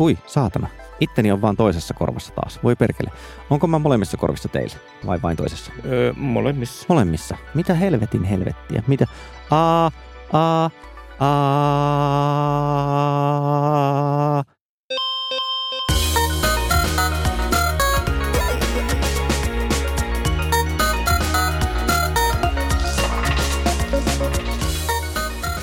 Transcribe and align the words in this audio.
Hui, 0.00 0.18
saatana. 0.26 0.68
Itteni 1.00 1.32
on 1.32 1.42
vaan 1.42 1.56
toisessa 1.56 1.94
korvassa 1.94 2.32
taas. 2.34 2.60
Voi 2.62 2.76
perkele. 2.76 3.10
Onko 3.50 3.66
mä 3.66 3.78
molemmissa 3.78 4.16
korvissa 4.16 4.48
teillä? 4.48 4.76
Vai 5.06 5.22
vain 5.22 5.36
toisessa? 5.36 5.72
Öö, 5.84 6.12
molemmissa. 6.12 6.86
Molemmissa. 6.88 7.36
Mitä 7.54 7.74
helvetin 7.74 8.24
helvettiä? 8.24 8.82
Mitä? 8.86 9.06
A, 9.50 9.86
a, 10.32 10.70
a. 11.20 11.30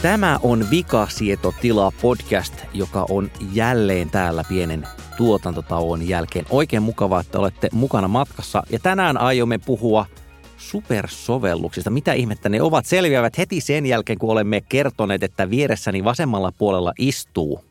Tämä 0.02 0.40
on 0.44 0.66
Vikasietotila 0.72 1.92
podcast, 2.02 2.54
joka 2.74 3.06
on 3.10 3.32
jälleen 3.54 4.10
täällä 4.10 4.44
pienen 4.50 4.88
tuotantotauon 5.18 6.08
jälkeen. 6.08 6.46
Oikein 6.50 6.84
mukavaa, 6.84 7.22
että 7.22 7.40
olette 7.40 7.70
mukana 7.72 8.08
matkassa. 8.08 8.64
Ja 8.70 8.80
tänään 8.80 9.18
aiomme 9.18 9.58
puhua 9.58 10.06
supersovelluksista. 10.58 11.90
Mitä 11.90 12.14
ihmettä 12.14 12.50
ne 12.50 12.62
ovat? 12.62 12.86
Selviävät 12.86 13.38
heti 13.38 13.62
sen 13.62 13.86
jälkeen, 13.86 14.20
kun 14.20 14.32
olemme 14.32 14.62
kertoneet, 14.62 15.24
että 15.24 15.50
vieressäni 15.50 16.04
vasemmalla 16.04 16.52
puolella 16.58 16.94
istuu. 17.00 17.66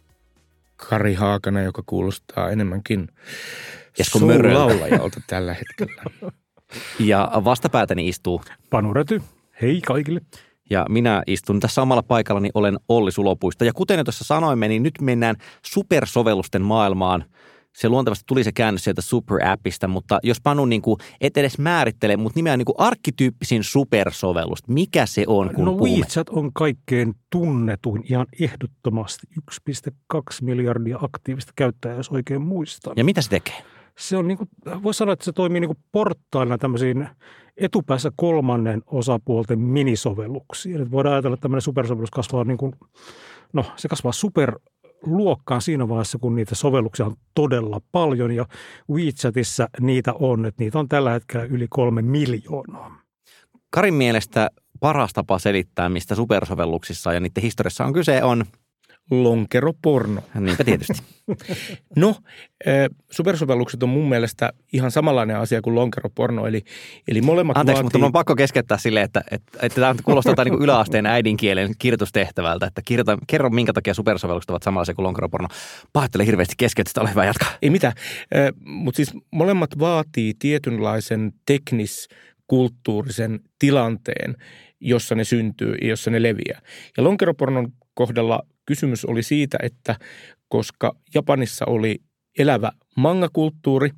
Kari 0.77 1.15
Haakana, 1.15 1.63
joka 1.63 1.83
kuulostaa 1.87 2.51
enemmänkin 2.51 3.09
suulaulajalta 4.03 5.21
tällä 5.27 5.55
hetkellä. 5.55 6.03
Ja 6.99 7.33
vastapäätäni 7.45 8.09
istuu 8.09 8.43
Panu 8.71 8.95
Räty, 8.95 9.23
hei 9.63 9.81
kaikille. 9.81 10.21
Ja 10.71 10.87
minä 10.89 11.23
istun 11.27 11.61
tässä 11.61 11.75
samalla 11.75 12.03
paikallani, 12.03 12.51
olen 12.55 12.79
Olli 12.89 13.13
Sulopuista. 13.13 13.65
Ja 13.65 13.73
kuten 13.73 13.99
jo 13.99 14.05
tuossa 14.05 14.25
sanoimme, 14.25 14.69
niin 14.69 14.83
nyt 14.83 14.95
mennään 15.01 15.37
supersovellusten 15.63 16.63
maailmaan. 16.63 17.25
Se 17.77 17.89
luontevasti 17.89 18.25
tuli 18.27 18.45
se 18.45 18.53
käännös 18.53 18.85
sieltä 18.85 19.03
Super-appista, 19.03 19.89
mutta 19.89 20.19
jos 20.23 20.41
Panu 20.41 20.65
niin 20.65 20.83
kuin, 20.83 20.99
et 21.21 21.37
edes 21.37 21.59
määrittele, 21.59 22.17
mutta 22.17 22.39
nimeä 22.39 22.57
niin 22.57 22.65
kuin 22.65 22.77
arkkityyppisin 22.79 23.65
supersovellus, 23.65 24.69
mikä 24.69 25.07
se 25.07 25.25
on, 25.27 25.55
kun 25.55 25.65
no 25.65 25.73
puhumme? 25.73 25.97
WeChat 25.97 26.29
on 26.29 26.53
kaikkein 26.53 27.15
tunnetuin 27.31 28.05
ihan 28.11 28.27
ehdottomasti 28.41 29.27
1,2 30.15 30.21
miljardia 30.43 30.99
aktiivista 31.03 31.53
käyttäjää, 31.57 31.97
jos 31.97 32.09
oikein 32.09 32.43
muistan. 32.43 32.93
Ja 32.97 33.05
mitä 33.05 33.23
se 33.23 33.31
tekee? 33.31 33.63
Se 33.99 34.17
on 34.17 34.29
niin 34.29 34.39
kuin, 34.39 34.49
voisi 34.83 34.99
sanoa, 34.99 35.13
että 35.13 35.25
se 35.25 35.33
toimii 35.33 35.61
niin 35.61 35.69
kuin 35.69 35.85
portailina 35.93 36.59
tämmöisiin 36.59 37.09
etupäässä 37.57 38.13
kolmannen 38.17 38.83
osapuolten 38.87 39.59
minisovelluksiin. 39.59 40.77
Eli 40.77 40.91
voidaan 40.91 41.13
ajatella, 41.13 41.35
että 41.35 41.43
tämmöinen 41.43 41.63
supersovellus 41.63 42.11
kasvaa 42.11 42.45
niin 42.45 42.59
kuin, 42.59 42.73
no 43.53 43.65
se 43.77 43.89
kasvaa 43.89 44.13
superluokkaan 44.13 45.63
siinä 45.63 45.89
vaiheessa, 45.89 46.19
kun 46.19 46.37
niitä 46.37 46.55
sovelluksia 46.55 47.07
on 47.07 47.17
todella 47.35 47.81
paljon 47.93 48.33
ja 48.33 48.47
WeChatissa 48.91 49.69
niitä 49.81 50.13
on, 50.13 50.47
että 50.47 50.65
niitä 50.65 50.79
on 50.79 50.89
tällä 50.89 51.11
hetkellä 51.11 51.47
yli 51.47 51.67
kolme 51.71 52.03
miljoonaa. 52.03 53.01
Karin 53.71 53.95
mielestä 53.95 54.51
paras 54.81 55.13
tapa 55.13 55.39
selittää, 55.39 55.89
mistä 55.89 56.15
supersovelluksissa 56.15 57.13
ja 57.13 57.21
niiden 57.21 57.43
historiassa 57.43 57.85
on 57.85 57.93
kyse, 57.93 58.23
on, 58.23 58.45
Lonkeroporno. 59.11 60.23
niinpä 60.41 60.65
tietysti. 60.65 61.03
No, 61.97 62.15
supersovellukset 63.11 63.83
on 63.83 63.89
mun 63.89 64.09
mielestä 64.09 64.53
ihan 64.73 64.91
samanlainen 64.91 65.37
asia 65.37 65.63
kuin 65.63 65.75
lonkeroporno, 65.75 66.47
eli, 66.47 66.63
eli 67.09 67.23
molemmat 67.23 67.57
Anteeksi, 67.57 67.77
vaatii... 67.77 67.85
mutta 67.85 67.99
mun 67.99 68.07
on 68.07 68.13
pakko 68.13 68.37
keskeyttää 68.37 68.79
silleen, 68.79 69.05
että, 69.05 69.23
että, 69.31 69.59
että 69.63 69.81
tämä 69.81 69.95
kuulostaa 70.05 70.31
jotain 70.31 70.51
niin 70.51 70.63
yläasteen 70.63 71.07
äidinkielen 71.07 71.75
kirjoitustehtävältä, 71.79 72.67
että 72.67 72.83
kirjoita, 72.85 73.19
kerro 73.27 73.51
minkä 73.51 73.73
takia 73.73 73.95
supersovellukset 73.95 74.51
ovat 74.51 74.63
samanlaisia 74.63 74.95
kuin 74.95 75.05
lonkeroporno. 75.05 75.49
Pahoittelen 75.93 76.27
hirveästi 76.27 76.55
keskeytystä, 76.59 77.01
ole 77.01 77.11
hyvä 77.11 77.25
jatkaa. 77.25 77.51
Ei 77.63 77.71
mitään, 77.71 77.93
mutta 78.65 78.97
siis 78.97 79.13
molemmat 79.31 79.79
vaatii 79.79 80.35
tietynlaisen 80.39 81.33
teknis-kulttuurisen 81.47 83.41
tilanteen, 83.59 84.37
jossa 84.81 85.15
ne 85.15 85.25
syntyy 85.25 85.75
ja 85.75 85.89
jossa 85.89 86.11
ne 86.11 86.23
leviää. 86.23 86.61
Ja 86.97 87.05
lonkeropornon 87.05 87.73
kohdalla 87.95 88.43
kysymys 88.67 89.05
oli 89.05 89.23
siitä, 89.23 89.59
että 89.63 89.97
koska 90.49 90.97
Japanissa 91.15 91.65
oli 91.67 91.99
elävä 92.39 92.73
mangakulttuuri, 92.97 93.91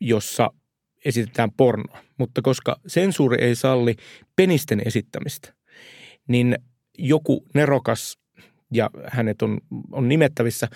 jossa 0.00 0.50
esitetään 1.04 1.50
pornoa, 1.56 1.98
mutta 2.18 2.42
koska 2.42 2.76
sensuuri 2.86 3.44
ei 3.44 3.54
salli 3.54 3.96
penisten 4.36 4.82
esittämistä, 4.86 5.54
niin 6.28 6.58
joku 6.98 7.46
nerokas 7.54 8.18
ja 8.72 8.90
hänet 9.08 9.42
on, 9.42 9.58
on 9.92 10.08
nimettävissä 10.08 10.68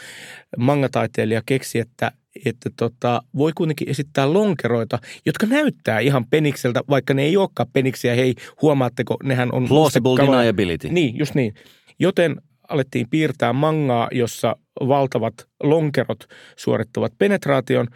mangataiteilija 0.56 1.42
keksi, 1.46 1.78
että, 1.78 2.12
että 2.44 2.70
tota, 2.76 3.22
voi 3.36 3.52
kuitenkin 3.54 3.88
esittää 3.88 4.32
lonkeroita, 4.32 4.98
jotka 5.26 5.46
näyttää 5.46 6.00
ihan 6.00 6.26
penikseltä, 6.26 6.80
vaikka 6.90 7.14
ne 7.14 7.22
ei 7.22 7.36
olekaan 7.36 7.68
peniksiä. 7.72 8.14
Hei, 8.14 8.34
huomaatteko, 8.62 9.16
nehän 9.22 9.54
on... 9.54 9.68
Plausible 9.68 10.26
deniability. 10.26 10.88
Niin, 10.88 11.18
just 11.18 11.34
niin. 11.34 11.54
Joten 11.98 12.36
alettiin 12.68 13.10
piirtää 13.10 13.52
mangaa, 13.52 14.08
jossa 14.12 14.56
valtavat 14.80 15.34
lonkerot 15.62 16.28
suorittavat 16.56 17.12
penetraation. 17.18 17.88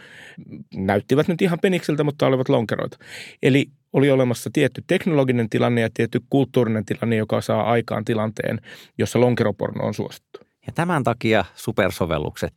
Näyttivät 0.74 1.28
nyt 1.28 1.42
ihan 1.42 1.58
penikseltä, 1.62 2.04
mutta 2.04 2.26
olivat 2.26 2.48
lonkeroita. 2.48 2.98
Eli 3.42 3.66
oli 3.92 4.10
olemassa 4.10 4.50
tietty 4.52 4.84
teknologinen 4.86 5.48
tilanne 5.48 5.80
ja 5.80 5.88
tietty 5.94 6.20
kulttuurinen 6.30 6.84
tilanne, 6.84 7.16
joka 7.16 7.40
saa 7.40 7.62
aikaan 7.62 8.04
tilanteen, 8.04 8.60
jossa 8.98 9.20
lonkeroporno 9.20 9.84
on 9.84 9.94
suosittu. 9.94 10.40
Ja 10.66 10.72
tämän 10.72 11.04
takia 11.04 11.44
supersovellukset 11.54 12.54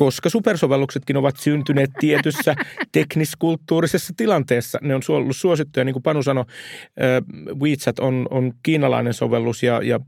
Koska 0.00 0.28
supersovelluksetkin 0.28 1.16
ovat 1.16 1.36
syntyneet 1.36 1.90
tietyssä 2.00 2.54
tekniskulttuurisessa 2.92 4.14
tilanteessa. 4.16 4.78
Ne 4.82 4.94
on 4.94 5.02
ollut 5.08 5.36
suosittuja, 5.36 5.84
niin 5.84 5.92
kuin 5.92 6.02
Panu 6.02 6.22
sanoi, 6.22 6.44
WeChat 7.60 7.98
on, 7.98 8.26
on 8.30 8.52
kiinalainen 8.62 9.14
sovellus 9.14 9.62
ja, 9.62 9.82
ja 9.82 10.00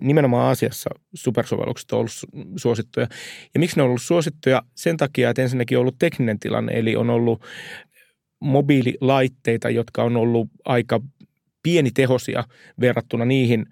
nimenomaan 0.00 0.46
Aasiassa 0.46 0.90
supersovellukset 1.14 1.92
on 1.92 1.98
ollut 1.98 2.10
su- 2.10 2.52
suosittuja. 2.56 3.06
Ja 3.54 3.60
miksi 3.60 3.76
ne 3.76 3.82
on 3.82 3.88
ollut 3.88 4.02
suosittuja? 4.02 4.62
Sen 4.74 4.96
takia, 4.96 5.30
että 5.30 5.42
ensinnäkin 5.42 5.78
on 5.78 5.80
ollut 5.80 5.98
tekninen 5.98 6.38
tilanne, 6.38 6.72
eli 6.78 6.96
on 6.96 7.10
ollut 7.10 7.42
mobiililaitteita, 8.40 9.70
jotka 9.70 10.02
on 10.02 10.16
ollut 10.16 10.48
aika 10.64 11.00
pienitehosia 11.62 12.44
verrattuna 12.80 13.24
niihin 13.24 13.66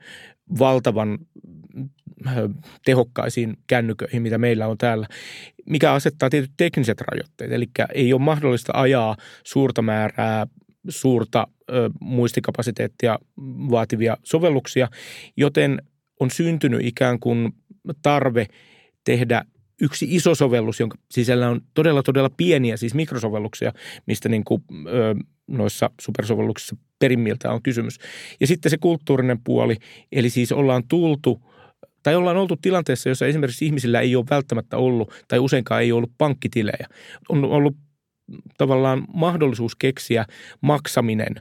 valtavan 0.59 1.19
tehokkaisiin 2.85 3.57
kännyköihin, 3.67 4.23
mitä 4.23 4.39
meillä 4.39 4.67
on 4.67 4.79
täällä, 4.79 5.07
mikä 5.67 5.93
asettaa 5.93 6.31
tietyt 6.31 6.53
tekniset 6.57 7.01
rajoitteet. 7.01 7.53
Eli 7.53 7.67
ei 7.95 8.13
ole 8.13 8.23
mahdollista 8.23 8.73
ajaa 8.75 9.17
suurta 9.45 9.83
määrää 9.83 10.47
suurta 10.89 11.47
muistikapasiteettia 12.01 13.19
vaativia 13.71 14.17
sovelluksia, 14.25 14.89
joten 15.37 15.83
on 16.21 16.31
syntynyt 16.31 16.81
ikään 16.85 17.21
kuin 17.21 17.53
tarve 18.03 18.47
tehdä 19.05 19.45
yksi 19.81 20.07
iso 20.11 20.35
sovellus, 20.35 20.81
jonka 20.81 20.99
sisällä 21.11 21.49
on 21.49 21.61
todella, 21.75 22.03
todella 22.03 22.31
pieniä, 22.37 22.77
siis 22.77 22.95
mikrosovelluksia, 22.95 23.73
mistä 24.07 24.29
niin 24.29 24.45
kuin, 24.45 24.63
ö, 24.87 25.15
noissa 25.47 25.91
supersovelluksissa 26.01 26.77
perimmiltä 26.99 27.53
on 27.53 27.63
kysymys. 27.63 27.99
Ja 28.41 28.47
sitten 28.47 28.71
se 28.71 28.79
kulttuurinen 28.79 29.39
puoli, 29.45 29.77
eli 30.13 30.31
siis 30.31 30.53
ollaan 30.53 30.83
tultu 30.89 31.43
tai 32.03 32.15
ollaan 32.15 32.37
oltu 32.37 32.57
tilanteessa, 32.57 33.09
jossa 33.09 33.27
esimerkiksi 33.27 33.67
ihmisillä 33.67 34.01
ei 34.01 34.17
ole 34.17 34.25
välttämättä 34.31 34.77
ollut 34.77 35.25
tai 35.29 35.39
useinkaan 35.39 35.83
ei 35.83 35.93
ollut 35.93 36.13
pankkitilejä. 36.19 36.87
On 37.29 37.45
ollut 37.45 37.77
tavallaan 38.59 39.05
mahdollisuus 39.15 39.77
keksiä 39.77 40.25
maksaminen 40.61 41.35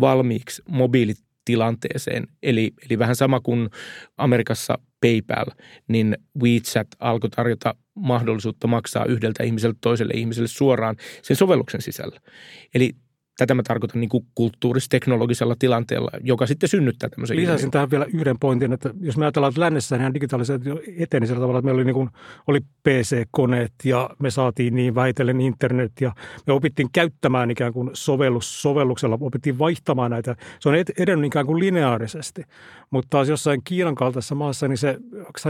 valmiiksi 0.00 0.62
mobiilitilanteeseen. 0.68 2.26
Eli, 2.42 2.72
eli 2.86 2.98
vähän 2.98 3.16
sama 3.16 3.40
kuin 3.40 3.70
Amerikassa 4.16 4.78
PayPal, 5.00 5.46
niin 5.88 6.16
WeChat 6.42 6.88
alkoi 6.98 7.30
tarjota 7.30 7.74
mahdollisuutta 7.94 8.66
maksaa 8.66 9.04
yhdeltä 9.04 9.42
ihmiseltä 9.42 9.78
toiselle 9.80 10.12
ihmiselle 10.14 10.48
suoraan 10.48 10.96
sen 11.22 11.36
sovelluksen 11.36 11.82
sisällä. 11.82 12.20
Eli 12.74 12.92
tätä 13.38 13.54
mä 13.54 13.62
tarkoitan 13.62 14.00
niin 14.00 14.08
kuin 14.08 14.26
kulttuuris-teknologisella 14.34 15.56
tilanteella, 15.58 16.10
joka 16.20 16.46
sitten 16.46 16.68
synnyttää 16.68 17.08
tämmöisen 17.08 17.36
Lisäisin 17.36 17.62
ilmiön. 17.64 17.70
tähän 17.70 17.90
vielä 17.90 18.06
yhden 18.14 18.38
pointin, 18.38 18.72
että 18.72 18.90
jos 19.00 19.16
me 19.16 19.24
ajatellaan, 19.24 19.50
että 19.50 19.60
lännessä 19.60 19.96
ihan 19.96 20.14
digitalisaatio 20.14 20.80
eteni 20.98 21.26
sillä 21.26 21.40
tavalla, 21.40 21.58
että 21.58 21.64
meillä 21.64 21.78
oli, 21.78 21.84
niin 21.84 21.94
kuin, 21.94 22.10
oli 22.46 22.60
PC-koneet 22.60 23.72
ja 23.84 24.10
me 24.18 24.30
saatiin 24.30 24.74
niin 24.74 24.94
väitellen 24.94 25.40
internet 25.40 25.92
ja 26.00 26.12
me 26.46 26.52
opittiin 26.52 26.88
käyttämään 26.92 27.50
ikään 27.50 27.72
kuin 27.72 27.90
sovellus 27.92 28.62
sovelluksella, 28.62 29.18
opittiin 29.20 29.58
vaihtamaan 29.58 30.10
näitä. 30.10 30.36
Se 30.60 30.68
on 30.68 30.74
ed- 30.74 30.92
edennyt 30.98 31.26
ikään 31.26 31.46
kuin 31.46 31.60
lineaarisesti, 31.60 32.42
mutta 32.90 33.08
taas 33.10 33.28
jossain 33.28 33.60
Kiinan 33.64 33.94
kaltaisessa 33.94 34.34
maassa, 34.34 34.68
niin 34.68 34.78
se 34.78 34.98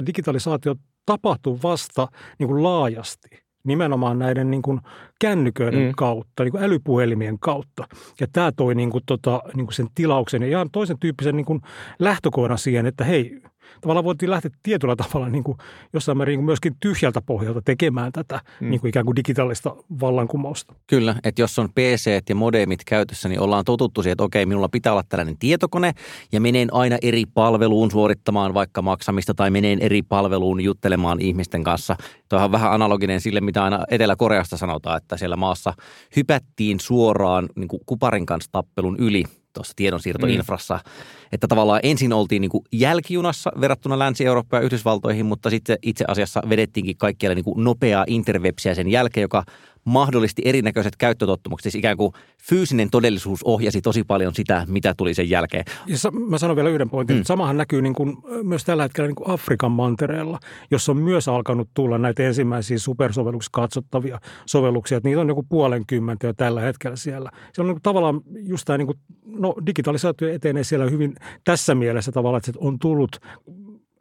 digitalisaatio 0.06 0.75
tapahtuu 1.06 1.60
vasta 1.62 2.08
niin 2.38 2.48
kuin 2.48 2.62
laajasti 2.62 3.44
nimenomaan 3.64 4.19
näiden 4.19 4.50
niin 4.50 4.62
kuin 4.62 4.81
kännyköiden 5.20 5.81
Mm. 5.87 5.93
kautta, 5.96 6.43
niin 6.44 6.52
kuin 6.52 6.64
älypuhelimien 6.64 7.38
kautta. 7.38 7.84
Ja 8.20 8.26
tämä 8.32 8.52
toi 8.52 8.75
niin 8.75 8.90
kuin 8.90 9.05
tota, 9.06 9.43
niin 9.55 9.66
kuin 9.66 9.75
sen 9.75 9.87
tilauksen 9.94 10.43
ja 10.43 10.49
ihan 10.49 10.70
toisen 10.70 10.99
tyyppisen 10.99 11.37
niin 11.37 11.46
kuin 11.46 11.61
lähtökohdan 11.99 12.58
siihen, 12.58 12.87
että 12.87 13.05
hei, 13.05 13.43
tavallaan 13.81 14.05
voitiin 14.05 14.31
lähteä 14.31 14.50
tietyllä 14.62 14.96
tavalla 14.96 15.28
niin 15.28 15.44
kuin 15.44 15.58
jossain 15.93 16.19
määrin 16.19 16.38
niin 16.38 16.44
myöskin 16.44 16.76
tyhjältä 16.81 17.20
pohjalta 17.20 17.62
tekemään 17.62 18.12
tätä 18.12 18.40
mm. 18.61 18.70
niin 18.70 18.81
kuin 18.81 18.88
ikään 18.88 19.06
kuin 19.06 19.16
digitaalista 19.16 19.76
vallankumousta. 20.00 20.75
Kyllä, 20.87 21.16
että 21.25 21.43
jos 21.43 21.58
on 21.58 21.69
PC 21.75 22.22
ja 22.28 22.34
modemit 22.34 22.84
käytössä, 22.84 23.28
niin 23.28 23.40
ollaan 23.40 23.64
totuttu 23.64 24.02
siihen, 24.02 24.12
että 24.12 24.25
okei, 24.25 24.46
minulla 24.46 24.69
pitää 24.69 24.93
olla 24.93 25.02
tällainen 25.08 25.38
tietokone 25.38 25.93
ja 26.32 26.40
menen 26.40 26.75
aina 26.75 26.96
eri 27.02 27.25
palveluun 27.26 27.90
suorittamaan 27.90 28.55
vaikka 28.55 28.82
maksamista 28.82 29.34
tai 29.34 29.50
menen 29.50 29.81
eri 29.81 30.02
palveluun 30.02 30.60
juttelemaan 30.60 31.20
ihmisten 31.20 31.64
kanssa. 31.64 31.96
Tuo 32.28 32.38
on 32.38 32.52
vähän 32.52 32.72
analoginen 32.72 33.20
sille, 33.20 33.40
mitä 33.40 33.64
aina 33.64 33.84
Etelä-Koreasta 33.90 34.56
sanotaan, 34.56 34.96
että 34.96 35.17
siellä 35.17 35.37
maassa 35.37 35.75
hypättiin 36.17 36.81
suoraan 36.81 37.49
niin 37.56 37.69
kuin 37.69 37.81
kuparin 37.87 38.26
kanssa 38.26 38.52
tappelun 38.52 38.96
yli 38.99 39.25
tuossa 39.52 39.72
tiedonsiirtoinfrassa. 39.76 40.75
Mm. 40.75 40.90
Että 41.32 41.48
tavallaan 41.48 41.80
ensin 41.82 42.12
oltiin 42.12 42.40
niin 42.40 42.50
kuin 42.50 42.64
jälkijunassa 42.72 43.52
verrattuna 43.60 43.98
Länsi-Eurooppaan 43.98 44.62
ja 44.62 44.66
Yhdysvaltoihin, 44.66 45.26
mutta 45.26 45.50
sitten 45.50 45.78
itse 45.82 46.04
asiassa 46.08 46.42
vedettiinkin 46.48 46.96
kaikkialle 46.96 47.34
niin 47.34 47.44
kuin 47.44 47.64
nopeaa 47.64 48.04
interwebsiä 48.06 48.74
sen 48.74 48.90
jälkeen, 48.90 49.22
joka 49.22 49.44
mahdollisti 49.84 50.42
erinäköiset 50.44 50.96
käyttötottumukset. 50.96 51.62
Siis 51.62 51.74
ikään 51.74 51.96
kuin 51.96 52.12
fyysinen 52.42 52.90
todellisuus 52.90 53.42
ohjasi 53.42 53.82
tosi 53.82 54.04
paljon 54.04 54.34
sitä, 54.34 54.66
mitä 54.68 54.94
tuli 54.96 55.14
sen 55.14 55.30
jälkeen. 55.30 55.64
Ja 55.86 55.96
mä 56.28 56.38
sanon 56.38 56.56
vielä 56.56 56.68
yhden 56.68 56.90
pointin. 56.90 57.16
Mm. 57.16 57.24
Samahan 57.24 57.56
näkyy 57.56 57.82
niin 57.82 57.94
kuin 57.94 58.16
myös 58.42 58.64
tällä 58.64 58.82
hetkellä 58.82 59.08
niin 59.08 59.14
kuin 59.14 59.30
Afrikan 59.30 59.72
mantereella, 59.72 60.38
jossa 60.70 60.92
on 60.92 60.98
myös 60.98 61.28
alkanut 61.28 61.68
tulla 61.74 61.98
näitä 61.98 62.22
ensimmäisiä 62.22 62.78
supersovelluksia 62.78 63.48
katsottavia 63.52 64.20
sovelluksia. 64.46 64.96
Että 64.96 65.08
niitä 65.08 65.20
on 65.20 65.28
joku 65.28 65.42
puolenkymmentä 65.48 66.26
jo 66.26 66.32
tällä 66.32 66.60
hetkellä 66.60 66.96
siellä. 66.96 67.30
Se 67.52 67.62
on 67.62 67.66
niin 67.66 67.74
kuin 67.74 67.82
tavallaan 67.82 68.20
just 68.34 68.64
tämä, 68.64 68.78
niin 68.78 68.86
kuin, 68.86 68.98
no 69.24 69.54
digitalisaatio 69.66 70.28
etenee 70.28 70.64
siellä 70.64 70.90
hyvin 70.90 71.13
tässä 71.44 71.75
mielessä 71.75 72.12
tavallaan, 72.12 72.38
että 72.38 72.52
se 72.52 72.58
on 72.61 72.78
tullut 72.78 73.20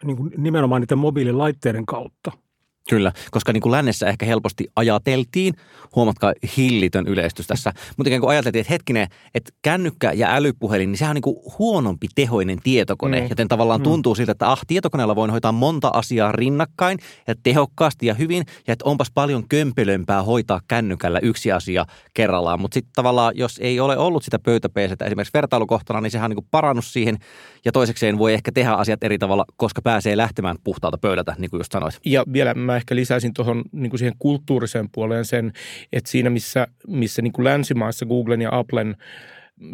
niin 0.03 0.17
kuin 0.17 0.33
nimenomaan 0.37 0.81
niiden 0.81 0.97
mobiililaitteiden 0.97 1.85
kautta– 1.85 2.31
Kyllä, 2.89 3.11
koska 3.31 3.53
niin 3.53 3.61
kuin 3.61 3.71
lännessä 3.71 4.07
ehkä 4.07 4.25
helposti 4.25 4.67
ajateltiin, 4.75 5.53
huomatkaa 5.95 6.33
hillitön 6.57 7.07
yleistys 7.07 7.47
tässä, 7.47 7.73
mutta 7.97 8.09
ikään 8.09 8.19
kuin 8.19 8.29
ajateltiin, 8.29 8.61
että 8.61 8.73
hetkinen, 8.73 9.07
että 9.35 9.51
kännykkä 9.61 10.11
ja 10.11 10.35
älypuhelin, 10.35 10.91
niin 10.91 10.97
sehän 10.97 11.11
on 11.11 11.15
niin 11.15 11.21
kuin 11.21 11.37
huonompi 11.59 12.07
tehoinen 12.15 12.59
tietokone, 12.63 13.21
mm. 13.21 13.27
joten 13.29 13.47
tavallaan 13.47 13.79
mm. 13.79 13.83
tuntuu 13.83 14.15
siltä, 14.15 14.31
että 14.31 14.51
ah, 14.51 14.61
tietokoneella 14.67 15.15
voin 15.15 15.31
hoitaa 15.31 15.51
monta 15.51 15.89
asiaa 15.93 16.31
rinnakkain 16.31 16.99
ja 17.27 17.35
tehokkaasti 17.43 18.05
ja 18.05 18.13
hyvin, 18.13 18.43
ja 18.67 18.73
että 18.73 18.85
onpas 18.85 19.11
paljon 19.13 19.47
kömpelömpää 19.49 20.23
hoitaa 20.23 20.61
kännykällä 20.67 21.19
yksi 21.19 21.51
asia 21.51 21.85
kerrallaan, 22.13 22.61
mutta 22.61 22.73
sitten 22.73 22.93
tavallaan, 22.95 23.33
jos 23.35 23.59
ei 23.63 23.79
ole 23.79 23.97
ollut 23.97 24.23
sitä 24.23 24.39
pöytäpeesettä 24.39 25.05
esimerkiksi 25.05 25.33
vertailukohtana, 25.33 26.01
niin 26.01 26.11
sehän 26.11 26.25
on 26.25 26.29
niin 26.29 26.43
kuin 26.43 26.47
parannut 26.51 26.85
siihen, 26.85 27.17
ja 27.65 27.71
toisekseen 27.71 28.17
voi 28.17 28.33
ehkä 28.33 28.51
tehdä 28.51 28.71
asiat 28.71 29.03
eri 29.03 29.17
tavalla, 29.17 29.45
koska 29.57 29.81
pääsee 29.81 30.17
lähtemään 30.17 30.55
puhtaalta 30.63 30.97
pöydältä, 30.97 31.35
niin 31.37 31.49
kuin 31.49 31.59
just 31.59 31.71
sanoit. 31.71 31.99
Ja 32.05 32.23
vielä 32.33 32.53
mä 32.53 32.72
ehkä 32.75 32.95
lisäisin 32.95 33.33
tuohon 33.33 33.63
niin 33.71 33.97
siihen 33.97 34.15
kulttuuriseen 34.19 34.89
puoleen 34.91 35.25
sen, 35.25 35.53
että 35.93 36.11
siinä 36.11 36.29
missä, 36.29 36.67
missä 36.87 37.21
niin 37.21 37.33
kuin 37.33 37.43
länsimaissa 37.43 38.05
Googlen 38.05 38.41
ja 38.41 38.49
Applen 38.51 38.95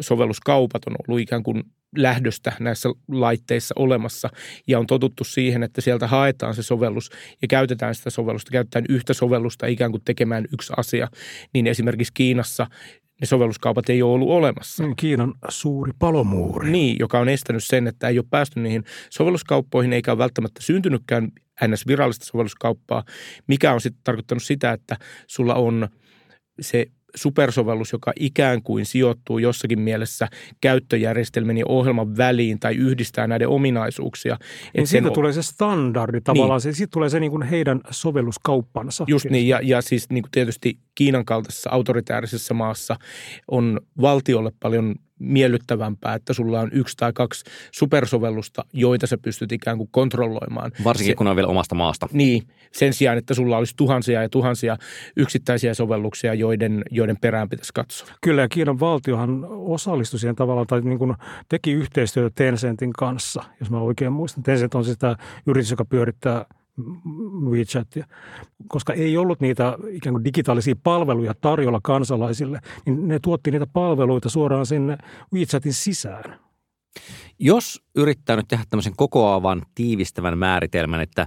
sovelluskaupat 0.00 0.82
on 0.86 0.94
ollut 1.08 1.20
ikään 1.20 1.42
kuin 1.42 1.62
lähdöstä 1.96 2.52
näissä 2.60 2.88
laitteissa 3.08 3.74
olemassa 3.78 4.28
ja 4.66 4.78
on 4.78 4.86
totuttu 4.86 5.24
siihen, 5.24 5.62
että 5.62 5.80
sieltä 5.80 6.06
haetaan 6.06 6.54
se 6.54 6.62
sovellus 6.62 7.10
ja 7.42 7.48
käytetään 7.48 7.94
sitä 7.94 8.10
sovellusta, 8.10 8.50
käytetään 8.50 8.84
yhtä 8.88 9.14
sovellusta 9.14 9.66
ikään 9.66 9.90
kuin 9.90 10.04
tekemään 10.04 10.44
yksi 10.52 10.72
asia, 10.76 11.08
niin 11.54 11.66
esimerkiksi 11.66 12.12
Kiinassa 12.14 12.66
ne 13.20 13.26
sovelluskaupat 13.26 13.88
ei 13.90 14.02
ole 14.02 14.12
ollut 14.12 14.30
olemassa. 14.30 14.86
Mm, 14.86 14.94
Kiinan 14.96 15.34
suuri 15.48 15.92
palomuuri. 15.98 16.70
Niin, 16.70 16.96
joka 17.00 17.18
on 17.18 17.28
estänyt 17.28 17.64
sen, 17.64 17.86
että 17.86 18.08
ei 18.08 18.18
ole 18.18 18.26
päästy 18.30 18.60
niihin 18.60 18.84
sovelluskauppoihin 19.10 19.92
eikä 19.92 20.12
ole 20.12 20.18
välttämättä 20.18 20.62
syntynytkään 20.62 21.28
ns. 21.68 21.86
virallista 21.86 22.24
sovelluskauppaa, 22.24 23.04
mikä 23.46 23.72
on 23.72 23.80
sitten 23.80 24.00
tarkoittanut 24.04 24.42
sitä, 24.42 24.72
että 24.72 24.96
sulla 25.26 25.54
on 25.54 25.88
se 26.60 26.86
supersovellus, 27.14 27.92
joka 27.92 28.12
ikään 28.20 28.62
kuin 28.62 28.86
sijoittuu 28.86 29.38
jossakin 29.38 29.80
mielessä 29.80 30.28
käyttöjärjestelmän 30.60 31.58
ja 31.58 31.64
ohjelman 31.68 32.16
väliin 32.16 32.60
tai 32.60 32.74
yhdistää 32.74 33.26
näiden 33.26 33.48
ominaisuuksia. 33.48 34.36
Niin 34.76 34.86
siitä 34.86 35.08
o- 35.08 35.10
tulee 35.10 35.32
se 35.32 35.42
standardi 35.42 36.20
tavallaan, 36.20 36.60
niin. 36.64 36.74
siitä 36.74 36.90
tulee 36.90 37.08
se 37.08 37.20
niin 37.20 37.30
kuin 37.30 37.42
heidän 37.42 37.80
sovelluskauppansa. 37.90 39.04
Just 39.08 39.26
niin, 39.30 39.48
ja, 39.48 39.60
ja 39.62 39.82
siis 39.82 40.10
niin 40.10 40.22
kuin 40.22 40.30
tietysti 40.30 40.78
Kiinan 40.94 41.24
kaltaisessa 41.24 41.70
autoritäärisessä 41.70 42.54
maassa 42.54 42.96
on 43.48 43.80
valtiolle 44.00 44.52
paljon 44.60 44.94
miellyttävämpää, 45.20 46.14
että 46.14 46.32
sulla 46.32 46.60
on 46.60 46.70
yksi 46.72 46.96
tai 46.96 47.12
kaksi 47.12 47.44
supersovellusta, 47.72 48.64
joita 48.72 49.06
sä 49.06 49.18
pystyt 49.18 49.52
ikään 49.52 49.76
kuin 49.76 49.88
kontrolloimaan. 49.92 50.72
Varsinkin 50.84 51.12
se, 51.12 51.16
kun 51.16 51.26
on 51.26 51.36
vielä 51.36 51.48
omasta 51.48 51.74
maasta. 51.74 52.08
Niin, 52.12 52.42
sen 52.72 52.92
sijaan, 52.92 53.18
että 53.18 53.34
sulla 53.34 53.56
olisi 53.56 53.74
tuhansia 53.76 54.22
ja 54.22 54.28
tuhansia 54.28 54.76
yksittäisiä 55.16 55.74
sovelluksia, 55.74 56.34
joiden, 56.34 56.84
joiden 56.90 57.16
perään 57.20 57.48
pitäisi 57.48 57.72
katsoa. 57.74 58.08
Kyllä, 58.20 58.42
ja 58.42 58.48
Kiinan 58.48 58.80
valtiohan 58.80 59.46
osallistui 59.50 60.20
siihen 60.20 60.36
tavallaan, 60.36 60.66
tai 60.66 60.80
niin 60.80 60.98
kuin 60.98 61.14
teki 61.48 61.72
yhteistyötä 61.72 62.30
Tencentin 62.34 62.92
kanssa, 62.92 63.42
jos 63.60 63.70
mä 63.70 63.80
oikein 63.80 64.12
muistan. 64.12 64.42
Tencent 64.42 64.74
on 64.74 64.84
siis 64.84 64.98
tämä 64.98 65.16
yritys, 65.46 65.70
joka 65.70 65.84
pyörittää– 65.84 66.44
WeChatia, 67.50 68.06
koska 68.68 68.92
ei 68.92 69.16
ollut 69.16 69.40
niitä 69.40 69.78
ikään 69.90 70.14
kuin 70.14 70.24
digitaalisia 70.24 70.74
palveluja 70.82 71.34
tarjolla 71.40 71.80
kansalaisille, 71.82 72.60
niin 72.86 73.08
ne 73.08 73.18
tuotti 73.18 73.50
niitä 73.50 73.66
palveluita 73.66 74.28
suoraan 74.28 74.66
sinne 74.66 74.98
WeChatin 75.34 75.74
sisään. 75.74 76.40
Jos 77.38 77.82
yrittää 77.94 78.36
nyt 78.36 78.48
tehdä 78.48 78.64
tämmöisen 78.70 78.96
kokoavan 78.96 79.62
tiivistävän 79.74 80.38
määritelmän, 80.38 81.00
että 81.00 81.26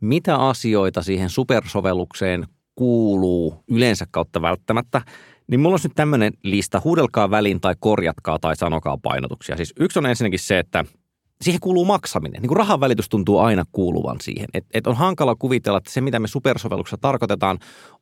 mitä 0.00 0.36
asioita 0.36 1.02
siihen 1.02 1.30
supersovellukseen 1.30 2.46
kuuluu 2.74 3.64
yleensä 3.68 4.06
kautta 4.10 4.42
välttämättä, 4.42 5.02
niin 5.46 5.60
mulla 5.60 5.74
on 5.74 5.80
nyt 5.82 5.92
tämmöinen 5.94 6.32
lista, 6.42 6.80
huudelkaa 6.84 7.30
väliin 7.30 7.60
tai 7.60 7.74
korjatkaa 7.80 8.38
tai 8.38 8.56
sanokaa 8.56 8.98
painotuksia. 9.02 9.56
Siis 9.56 9.72
yksi 9.80 9.98
on 9.98 10.06
ensinnäkin 10.06 10.38
se, 10.38 10.58
että– 10.58 10.84
siihen 11.42 11.60
kuuluu 11.60 11.84
maksaminen. 11.84 12.42
Niin 12.42 12.48
kuin 12.48 12.56
rahan 12.56 12.80
välitys 12.80 13.08
tuntuu 13.08 13.38
aina 13.38 13.64
kuuluvan 13.72 14.16
siihen. 14.20 14.48
Et, 14.54 14.64
et 14.74 14.86
on 14.86 14.96
hankala 14.96 15.34
kuvitella, 15.34 15.78
että 15.78 15.92
se 15.92 16.00
mitä 16.00 16.20
me 16.20 16.28
supersovelluksessa 16.28 16.98
tarkoitetaan, 17.00 17.58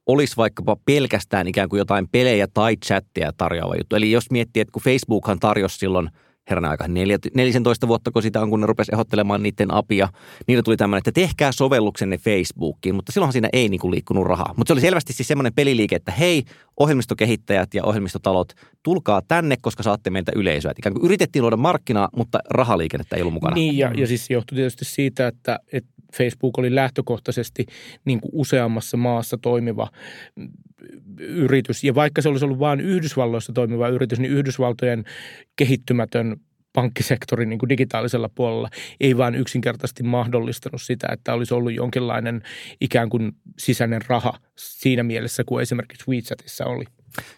olisi 0.07 0.37
vaikkapa 0.37 0.77
pelkästään 0.85 1.49
ikään 1.49 1.69
kuin 1.69 1.79
jotain 1.79 2.09
pelejä 2.09 2.47
tai 2.55 2.77
chatteja 2.77 3.33
tarjoava 3.37 3.77
juttu. 3.77 3.97
Eli 3.97 4.11
jos 4.11 4.31
miettii, 4.31 4.61
että 4.61 4.73
kun 4.73 4.83
Facebookhan 4.83 5.39
tarjosi 5.39 5.79
silloin– 5.79 6.11
herran 6.51 6.71
aika 6.71 6.85
14 6.89 7.89
vuotta, 7.89 8.11
kun 8.11 8.23
sitä 8.23 8.41
on, 8.41 8.51
kun 8.51 8.61
ne 8.61 8.67
rupesi 8.67 8.93
ehdottelemaan 8.93 9.43
niiden 9.43 9.75
apia. 9.75 10.09
Niille 10.47 10.63
tuli 10.63 10.77
tämmöinen, 10.77 10.99
että 10.99 11.13
tehkää 11.13 11.53
sovelluksenne 11.53 12.19
Facebookiin, 12.19 12.95
mutta 12.95 13.13
silloinhan 13.13 13.33
siinä 13.33 13.49
ei 13.53 13.69
niin 13.69 13.81
kuin 13.81 13.91
liikkunut 13.91 14.27
rahaa. 14.27 14.55
Mutta 14.57 14.69
se 14.69 14.73
oli 14.73 14.81
selvästi 14.81 15.13
siis 15.13 15.29
semmoinen 15.29 15.55
peliliike, 15.55 15.97
että 15.97 16.13
hei, 16.13 16.45
ohjelmistokehittäjät 16.81 17.75
ja 17.75 17.85
ohjelmistotalot, 17.85 18.53
tulkaa 18.83 19.23
tänne, 19.29 19.57
koska 19.61 19.83
saatte 19.83 20.11
meiltä 20.11 20.33
yleisöä. 20.37 20.73
ikään 20.79 20.95
kuin 20.95 21.05
yritettiin 21.05 21.43
luoda 21.43 21.57
markkinaa, 21.57 22.09
mutta 22.17 22.39
rahaliikennettä 22.51 23.17
ei 23.17 23.23
ollut 23.23 23.35
mukana. 23.35 23.55
Niin, 23.55 23.79
ja, 23.79 23.93
ja 23.97 24.07
siis 24.07 24.27
se 24.27 24.35
johtui 24.35 24.57
tietysti 24.57 24.85
siitä, 24.85 25.27
että, 25.27 25.59
että 25.73 25.91
Facebook 26.17 26.59
oli 26.59 26.75
lähtökohtaisesti 26.75 27.67
niin 28.05 28.21
kuin 28.21 28.31
useammassa 28.35 28.97
maassa 28.97 29.39
toimiva 29.39 29.89
yritys. 31.19 31.85
Ja 31.85 31.95
vaikka 31.95 32.23
se 32.23 32.29
olisi 32.29 32.45
ollut 32.45 32.59
vain 32.59 32.81
Yhdysvalloissa 32.81 33.53
toimiva 33.53 33.89
yritys, 33.89 34.21
niin 34.21 34.33
Yhdysvaltojen 34.33 35.05
kehittymätön 35.57 36.37
pankkisektori 36.73 37.47
niin 37.47 37.59
kuin 37.59 37.69
digitaalisella 37.69 38.31
puolella 38.35 38.69
ei 39.01 39.17
vaan 39.17 39.35
yksinkertaisesti 39.35 40.03
mahdollistanut 40.03 40.83
sitä, 40.83 41.09
että 41.13 41.35
olisi 41.35 41.55
ollut 41.55 41.73
jonkinlainen 41.73 42.43
ikään 42.81 43.09
kuin 43.09 43.33
sisäinen 43.59 44.01
raha 44.09 44.33
siinä 44.57 45.03
mielessä 45.03 45.45
kuin 45.45 45.63
esimerkiksi 45.63 46.11
WeChatissa 46.11 46.65
oli. 46.65 46.85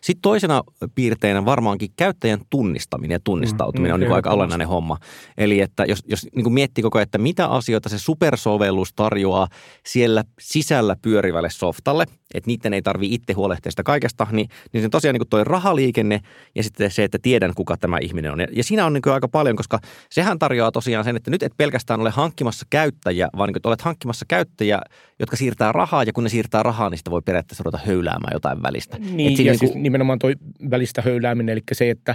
Sitten 0.00 0.22
toisena 0.22 0.62
piirteinä 0.94 1.44
varmaankin 1.44 1.88
käyttäjän 1.96 2.40
tunnistaminen 2.50 3.14
ja 3.14 3.20
tunnistautuminen 3.24 3.90
mm, 3.90 3.94
on 3.94 4.00
niin 4.00 4.12
aika 4.12 4.30
olennainen 4.30 4.68
homma. 4.68 4.98
Eli 5.38 5.60
että 5.60 5.84
jos, 5.84 6.02
jos 6.06 6.26
niin 6.34 6.44
kuin 6.44 6.54
miettii 6.54 6.82
koko 6.82 6.98
ajan, 6.98 7.02
että 7.02 7.18
mitä 7.18 7.46
asioita 7.46 7.88
se 7.88 7.98
supersovellus 7.98 8.92
tarjoaa 8.92 9.48
siellä 9.86 10.24
sisällä 10.40 10.96
pyörivälle 11.02 11.50
softalle, 11.50 12.04
että 12.34 12.48
niiden 12.48 12.74
ei 12.74 12.82
tarvi 12.82 13.14
itse 13.14 13.32
huolehtia 13.32 13.72
sitä 13.72 13.82
kaikesta, 13.82 14.26
niin, 14.32 14.48
niin 14.72 14.82
se 14.82 14.88
tosiaan 14.88 15.14
niin 15.14 15.28
toi 15.30 15.44
rahaliikenne 15.44 16.20
ja 16.54 16.62
sitten 16.62 16.90
se, 16.90 17.04
että 17.04 17.18
tiedän 17.22 17.54
kuka 17.54 17.76
tämä 17.76 17.98
ihminen 18.02 18.32
on. 18.32 18.40
Ja, 18.40 18.46
ja 18.52 18.64
siinä 18.64 18.86
on 18.86 18.92
niin 18.92 19.02
aika 19.12 19.28
paljon, 19.28 19.56
koska 19.56 19.78
sehän 20.10 20.38
tarjoaa 20.38 20.72
tosiaan 20.72 21.04
sen, 21.04 21.16
että 21.16 21.30
nyt 21.30 21.42
et 21.42 21.52
pelkästään 21.56 22.00
ole 22.00 22.10
hankkimassa 22.10 22.66
käyttäjiä, 22.70 23.28
vaan 23.36 23.48
niin 23.48 23.60
olet 23.64 23.82
hankkimassa 23.82 24.24
käyttäjiä, 24.28 24.80
jotka 25.18 25.36
siirtää 25.36 25.72
rahaa 25.72 26.04
ja 26.04 26.12
kun 26.12 26.24
ne 26.24 26.30
siirtää 26.30 26.62
rahaa, 26.62 26.90
niin 26.90 26.98
sitä 26.98 27.10
voi 27.10 27.22
periaatteessa 27.22 27.64
ruveta 27.64 27.84
höyläämään 27.86 28.32
jotain 28.32 28.62
välistä. 28.62 28.98
Niin, 28.98 29.44
ja 29.44 29.58
siis 29.58 29.74
nimenomaan 29.74 30.18
tuo 30.18 30.30
välistä 30.70 31.02
höylääminen, 31.02 31.52
eli 31.52 31.62
se, 31.72 31.90
että 31.90 32.14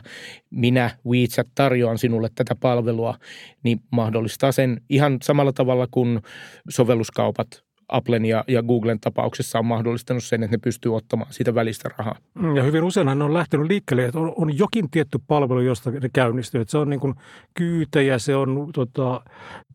minä 0.50 0.89
WeChat 1.05 1.47
tarjoan 1.55 1.97
sinulle 1.97 2.29
tätä 2.36 2.55
palvelua, 2.55 3.17
niin 3.63 3.81
mahdollistaa 3.91 4.51
sen 4.51 4.81
ihan 4.89 5.17
samalla 5.21 5.53
tavalla 5.53 5.88
kuin 5.91 6.21
sovelluskaupat 6.69 7.66
Applen 7.89 8.25
ja, 8.25 8.44
ja 8.48 8.63
Googlen 8.63 9.00
tapauksessa 9.00 9.60
on 9.60 9.65
mahdollistanut 9.65 10.24
sen, 10.24 10.44
että 10.44 10.58
ne 10.58 10.60
pystyy 10.63 10.96
ottamaan 10.96 11.34
siitä 11.34 11.56
välistä 11.56 11.89
rahaa. 11.98 12.15
Mm, 12.34 12.56
ja 12.56 12.63
hyvin 12.63 12.84
useinhan 12.84 13.20
ne 13.20 13.25
on 13.25 13.34
lähtenyt 13.34 13.67
liikkeelle, 13.67 14.06
että 14.06 14.20
on, 14.20 14.34
on 14.36 14.58
jokin 14.58 14.89
tietty 14.91 15.20
palvelu, 15.27 15.62
josta 15.62 15.91
ne 15.91 16.10
käynnistyy. 16.13 16.62
Että 16.62 16.72
se 16.72 16.77
on 16.77 16.89
niin 16.89 17.00
kuin 17.00 17.15
kyytejä, 17.53 18.20
se 18.20 18.36
on 18.36 18.70
tota, 18.74 19.22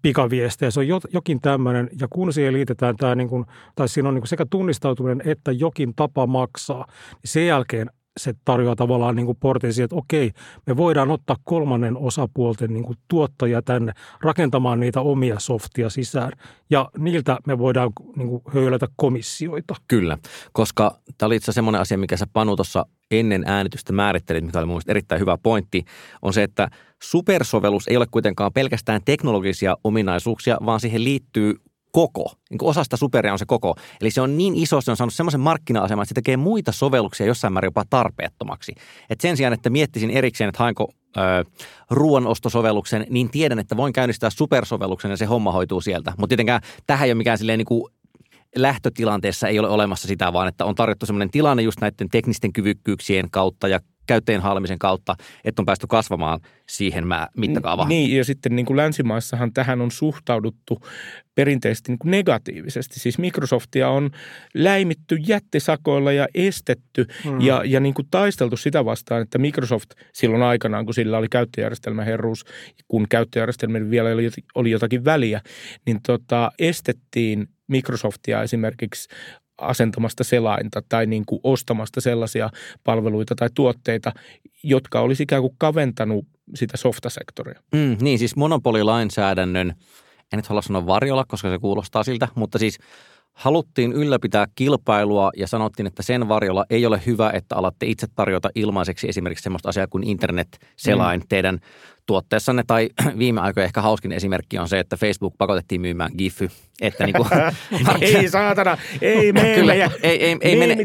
pikaviestejä, 0.02 0.70
se 0.70 0.80
on 0.80 0.86
jokin 1.12 1.40
tämmöinen. 1.40 1.90
Ja 2.00 2.08
kun 2.10 2.32
siihen 2.32 2.52
liitetään 2.54 2.96
tämä, 2.96 3.14
niin 3.14 3.28
kuin, 3.28 3.44
tai 3.74 3.88
siinä 3.88 4.08
on 4.08 4.14
niin 4.14 4.22
kuin 4.22 4.28
sekä 4.28 4.46
tunnistautuminen 4.50 5.22
että 5.24 5.52
jokin 5.52 5.94
tapa 5.94 6.26
maksaa, 6.26 6.86
niin 7.10 7.20
sen 7.24 7.46
jälkeen 7.46 7.90
se 8.16 8.34
tarjoaa 8.44 8.76
tavallaan 8.76 9.16
niin 9.16 9.36
portin 9.40 9.72
siihen, 9.72 9.84
että 9.84 9.96
okei, 9.96 10.30
me 10.66 10.76
voidaan 10.76 11.10
ottaa 11.10 11.36
kolmannen 11.44 11.96
osapuolten 11.96 12.72
niin 12.72 12.84
kuin 12.84 12.98
tuottajia 13.08 13.62
tänne 13.62 13.92
rakentamaan 14.20 14.80
niitä 14.80 15.00
omia 15.00 15.38
softia 15.38 15.90
sisään 15.90 16.32
ja 16.70 16.90
niiltä 16.98 17.38
me 17.46 17.58
voidaan 17.58 17.90
niin 18.16 18.28
kuin 18.28 18.42
höylätä 18.54 18.86
komissioita. 18.96 19.74
Kyllä, 19.88 20.18
koska 20.52 20.98
tämä 21.18 21.26
oli 21.26 21.36
itse 21.36 21.52
semmoinen 21.52 21.80
asia, 21.80 21.98
mikä 21.98 22.16
sä 22.16 22.26
Panu 22.32 22.56
tuossa 22.56 22.86
ennen 23.10 23.44
äänitystä 23.46 23.92
määrittelit, 23.92 24.44
mikä 24.44 24.58
oli 24.58 24.66
mun 24.66 24.80
erittäin 24.88 25.20
hyvä 25.20 25.38
pointti, 25.42 25.84
on 26.22 26.32
se, 26.32 26.42
että 26.42 26.68
supersovellus 27.02 27.88
ei 27.88 27.96
ole 27.96 28.06
kuitenkaan 28.10 28.52
pelkästään 28.52 29.00
teknologisia 29.04 29.76
ominaisuuksia, 29.84 30.58
vaan 30.66 30.80
siihen 30.80 31.04
liittyy 31.04 31.54
koko. 31.92 32.32
Niin 32.50 32.58
kuin 32.58 32.68
osa 32.68 32.84
sitä 32.84 32.96
superia 32.96 33.32
on 33.32 33.38
se 33.38 33.46
koko. 33.46 33.76
Eli 34.00 34.10
se 34.10 34.20
on 34.20 34.38
niin 34.38 34.54
iso, 34.54 34.80
se 34.80 34.90
on 34.90 34.96
saanut 34.96 35.14
semmoisen 35.14 35.40
markkina-aseman, 35.40 36.02
että 36.02 36.08
se 36.08 36.14
tekee 36.14 36.36
muita 36.36 36.72
sovelluksia 36.72 37.26
jossain 37.26 37.52
määrin 37.52 37.66
jopa 37.66 37.84
tarpeettomaksi. 37.90 38.74
Et 39.10 39.20
sen 39.20 39.36
sijaan, 39.36 39.52
että 39.52 39.70
miettisin 39.70 40.10
erikseen, 40.10 40.48
että 40.48 40.62
haenko 40.62 40.92
ruoanostosovelluksen, 41.90 43.06
niin 43.10 43.30
tiedän, 43.30 43.58
että 43.58 43.76
voin 43.76 43.92
käynnistää 43.92 44.30
supersovelluksen 44.30 45.10
ja 45.10 45.16
se 45.16 45.24
homma 45.24 45.52
hoituu 45.52 45.80
sieltä. 45.80 46.12
Mutta 46.18 46.28
tietenkään 46.28 46.60
tähän 46.86 47.06
ei 47.06 47.12
ole 47.12 47.18
mikään 47.18 47.38
silleen 47.38 47.58
niin 47.58 47.66
kuin 47.66 47.92
lähtötilanteessa 48.56 49.48
ei 49.48 49.58
ole 49.58 49.68
olemassa 49.68 50.08
sitä, 50.08 50.32
vaan 50.32 50.48
että 50.48 50.64
on 50.64 50.74
tarjottu 50.74 51.06
semmoinen 51.06 51.30
tilanne 51.30 51.62
just 51.62 51.80
näiden 51.80 52.08
teknisten 52.08 52.52
kyvykkyyksien 52.52 53.30
kautta 53.30 53.68
ja 53.68 53.80
käyttäjän 54.06 54.42
haalimisen 54.42 54.78
kautta, 54.78 55.16
että 55.44 55.62
on 55.62 55.66
päästy 55.66 55.86
kasvamaan 55.86 56.40
siihen 56.68 57.04
mittakaavaan. 57.36 57.88
Niin, 57.88 58.16
ja 58.16 58.24
sitten 58.24 58.56
niin 58.56 58.66
kuin 58.66 58.76
länsimaissahan 58.76 59.52
tähän 59.52 59.80
on 59.80 59.90
suhtauduttu 59.90 60.80
perinteisesti 61.34 61.92
niin 61.92 61.98
kuin 61.98 62.10
negatiivisesti. 62.10 63.00
Siis 63.00 63.18
Microsoftia 63.18 63.88
on 63.88 64.10
läimitty 64.54 65.16
jättisakoilla 65.26 66.12
ja 66.12 66.26
estetty 66.34 67.06
hmm. 67.24 67.40
ja, 67.40 67.62
ja 67.64 67.80
niin 67.80 67.94
kuin 67.94 68.08
taisteltu 68.10 68.56
sitä 68.56 68.84
vastaan, 68.84 69.22
että 69.22 69.38
Microsoft 69.38 69.90
silloin 70.12 70.42
aikanaan, 70.42 70.84
kun 70.84 70.94
sillä 70.94 71.18
oli 71.18 71.28
käyttöjärjestelmäherruus, 71.28 72.44
kun 72.88 73.06
käyttöjärjestelmillä 73.08 73.90
vielä 73.90 74.10
oli, 74.10 74.30
oli 74.54 74.70
jotakin 74.70 75.04
väliä, 75.04 75.40
niin 75.86 76.00
tota, 76.06 76.52
estettiin 76.58 77.46
Microsoftia 77.68 78.42
esimerkiksi 78.42 79.08
asentamasta 79.58 80.24
selainta 80.24 80.82
tai 80.88 81.06
niin 81.06 81.26
kuin 81.26 81.40
ostamasta 81.44 82.00
sellaisia 82.00 82.50
palveluita 82.84 83.34
tai 83.34 83.48
tuotteita, 83.54 84.12
jotka 84.62 85.00
olisi 85.00 85.22
ikään 85.22 85.42
kuin 85.42 85.54
kaventanut 85.58 86.26
sitä 86.54 86.76
softasektoria. 86.76 87.60
Mm, 87.74 87.96
niin, 88.00 88.18
siis 88.18 88.36
monopolilainsäädännön, 88.36 89.74
en 90.32 90.36
nyt 90.36 90.46
halua 90.46 90.62
sanoa 90.62 90.86
varjolla, 90.86 91.24
koska 91.28 91.50
se 91.50 91.58
kuulostaa 91.58 92.04
siltä, 92.04 92.28
mutta 92.34 92.58
siis 92.58 92.78
haluttiin 93.32 93.92
ylläpitää 93.92 94.46
kilpailua 94.54 95.30
ja 95.36 95.46
sanottiin, 95.46 95.86
että 95.86 96.02
sen 96.02 96.28
varjolla 96.28 96.64
ei 96.70 96.86
ole 96.86 97.02
hyvä, 97.06 97.30
että 97.34 97.56
alatte 97.56 97.86
itse 97.86 98.06
tarjota 98.14 98.50
ilmaiseksi 98.54 99.08
esimerkiksi 99.08 99.42
sellaista 99.42 99.68
asiaa 99.68 99.86
kuin 99.86 100.04
internet-selain 100.04 101.20
mm. 101.20 101.26
teidän 101.28 101.58
tuotteessanne. 102.06 102.62
Tai 102.66 102.88
viime 103.18 103.40
aikoina 103.40 103.64
ehkä 103.64 103.82
hauskin 103.82 104.12
esimerkki 104.12 104.58
on 104.58 104.68
se, 104.68 104.78
että 104.78 104.96
Facebook 104.96 105.34
pakotettiin 105.38 105.80
myymään 105.80 106.10
GIFy. 106.18 106.50
Että 106.80 107.06
niin 107.06 107.16
kuin, 107.16 107.28
ei 108.00 108.28
saatana, 108.28 108.78
ei 109.00 109.32
mene. 109.32 109.54
Kyllä, 109.54 109.74
ei, 109.74 109.80
ei, 109.80 109.90
ei, 110.02 110.38
ei, 110.40 110.56
mene, 110.56 110.76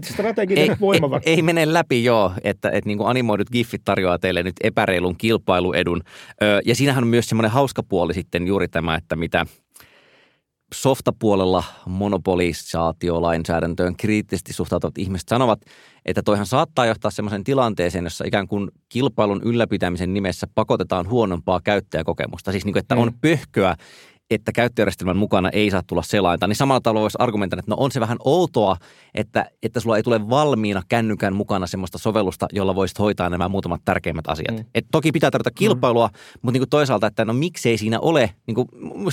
ei, 0.55 0.55
ei, 0.55 1.15
ei, 1.25 1.41
mene 1.41 1.73
läpi 1.73 2.03
joo, 2.03 2.33
että, 2.43 2.69
että 2.69 2.87
niin 2.87 2.97
kuin 2.97 3.09
animoidut 3.09 3.49
GIFit 3.49 3.81
tarjoaa 3.85 4.19
teille 4.19 4.43
nyt 4.43 4.55
epäreilun 4.63 5.17
kilpailuedun. 5.17 6.01
Ja 6.65 6.75
siinähän 6.75 7.03
on 7.03 7.07
myös 7.07 7.29
semmoinen 7.29 7.51
hauska 7.51 7.83
puoli 7.83 8.13
sitten 8.13 8.47
juuri 8.47 8.67
tämä, 8.67 8.95
että 8.95 9.15
mitä– 9.15 9.45
softapuolella 10.73 11.63
monopolisaatiolainsäädäntöön 11.85 13.95
kriittisesti 13.95 14.53
suhtautuvat 14.53 14.97
ihmiset 14.97 15.29
sanovat, 15.29 15.61
että 16.05 16.23
toihan 16.23 16.45
saattaa 16.45 16.85
johtaa 16.85 17.11
sellaisen 17.11 17.43
tilanteeseen, 17.43 18.03
jossa 18.03 18.25
ikään 18.27 18.47
kuin 18.47 18.71
kilpailun 18.89 19.41
ylläpitämisen 19.43 20.13
nimessä 20.13 20.47
pakotetaan 20.55 21.09
huonompaa 21.09 21.61
käyttäjäkokemusta. 21.63 22.51
Siis 22.51 22.65
niin 22.65 22.73
kuin, 22.73 22.81
että 22.81 22.95
on 22.95 23.07
mm. 23.07 23.19
pöhköä 23.21 23.75
että 24.31 24.51
käyttöjärjestelmän 24.51 25.17
mukana 25.17 25.49
ei 25.49 25.71
saa 25.71 25.83
tulla 25.87 26.01
selainta, 26.01 26.47
niin 26.47 26.55
samalla 26.55 26.81
tavalla 26.81 27.01
voisi 27.01 27.17
argumentoida, 27.19 27.59
että 27.59 27.71
no 27.71 27.77
on 27.79 27.91
se 27.91 27.99
vähän 27.99 28.17
outoa, 28.25 28.77
että, 29.13 29.45
että 29.63 29.79
sulla 29.79 29.97
ei 29.97 30.03
tule 30.03 30.29
valmiina 30.29 30.81
kännykän 30.89 31.35
mukana 31.35 31.67
semmoista 31.67 31.97
sovellusta, 31.97 32.47
jolla 32.51 32.75
voisit 32.75 32.99
hoitaa 32.99 33.29
nämä 33.29 33.49
muutamat 33.49 33.81
tärkeimmät 33.85 34.27
asiat. 34.27 34.57
Mm. 34.57 34.65
Et 34.75 34.85
toki 34.91 35.11
pitää 35.11 35.31
tarjota 35.31 35.51
kilpailua, 35.51 36.07
mm. 36.07 36.39
mutta 36.41 36.53
niin 36.53 36.61
kuin 36.61 36.69
toisaalta, 36.69 37.07
että 37.07 37.25
no 37.25 37.33
miksei 37.33 37.77
siinä 37.77 37.99
ole, 37.99 38.33
niin 38.47 38.55
kuin, 38.55 38.67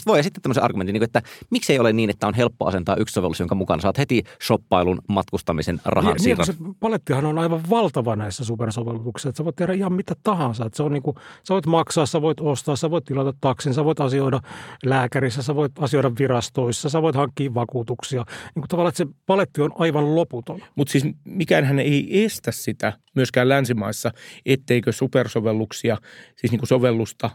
voi 0.07 0.19
esittää 0.19 0.41
tämmöisen 0.43 0.65
argumentin, 0.65 0.93
niin 0.93 1.01
kuin, 1.01 1.07
että 1.07 1.23
miksei 1.51 1.79
ole 1.79 1.93
niin, 1.93 2.11
että 2.11 2.27
on 2.27 2.35
helppo 2.35 2.67
asentaa 2.67 2.97
yksi 2.97 3.13
sovellus, 3.13 3.41
jonka 3.41 3.55
mukana 3.55 3.83
saat 3.83 3.99
heti 3.99 4.23
shoppailun, 4.47 4.99
matkustamisen, 5.09 5.81
rahan 5.85 6.13
niin, 6.13 6.23
siirron. 6.23 6.47
Niin, 6.49 6.57
se 6.57 6.75
palettihan 6.81 7.27
on 7.27 7.39
aivan 7.39 7.61
valtava 7.71 8.17
näissä 8.17 8.45
supersovelluksissa, 8.45 9.29
että 9.29 9.37
sä 9.37 9.45
voit 9.45 9.57
tehdä 9.57 9.73
ihan 9.73 9.93
mitä 9.93 10.15
tahansa. 10.23 10.67
Että 10.67 10.77
se 10.77 10.83
on 10.83 10.93
niin 10.93 11.03
kuin, 11.03 11.17
sä 11.49 11.55
voit 11.55 11.67
maksaa, 11.67 12.07
sä 12.07 12.23
voit 12.23 12.41
ostaa, 12.41 12.77
sä 12.77 12.91
voit 12.91 13.05
tilata 13.05 13.33
taksin, 13.41 13.75
sä 13.75 13.85
voit 13.85 14.01
asioida 14.01 14.41
lää 14.85 15.04
lääkärissä, 15.05 15.43
sä 15.43 15.55
voit 15.55 15.73
asioida 15.79 16.13
virastoissa, 16.19 16.89
sä 16.89 17.03
voit 17.03 17.17
hankkia 17.17 17.55
vakuutuksia. 17.55 18.25
Niin 18.29 18.63
kuin 18.63 18.69
tavallaan, 18.69 18.89
että 18.89 19.05
se 19.05 19.07
paletti 19.27 19.61
on 19.61 19.71
aivan 19.79 20.15
loputon. 20.15 20.61
Mutta 20.75 20.93
siis 20.93 21.05
mikään 21.25 21.79
ei 21.79 22.25
estä 22.25 22.53
sitä 22.53 22.93
myöskään 23.15 23.49
länsimaissa, 23.49 24.11
etteikö 24.47 24.93
supersovelluksia, 24.93 25.97
siis 26.37 26.51
niin 26.53 26.59
kuin 26.59 26.69
sovellusta 26.69 27.31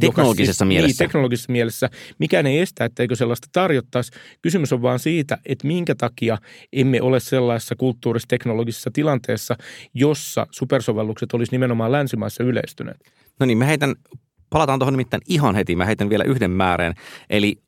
Teknologisessa 0.00 0.64
joka, 0.64 0.68
mielessä. 0.68 1.04
Niin, 1.04 1.08
teknologisessa 1.08 1.52
mielessä. 1.52 1.90
Mikään 2.18 2.46
ei 2.46 2.58
estä, 2.58 2.84
etteikö 2.84 3.16
sellaista 3.16 3.48
tarjottaisi. 3.52 4.12
Kysymys 4.42 4.72
on 4.72 4.82
vaan 4.82 4.98
siitä, 4.98 5.38
että 5.46 5.66
minkä 5.66 5.94
takia 5.94 6.38
emme 6.72 7.02
ole 7.02 7.20
sellaisessa 7.20 7.74
kulttuuris-teknologisessa 7.76 8.90
tilanteessa, 8.92 9.56
jossa 9.94 10.46
supersovellukset 10.50 11.34
olisi 11.34 11.52
nimenomaan 11.52 11.92
länsimaissa 11.92 12.44
yleistyneet. 12.44 12.96
No 13.40 13.46
niin, 13.46 13.58
mä 13.58 13.64
heitän 13.64 13.94
Palataan 14.52 14.78
tuohon 14.78 14.92
nimittäin 14.92 15.22
ihan 15.28 15.54
heti. 15.54 15.76
Mä 15.76 15.84
heitän 15.84 16.10
vielä 16.10 16.24
yhden 16.24 16.50
määrän. 16.50 16.94
Eli 17.30 17.62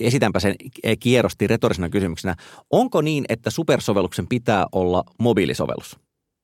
esitänpä 0.00 0.40
sen 0.40 0.54
kierrosti 1.00 1.46
retorisena 1.46 1.88
kysymyksenä. 1.88 2.34
Onko 2.70 3.00
niin, 3.00 3.24
että 3.28 3.50
supersovelluksen 3.50 4.26
pitää 4.28 4.66
olla 4.72 5.04
mobiilisovellus? 5.18 5.98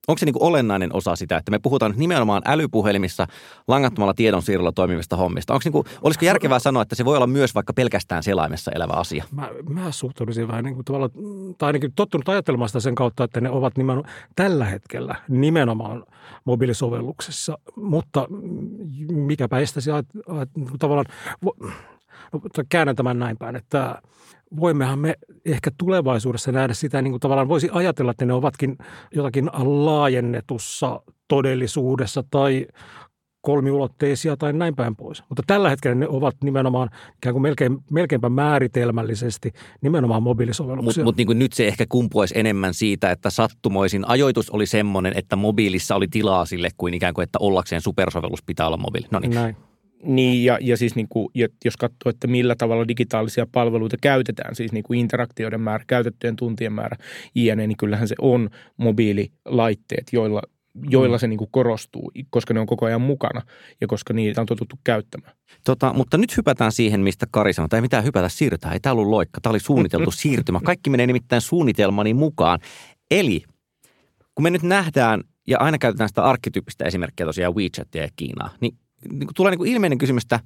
Onko 0.08 0.18
se 0.18 0.26
niin 0.26 0.32
kuin 0.32 0.42
olennainen 0.42 0.94
osa 0.94 1.16
sitä, 1.16 1.36
että 1.36 1.50
me 1.50 1.58
puhutaan 1.58 1.94
nimenomaan 1.96 2.42
älypuhelimissa 2.44 3.26
langattomalla 3.68 4.14
tiedonsiirrolla 4.14 4.72
toimivista 4.72 5.16
hommista? 5.16 5.54
Onko 5.54 5.62
niin 5.64 5.72
kuin, 5.72 5.86
olisiko 6.02 6.24
järkevää 6.24 6.58
sanoa, 6.58 6.82
että 6.82 6.94
se 6.94 7.04
voi 7.04 7.16
olla 7.16 7.26
myös 7.26 7.54
vaikka 7.54 7.72
pelkästään 7.72 8.22
selaimessa 8.22 8.72
elävä 8.74 8.92
asia? 8.92 9.24
Mä, 9.30 9.48
mä 9.68 9.92
suhtauduisin 9.92 10.48
vähän 10.48 10.64
niin 10.64 10.74
kuin 10.74 10.84
tavallaan, 10.84 11.10
tai 11.58 11.66
ainakin 11.66 11.92
tottunut 11.96 12.28
ajattelemaan 12.28 12.68
sitä 12.68 12.80
sen 12.80 12.94
kautta, 12.94 13.24
että 13.24 13.40
ne 13.40 13.50
ovat 13.50 13.76
nimenomaan 13.76 14.12
tällä 14.36 14.64
hetkellä 14.64 15.14
nimenomaan 15.28 16.04
mobiilisovelluksessa, 16.44 17.58
mutta 17.76 18.26
mikäpä 19.12 19.58
estäisi 19.58 19.90
tavallaan, 20.78 21.06
no, 21.42 21.52
käännän 22.68 22.96
tämän 22.96 23.18
näin 23.18 23.36
päin, 23.36 23.56
että 23.56 24.02
voimmehan 24.60 24.98
me 24.98 25.14
ehkä 25.44 25.70
tulevaisuudessa 25.78 26.52
nähdä 26.52 26.74
sitä, 26.74 27.02
niin 27.02 27.12
kuin 27.12 27.20
tavallaan 27.20 27.48
voisi 27.48 27.68
ajatella, 27.72 28.10
että 28.10 28.24
ne 28.24 28.32
ovatkin 28.32 28.76
jotakin 29.14 29.50
laajennetussa 29.64 31.00
todellisuudessa 31.28 32.24
tai 32.30 32.66
kolmiulotteisia 33.40 34.36
tai 34.36 34.52
näin 34.52 34.76
päin 34.76 34.96
pois. 34.96 35.22
Mutta 35.28 35.42
tällä 35.46 35.70
hetkellä 35.70 35.94
ne 35.94 36.08
ovat 36.08 36.36
nimenomaan 36.44 36.88
ikään 37.16 37.34
kuin 37.34 37.42
melkein, 37.42 37.78
melkeinpä 37.90 38.28
määritelmällisesti 38.28 39.52
nimenomaan 39.80 40.22
mobiilisovelluksia. 40.22 41.04
Mutta 41.04 41.22
mut 41.22 41.28
niin 41.28 41.38
nyt 41.38 41.52
se 41.52 41.66
ehkä 41.66 41.86
kumpuaisi 41.88 42.38
enemmän 42.38 42.74
siitä, 42.74 43.10
että 43.10 43.30
sattumoisin 43.30 44.08
ajoitus 44.08 44.50
oli 44.50 44.66
semmoinen, 44.66 45.12
että 45.16 45.36
mobiilissa 45.36 45.94
oli 45.94 46.08
tilaa 46.08 46.44
sille 46.44 46.68
kuin 46.76 46.94
ikään 46.94 47.14
kuin, 47.14 47.22
että 47.22 47.38
ollakseen 47.42 47.80
supersovellus 47.80 48.42
pitää 48.42 48.66
olla 48.66 48.76
mobiili. 48.76 49.06
No 49.10 49.18
niin. 49.18 49.56
Niin, 50.02 50.44
ja, 50.44 50.58
ja 50.60 50.76
siis 50.76 50.94
niin 50.94 51.08
kuin, 51.08 51.28
jos 51.64 51.76
katsoo, 51.76 52.10
että 52.10 52.26
millä 52.26 52.54
tavalla 52.54 52.88
digitaalisia 52.88 53.46
palveluita 53.52 53.96
käytetään, 54.00 54.54
siis 54.54 54.72
niin 54.72 54.82
kuin 54.82 55.00
interaktioiden 55.00 55.60
määrä, 55.60 55.84
käytettyjen 55.86 56.36
tuntien 56.36 56.72
määrä, 56.72 56.96
jne, 57.34 57.66
niin 57.66 57.76
kyllähän 57.76 58.08
se 58.08 58.14
on 58.20 58.50
mobiililaitteet, 58.76 60.06
joilla, 60.12 60.42
joilla 60.90 61.16
mm. 61.16 61.20
se 61.20 61.26
niin 61.26 61.38
kuin 61.38 61.50
korostuu, 61.50 62.12
koska 62.30 62.54
ne 62.54 62.60
on 62.60 62.66
koko 62.66 62.86
ajan 62.86 63.00
mukana 63.00 63.42
ja 63.80 63.86
koska 63.86 64.14
niitä 64.14 64.40
on 64.40 64.46
totuttu 64.46 64.76
käyttämään. 64.84 65.32
Tota, 65.64 65.92
mutta 65.92 66.18
nyt 66.18 66.36
hypätään 66.36 66.72
siihen, 66.72 67.00
mistä 67.00 67.26
Kari 67.30 67.52
sanoi. 67.52 67.68
Ei 67.72 67.80
mitään 67.80 68.04
hypätä, 68.04 68.28
siirrytään. 68.28 68.74
Ei 68.74 68.80
tämä 68.80 68.92
ollut 68.92 69.08
loikka, 69.08 69.40
tämä 69.40 69.50
oli 69.50 69.60
suunniteltu 69.60 70.10
siirtymä. 70.22 70.60
Kaikki 70.64 70.90
menee 70.90 71.06
nimittäin 71.06 71.42
suunnitelmani 71.42 72.14
mukaan. 72.14 72.58
Eli 73.10 73.42
kun 74.34 74.42
me 74.42 74.50
nyt 74.50 74.62
nähdään, 74.62 75.24
ja 75.46 75.58
aina 75.58 75.78
käytetään 75.78 76.08
sitä 76.08 76.22
arkkityyppistä 76.22 76.84
esimerkkiä 76.84 77.26
tosiaan 77.26 77.54
WeChatia 77.54 78.02
ja 78.02 78.08
Kiinaa, 78.16 78.50
niin 78.60 78.78
niin 79.12 79.26
kuin 79.26 79.34
tulee 79.34 79.50
niin 79.50 79.58
kuin 79.58 79.72
ilmeinen 79.72 79.98
kysymys, 79.98 80.22
että 80.22 80.40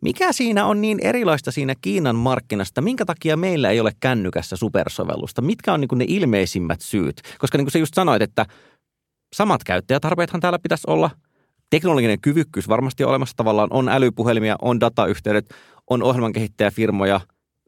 Mikä 0.00 0.32
siinä 0.32 0.66
on 0.66 0.80
niin 0.80 0.98
erilaista 1.02 1.50
siinä 1.50 1.74
Kiinan 1.80 2.16
markkinasta? 2.16 2.80
Minkä 2.80 3.04
takia 3.04 3.36
meillä 3.36 3.70
ei 3.70 3.80
ole 3.80 3.92
kännykässä 4.00 4.56
supersovellusta? 4.56 5.42
Mitkä 5.42 5.72
on 5.72 5.80
niin 5.80 5.88
ne 5.98 6.04
ilmeisimmät 6.08 6.80
syyt? 6.80 7.22
Koska 7.38 7.58
niin 7.58 7.64
kuin 7.64 7.72
sä 7.72 7.78
just 7.78 7.94
sanoit, 7.94 8.22
että 8.22 8.46
samat 9.32 9.64
käyttäjätarpeethan 9.64 10.40
täällä 10.40 10.58
pitäisi 10.58 10.84
olla. 10.86 11.10
Teknologinen 11.70 12.20
kyvykkyys 12.20 12.68
varmasti 12.68 13.04
olemassa 13.04 13.36
tavallaan. 13.36 13.68
On 13.72 13.88
älypuhelimia, 13.88 14.56
on 14.62 14.80
datayhteydet, 14.80 15.54
on 15.90 16.02
ohjelmankehittäjäfirmoja. 16.02 17.20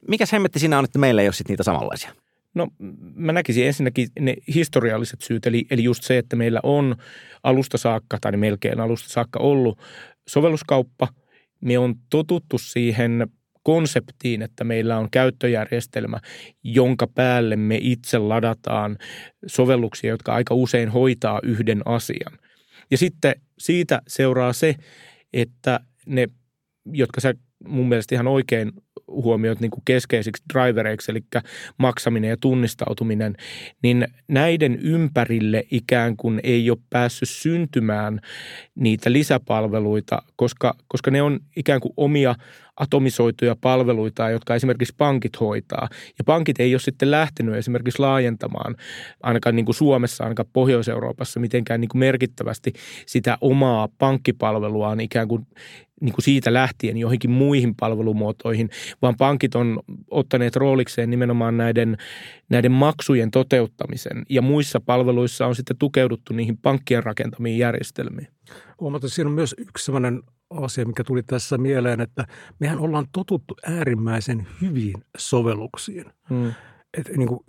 Mikä 0.09 0.25
hemmetti 0.33 0.59
siinä 0.59 0.79
on, 0.79 0.85
että 0.85 0.99
meillä 0.99 1.23
ei 1.23 1.29
ole 1.29 1.33
sit 1.33 1.49
niitä 1.49 1.63
samanlaisia? 1.63 2.13
No 2.55 2.69
mä 3.15 3.33
näkisin 3.33 3.67
ensinnäkin 3.67 4.09
ne 4.21 4.37
historialliset 4.55 5.23
syyt, 5.23 5.47
eli, 5.47 5.67
eli 5.71 5.85
just 5.85 6.03
se, 6.03 6.19
että 6.19 6.37
meillä 6.37 6.61
on 6.63 6.97
alusta 7.43 7.79
saakka 7.79 8.19
tai 8.21 8.37
melkein 8.37 8.81
alusta 8.81 9.09
saakka 9.09 9.39
ollut 9.39 9.79
sovelluskauppa. 10.29 11.09
Me 11.61 11.79
on 11.79 11.95
totuttu 12.11 12.59
siihen 12.59 13.27
konseptiin, 13.63 14.43
että 14.43 14.65
meillä 14.65 14.99
on 14.99 15.11
käyttöjärjestelmä, 15.11 16.21
jonka 16.65 17.07
päälle 17.07 17.57
me 17.57 17.79
itse 17.81 18.19
ladataan 18.19 18.99
sovelluksia, 19.47 20.11
jotka 20.11 20.35
aika 20.35 20.55
usein 20.55 20.89
hoitaa 20.89 21.41
yhden 21.43 21.83
asian. 21.85 22.39
Ja 22.91 22.99
sitten 22.99 23.35
siitä 23.59 24.03
seuraa 24.09 24.53
se, 24.53 24.75
että 25.33 25.81
ne, 26.07 26.29
jotka 26.93 27.21
sä 27.21 27.35
mun 27.67 27.89
mielestä 27.89 28.15
ihan 28.15 28.29
oikein 28.29 28.73
huomioit 29.07 29.61
niin 29.61 29.71
kuin 29.71 29.83
keskeisiksi 29.85 30.43
drivereiksi, 30.55 31.11
eli 31.11 31.21
maksaminen 31.79 32.31
ja 32.31 32.37
tunnistautuminen, 32.37 33.35
niin 33.83 34.09
näiden 34.29 34.79
ympärille 34.83 35.65
ikään 35.71 36.17
kuin 36.17 36.41
ei 36.43 36.71
ole 36.71 36.79
päässyt 36.91 37.29
syntymään 37.29 38.21
niitä 38.75 39.13
lisäpalveluita, 39.13 40.23
koska, 40.37 40.75
koska 40.89 41.11
ne 41.11 41.23
on 41.23 41.41
ikään 41.57 41.81
kuin 41.81 41.93
omia 41.97 42.35
atomisoituja 42.77 43.57
palveluita, 43.61 44.31
jotka 44.31 44.55
esimerkiksi 44.55 44.95
pankit 44.99 45.41
hoitaa. 45.41 45.89
Ja 46.19 46.25
pankit 46.27 46.61
ei 46.61 46.75
ole 46.75 46.81
sitten 46.81 47.11
lähtenyt 47.11 47.55
esimerkiksi 47.55 47.99
laajentamaan, 47.99 48.77
ainakaan 49.23 49.57
niin 49.57 49.65
kuin 49.65 49.75
Suomessa, 49.75 50.25
ainakaan 50.25 50.49
Pohjois-Euroopassa, 50.53 51.41
mitenkään 51.41 51.81
niin 51.81 51.89
kuin 51.89 52.01
merkittävästi 52.01 52.73
sitä 53.07 53.39
omaa 53.41 53.89
pankkipalveluaan 53.99 55.01
ikään 55.01 55.29
kuin 55.29 55.47
niin 56.01 56.13
kuin 56.13 56.25
siitä 56.25 56.53
lähtien 56.53 56.97
johonkin 56.97 57.31
muihin 57.31 57.75
palvelumuotoihin, 57.75 58.71
vaan 59.03 59.17
pankit 59.17 59.55
on 59.55 59.81
ottaneet 60.11 60.57
roolikseen 60.57 61.11
nimenomaan 61.11 61.57
näiden, 61.57 61.97
näiden 62.51 62.73
maksujen 62.73 63.31
toteuttamisen 63.31 64.27
ja 64.29 64.43
muissa 64.43 64.81
palveluissa 64.81 65.47
on 65.47 65.55
sitten 65.55 65.77
tukeuduttu 65.79 66.33
niihin 66.33 66.59
pankkien 66.59 67.03
rakentamiin 67.03 67.59
järjestelmiin. 67.59 68.29
Huomataan, 68.81 69.11
siinä 69.11 69.29
on 69.29 69.35
myös 69.35 69.55
yksi 69.59 69.85
sellainen 69.85 70.23
asia, 70.59 70.87
mikä 70.87 71.05
tuli 71.05 71.23
tässä 71.23 71.59
mieleen, 71.59 72.01
että 72.01 72.27
mehän 72.59 72.79
ollaan 72.79 73.07
totuttu 73.13 73.55
äärimmäisen 73.67 74.47
hyviin 74.61 75.05
sovelluksiin. 75.19 76.05
Hmm. 76.29 76.53
Et 76.99 77.17
niin 77.17 77.29
kuin 77.29 77.41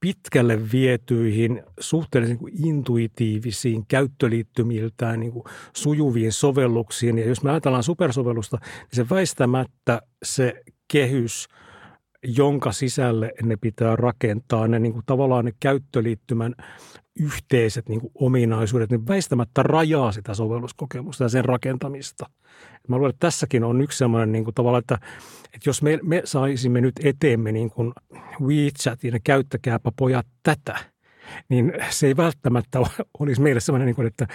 pitkälle 0.00 0.72
vietyihin, 0.72 1.62
suhteellisen 1.80 2.38
niin 2.42 2.66
intuitiivisiin, 2.66 3.86
käyttöliittymiltään 3.86 5.20
niin 5.20 5.32
kuin 5.32 5.44
sujuviin 5.76 6.32
sovelluksiin. 6.32 7.18
Ja 7.18 7.28
jos 7.28 7.42
me 7.42 7.50
ajatellaan 7.50 7.82
supersovellusta, 7.82 8.58
niin 8.62 8.88
se 8.92 9.06
väistämättä 9.10 10.02
se 10.24 10.62
kehys, 10.92 11.48
jonka 12.24 12.72
sisälle 12.72 13.32
ne 13.42 13.56
pitää 13.56 13.96
rakentaa, 13.96 14.68
ne 14.68 14.78
niin 14.78 14.92
kuin 14.92 15.02
tavallaan 15.06 15.44
ne 15.44 15.52
käyttöliittymän 15.60 16.54
yhteiset 17.20 17.88
niin 17.88 18.00
kuin 18.00 18.12
ominaisuudet, 18.14 18.90
niin 18.90 19.06
väistämättä 19.06 19.62
rajaa 19.62 20.12
sitä 20.12 20.34
sovelluskokemusta 20.34 21.24
ja 21.24 21.28
sen 21.28 21.44
rakentamista. 21.44 22.30
Mä 22.88 22.96
luulen, 22.96 23.10
että 23.10 23.26
tässäkin 23.26 23.64
on 23.64 23.80
yksi 23.80 23.98
sellainen 23.98 24.32
niin 24.32 24.44
kuin 24.44 24.54
tavalla, 24.54 24.78
että, 24.78 24.98
että 25.54 25.68
jos 25.68 25.82
me, 25.82 25.98
me 26.02 26.22
saisimme 26.24 26.80
nyt 26.80 26.94
eteemme 27.04 27.52
niin 27.52 27.70
kuin 27.70 27.92
WeChatin 28.40 29.20
käyttäkääpä 29.24 29.92
pojat 29.96 30.26
tätä, 30.42 30.93
niin 31.48 31.72
se 31.90 32.06
ei 32.06 32.16
välttämättä 32.16 32.78
olisi 33.18 33.42
meille 33.42 33.60
sellainen, 33.60 33.86
niin 33.86 33.96
kuin, 33.96 34.06
että 34.06 34.26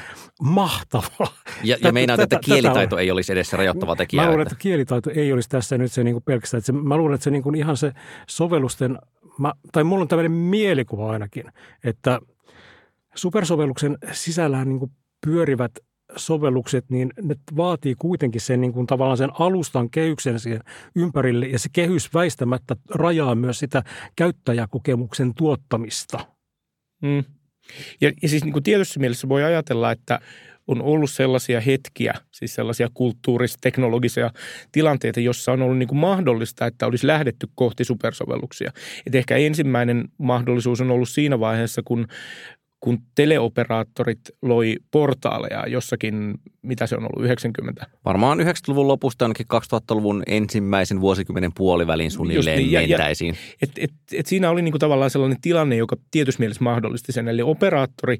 mahtavaa. 0.41 1.33
Ja, 1.63 1.77
ja 1.83 1.91
meinaat, 1.91 2.19
että 2.19 2.39
kielitaito 2.45 2.97
ei 2.97 3.11
olisi 3.11 3.31
edes 3.31 3.53
rajoittava 3.53 3.95
tekijä. 3.95 4.21
Mä 4.21 4.27
luulen, 4.27 4.41
että 4.47 4.55
kielitaito 4.59 5.09
ei 5.15 5.33
olisi 5.33 5.49
tässä 5.49 5.77
nyt 5.77 5.91
se 5.91 6.03
niin 6.03 6.15
kuin 6.15 6.23
pelkästään. 6.23 6.59
Että 6.59 6.65
se, 6.65 6.71
mä 6.71 6.97
luulen, 6.97 7.15
että 7.15 7.23
se 7.23 7.31
niin 7.31 7.43
kuin 7.43 7.55
ihan 7.55 7.77
se 7.77 7.91
sovellusten, 8.27 8.99
mä, 9.37 9.53
tai 9.71 9.83
mulla 9.83 10.01
on 10.01 10.07
tämmöinen 10.07 10.31
mielikuva 10.31 11.11
ainakin, 11.11 11.43
että 11.83 12.19
supersovelluksen 13.15 13.97
sisällään 14.11 14.69
niin 14.69 14.79
kuin 14.79 14.91
pyörivät 15.25 15.71
sovellukset, 16.15 16.85
niin 16.89 17.13
ne 17.21 17.35
vaatii 17.57 17.95
kuitenkin 17.95 18.41
sen 18.41 18.61
niin 18.61 18.73
kuin 18.73 18.87
tavallaan 18.87 19.17
sen 19.17 19.29
alustan 19.39 19.89
kehyksen 19.89 20.39
siihen 20.39 20.61
ympärille 20.95 21.47
ja 21.47 21.59
se 21.59 21.69
kehys 21.73 22.13
väistämättä 22.13 22.75
rajaa 22.89 23.35
myös 23.35 23.59
sitä 23.59 23.83
käyttäjäkokemuksen 24.15 25.33
tuottamista. 25.33 26.19
Mm. 27.01 27.23
Ja, 28.01 28.11
ja 28.21 28.29
siis 28.29 28.43
niin 28.43 28.53
kuin 28.53 28.63
tietyssä 28.63 28.99
mielessä 28.99 29.29
voi 29.29 29.43
ajatella, 29.43 29.91
että 29.91 30.19
on 30.67 30.81
ollut 30.81 31.11
sellaisia 31.11 31.61
hetkiä, 31.61 32.13
siis 32.31 32.55
sellaisia 32.55 32.89
kulttuuris-teknologisia 32.93 34.31
tilanteita, 34.71 35.19
jossa 35.19 35.51
on 35.51 35.61
ollut 35.61 35.77
niin 35.77 35.87
kuin 35.87 35.99
mahdollista, 35.99 36.65
että 36.65 36.87
olisi 36.87 37.07
lähdetty 37.07 37.47
kohti 37.55 37.83
supersovelluksia. 37.83 38.71
Et 39.07 39.15
ehkä 39.15 39.37
ensimmäinen 39.37 40.05
mahdollisuus 40.17 40.81
on 40.81 40.91
ollut 40.91 41.09
siinä 41.09 41.39
vaiheessa, 41.39 41.81
kun 41.85 42.07
kun 42.79 42.99
teleoperaattorit 43.15 44.19
loi 44.41 44.75
portaaleja 44.91 45.67
jossakin, 45.67 46.33
mitä 46.61 46.87
se 46.87 46.95
on 46.95 47.03
ollut, 47.03 47.25
90? 47.25 47.87
Varmaan 48.05 48.39
90-luvun 48.39 48.87
lopusta 48.87 49.25
ainakin 49.25 49.45
2000-luvun 49.53 50.23
ensimmäisen 50.27 51.01
vuosikymmenen 51.01 51.51
puolivälin 51.55 52.11
suunnilleen 52.11 52.57
niin, 52.57 52.71
ja, 52.71 52.79
mentäisiin. 52.79 53.35
Ja, 53.35 53.57
et, 53.61 53.71
et, 53.77 53.91
et 54.13 54.25
siinä 54.25 54.49
oli 54.49 54.61
niinku 54.61 54.79
tavallaan 54.79 55.09
sellainen 55.09 55.41
tilanne, 55.41 55.75
joka 55.75 55.95
tietyssä 56.11 56.39
mielessä 56.39 56.63
mahdollisti 56.63 57.11
sen. 57.11 57.27
Eli 57.27 57.41
operaattori 57.41 58.17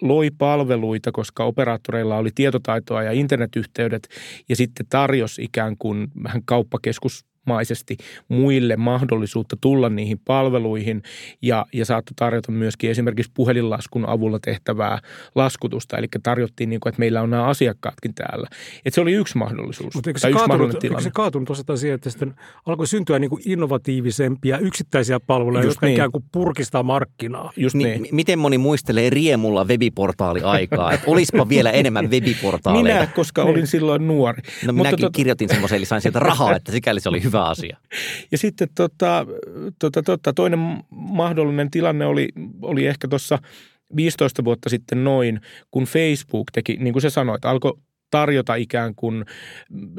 loi 0.00 0.30
palveluita, 0.38 1.12
koska 1.12 1.44
operaattoreilla 1.44 2.16
oli 2.16 2.30
tietotaitoa 2.34 3.02
ja 3.02 3.12
internetyhteydet 3.12 4.08
ja 4.48 4.56
sitten 4.56 4.86
tarjosi 4.90 5.42
ikään 5.44 5.76
kuin 5.78 6.08
vähän 6.22 6.42
kauppakeskus 6.44 7.24
maisesti 7.46 7.96
muille 8.28 8.76
mahdollisuutta 8.76 9.56
tulla 9.60 9.88
niihin 9.88 10.20
palveluihin 10.24 11.02
ja, 11.42 11.66
ja 11.72 11.84
saattoi 11.84 12.12
tarjota 12.16 12.52
myöskin 12.52 12.90
esimerkiksi 12.90 13.32
puhelinlaskun 13.34 14.08
avulla 14.08 14.38
tehtävää 14.38 14.98
laskutusta. 15.34 15.96
Eli 15.96 16.06
tarjottiin, 16.22 16.70
niin 16.70 16.80
kuin, 16.80 16.90
että 16.90 17.00
meillä 17.00 17.22
on 17.22 17.30
nämä 17.30 17.44
asiakkaatkin 17.44 18.14
täällä. 18.14 18.48
Että 18.84 18.94
se 18.94 19.00
oli 19.00 19.12
yksi 19.12 19.38
mahdollisuus. 19.38 19.94
Mutta 19.94 20.10
eikö 20.10 20.20
se, 20.20 20.30
kaatunut, 20.32 20.84
eikö 20.84 21.00
se 21.00 21.10
kaatunut 21.14 21.50
osata 21.50 21.76
siihen, 21.76 21.94
että 21.94 22.10
sitten 22.10 22.34
alkoi 22.66 22.86
syntyä 22.86 23.18
niin 23.18 23.30
kuin 23.30 23.42
innovatiivisempia 23.46 24.58
yksittäisiä 24.58 25.20
palveluja, 25.20 25.64
Just 25.64 25.68
jotka 25.68 25.86
niin. 25.86 25.94
ikään 25.94 26.12
kuin 26.12 26.24
purkistaa 26.32 26.82
markkinaa? 26.82 27.52
Just 27.56 27.74
niin. 27.74 28.02
niin. 28.02 28.14
Miten 28.14 28.38
moni 28.38 28.58
muistelee 28.58 29.10
riemulla 29.10 29.64
webiportaali-aikaa? 29.64 30.92
että 30.92 31.10
olispa 31.10 31.48
vielä 31.48 31.70
enemmän 31.70 32.10
webiportaaleja? 32.10 32.94
Minä, 33.00 33.06
koska 33.06 33.42
olin 33.42 33.54
niin. 33.54 33.66
silloin 33.66 34.06
nuori. 34.06 34.42
No 34.66 34.72
minäkin 34.72 35.00
tot... 35.00 35.12
kirjoitin 35.12 35.48
semmoisen, 35.48 35.76
eli 35.76 35.86
sain 35.86 36.02
sieltä 36.02 36.18
rahaa, 36.18 36.56
että 36.56 36.72
sikäli 36.72 37.00
se 37.00 37.08
oli 37.08 37.22
hyvä 37.22 37.35
hyvä 37.36 37.48
asia. 37.48 37.76
Ja 38.32 38.38
sitten 38.38 38.68
tota, 38.74 39.26
tota, 39.78 40.02
tota, 40.02 40.32
toinen 40.32 40.58
mahdollinen 40.90 41.70
tilanne 41.70 42.06
oli, 42.06 42.28
oli 42.62 42.86
ehkä 42.86 43.08
tuossa 43.08 43.38
15 43.96 44.44
vuotta 44.44 44.68
sitten 44.68 45.04
noin, 45.04 45.40
kun 45.70 45.84
Facebook 45.84 46.50
teki, 46.52 46.76
niin 46.76 46.92
kuin 46.92 47.02
se 47.02 47.10
sanoit, 47.10 47.44
alkoi 47.44 47.72
tarjota 48.10 48.54
ikään 48.54 48.94
kuin 48.94 49.24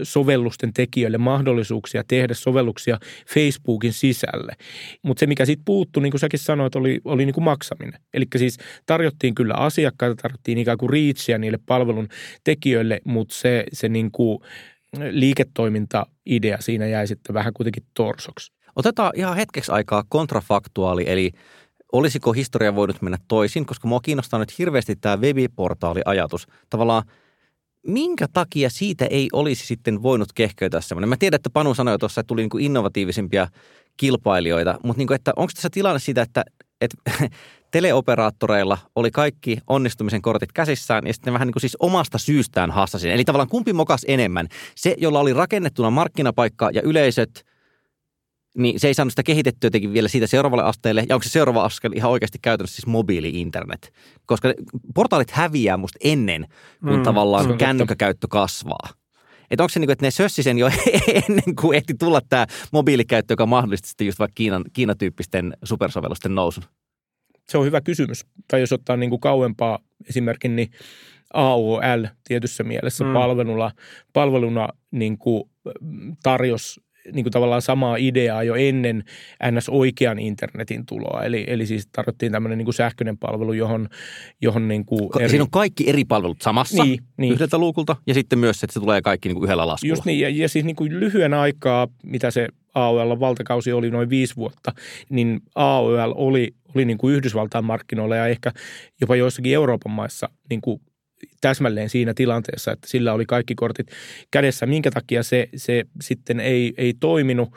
sovellusten 0.03 0.73
tekijöille 0.73 1.17
mahdollisuuksia 1.17 2.03
tehdä 2.07 2.33
sovelluksia 2.33 2.99
Facebookin 3.33 3.93
sisälle. 3.93 4.53
Mutta 5.01 5.19
se, 5.19 5.25
mikä 5.27 5.45
siitä 5.45 5.63
puuttui, 5.65 6.03
niin 6.03 6.11
kuin 6.11 6.19
säkin 6.19 6.39
sanoit, 6.39 6.75
oli, 6.75 7.01
oli 7.05 7.25
niin 7.25 7.33
kuin 7.33 7.43
maksaminen. 7.43 7.99
Eli 8.13 8.25
siis 8.35 8.57
tarjottiin 8.85 9.35
kyllä 9.35 9.53
asiakkaita, 9.53 10.21
tarjottiin 10.21 10.57
ikään 10.57 10.77
kuin 10.77 10.89
reachia 10.89 11.37
niille 11.37 11.59
palvelun 11.65 12.07
tekijöille, 12.43 13.01
mutta 13.05 13.35
se, 13.35 13.63
se 13.73 13.89
niin 13.89 14.11
kuin 14.11 14.39
liiketoiminta-idea 15.11 16.57
siinä 16.59 16.85
jäi 16.85 17.07
sitten 17.07 17.33
vähän 17.33 17.53
kuitenkin 17.53 17.83
torsoksi. 17.93 18.51
Otetaan 18.75 19.11
ihan 19.15 19.35
hetkeksi 19.35 19.71
aikaa 19.71 20.03
kontrafaktuaali, 20.09 21.03
eli 21.07 21.31
olisiko 21.91 22.33
historia 22.33 22.75
voinut 22.75 23.01
mennä 23.01 23.17
toisin, 23.27 23.65
koska 23.65 23.87
mua 23.87 23.99
kiinnostaa 23.99 24.39
nyt 24.39 24.59
hirveästi 24.59 24.95
tämä 24.95 25.17
webiportaali-ajatus. 25.17 26.47
Tavallaan 26.69 27.03
minkä 27.87 28.27
takia 28.33 28.69
siitä 28.69 29.05
ei 29.05 29.27
olisi 29.33 29.65
sitten 29.65 30.03
voinut 30.03 30.33
kehkeytää 30.33 30.81
semmoinen? 30.81 31.09
Mä 31.09 31.17
tiedän, 31.19 31.35
että 31.35 31.49
Panu 31.49 31.73
sanoi 31.73 31.97
tuossa, 31.97 32.21
että 32.21 32.27
tuli 32.27 32.41
niin 32.41 32.65
innovatiivisimpia 32.65 33.47
kilpailijoita, 33.97 34.79
mutta 34.83 34.97
niin 34.97 35.07
kuin, 35.07 35.15
että 35.15 35.33
onko 35.35 35.51
tässä 35.55 35.69
tilanne 35.71 35.99
siitä, 35.99 36.21
että, 36.21 36.45
että 36.81 36.97
teleoperaattoreilla 37.71 38.77
oli 38.95 39.11
kaikki 39.11 39.57
onnistumisen 39.67 40.21
kortit 40.21 40.51
käsissään 40.51 41.07
ja 41.07 41.13
sitten 41.13 41.33
vähän 41.33 41.45
niin 41.45 41.53
kuin 41.53 41.61
siis 41.61 41.77
omasta 41.79 42.17
syystään 42.17 42.71
hassasin. 42.71 43.11
Eli 43.11 43.23
tavallaan 43.23 43.49
kumpi 43.49 43.73
mokas 43.73 44.05
enemmän? 44.07 44.47
Se, 44.75 44.95
jolla 44.97 45.19
oli 45.19 45.33
rakennettuna 45.33 45.89
markkinapaikka 45.89 46.69
ja 46.73 46.81
yleisöt, 46.81 47.45
niin 48.57 48.79
se 48.79 48.87
ei 48.87 48.93
saanut 48.93 49.11
sitä 49.11 49.23
kehitettyä 49.23 49.67
jotenkin 49.67 49.93
vielä 49.93 50.07
siitä 50.07 50.27
seuraavalle 50.27 50.63
asteelle. 50.63 51.05
Ja 51.09 51.15
onko 51.15 51.23
se 51.23 51.29
seuraava 51.29 51.63
askel 51.63 51.91
ihan 51.95 52.11
oikeasti 52.11 52.39
käytännössä 52.41 52.75
siis 52.75 52.87
mobiili-internet? 52.87 53.93
Koska 54.25 54.53
portaalit 54.95 55.31
häviää 55.31 55.77
musta 55.77 55.99
ennen, 56.03 56.47
kun 56.79 56.97
mm, 56.97 57.03
tavallaan 57.03 57.57
kännykkäkäyttö 57.57 58.27
kasvaa. 58.29 58.89
Että 59.51 59.63
onko 59.63 59.69
se 59.69 59.79
niin 59.79 59.87
kuin, 59.87 59.93
että 59.93 60.05
ne 60.05 60.11
sössi 60.11 60.43
sen 60.43 60.57
jo 60.57 60.67
ennen 61.29 61.55
kuin 61.61 61.77
ehti 61.77 61.93
tulla 61.93 62.21
tämä 62.29 62.47
mobiilikäyttö, 62.71 63.31
joka 63.31 63.45
mahdollisti 63.45 63.87
sitten 63.87 64.07
just 64.07 64.19
vaikka 64.19 64.35
Kiinan, 64.35 64.63
Kiinatyyppisten 64.73 65.57
supersovellusten 65.63 66.35
nousun? 66.35 66.63
Se 67.49 67.57
on 67.57 67.65
hyvä 67.65 67.81
kysymys. 67.81 68.25
Tai 68.47 68.59
jos 68.59 68.73
ottaa 68.73 68.97
niin 68.97 69.09
kuin 69.09 69.19
kauempaa 69.19 69.79
esimerkin, 70.09 70.55
niin 70.55 70.71
AOL 71.33 72.05
tietyssä 72.27 72.63
mielessä 72.63 73.03
mm. 73.03 73.13
palveluna, 73.13 73.71
palveluna 74.13 74.67
niin 74.91 75.17
kuin 75.17 75.43
tarjosi 76.23 76.81
niin 77.13 77.23
kuin 77.23 77.31
tavallaan 77.31 77.61
samaa 77.61 77.95
ideaa 77.95 78.43
jo 78.43 78.55
ennen 78.55 79.03
ns. 79.51 79.69
oikean 79.69 80.19
internetin 80.19 80.85
tuloa. 80.85 81.23
Eli, 81.23 81.43
eli 81.47 81.65
siis 81.65 81.87
tarvittiin 81.87 82.31
tämmöinen 82.31 82.57
niin 82.57 82.65
kuin 82.65 82.75
sähköinen 82.75 83.17
palvelu, 83.17 83.53
johon, 83.53 83.89
johon 84.41 84.67
niin 84.67 84.85
kuin 84.85 85.09
eri... 85.19 85.29
Siinä 85.29 85.43
on 85.43 85.51
kaikki 85.51 85.89
eri 85.89 86.05
palvelut 86.05 86.41
samassa 86.41 86.83
niin, 86.83 86.99
niin. 87.17 87.33
yhdeltä 87.33 87.57
luukulta 87.57 87.95
ja 88.07 88.13
sitten 88.13 88.39
myös, 88.39 88.63
että 88.63 88.73
se 88.73 88.79
tulee 88.79 89.01
kaikki 89.01 89.29
niin 89.29 89.35
kuin 89.35 89.45
yhdellä 89.45 89.67
laskulla. 89.67 89.91
Just 89.91 90.05
niin, 90.05 90.19
ja, 90.19 90.29
ja 90.29 90.49
siis 90.49 90.65
niin 90.65 90.75
kuin 90.75 90.99
lyhyen 90.99 91.33
aikaa, 91.33 91.87
mitä 92.03 92.31
se 92.31 92.47
AOL 92.75 93.19
valtakausi 93.19 93.71
oli 93.73 93.91
noin 93.91 94.09
viisi 94.09 94.35
vuotta, 94.35 94.73
niin 95.09 95.41
AOL 95.55 96.13
oli, 96.15 96.55
oli 96.75 96.85
niin 96.85 96.97
kuin 96.97 97.15
Yhdysvaltain 97.15 97.65
markkinoilla 97.65 98.15
ja 98.15 98.27
ehkä 98.27 98.51
jopa 99.01 99.15
joissakin 99.15 99.53
Euroopan 99.53 99.91
maissa 99.91 100.29
niin 100.49 100.61
kuin 100.61 100.81
täsmälleen 101.41 101.89
siinä 101.89 102.13
tilanteessa, 102.13 102.71
että 102.71 102.87
sillä 102.87 103.13
oli 103.13 103.25
kaikki 103.25 103.55
kortit 103.55 103.87
kädessä. 104.31 104.65
Minkä 104.65 104.91
takia 104.91 105.23
se, 105.23 105.49
se 105.55 105.83
sitten 106.01 106.39
ei, 106.39 106.73
ei 106.77 106.93
toiminut, 106.99 107.49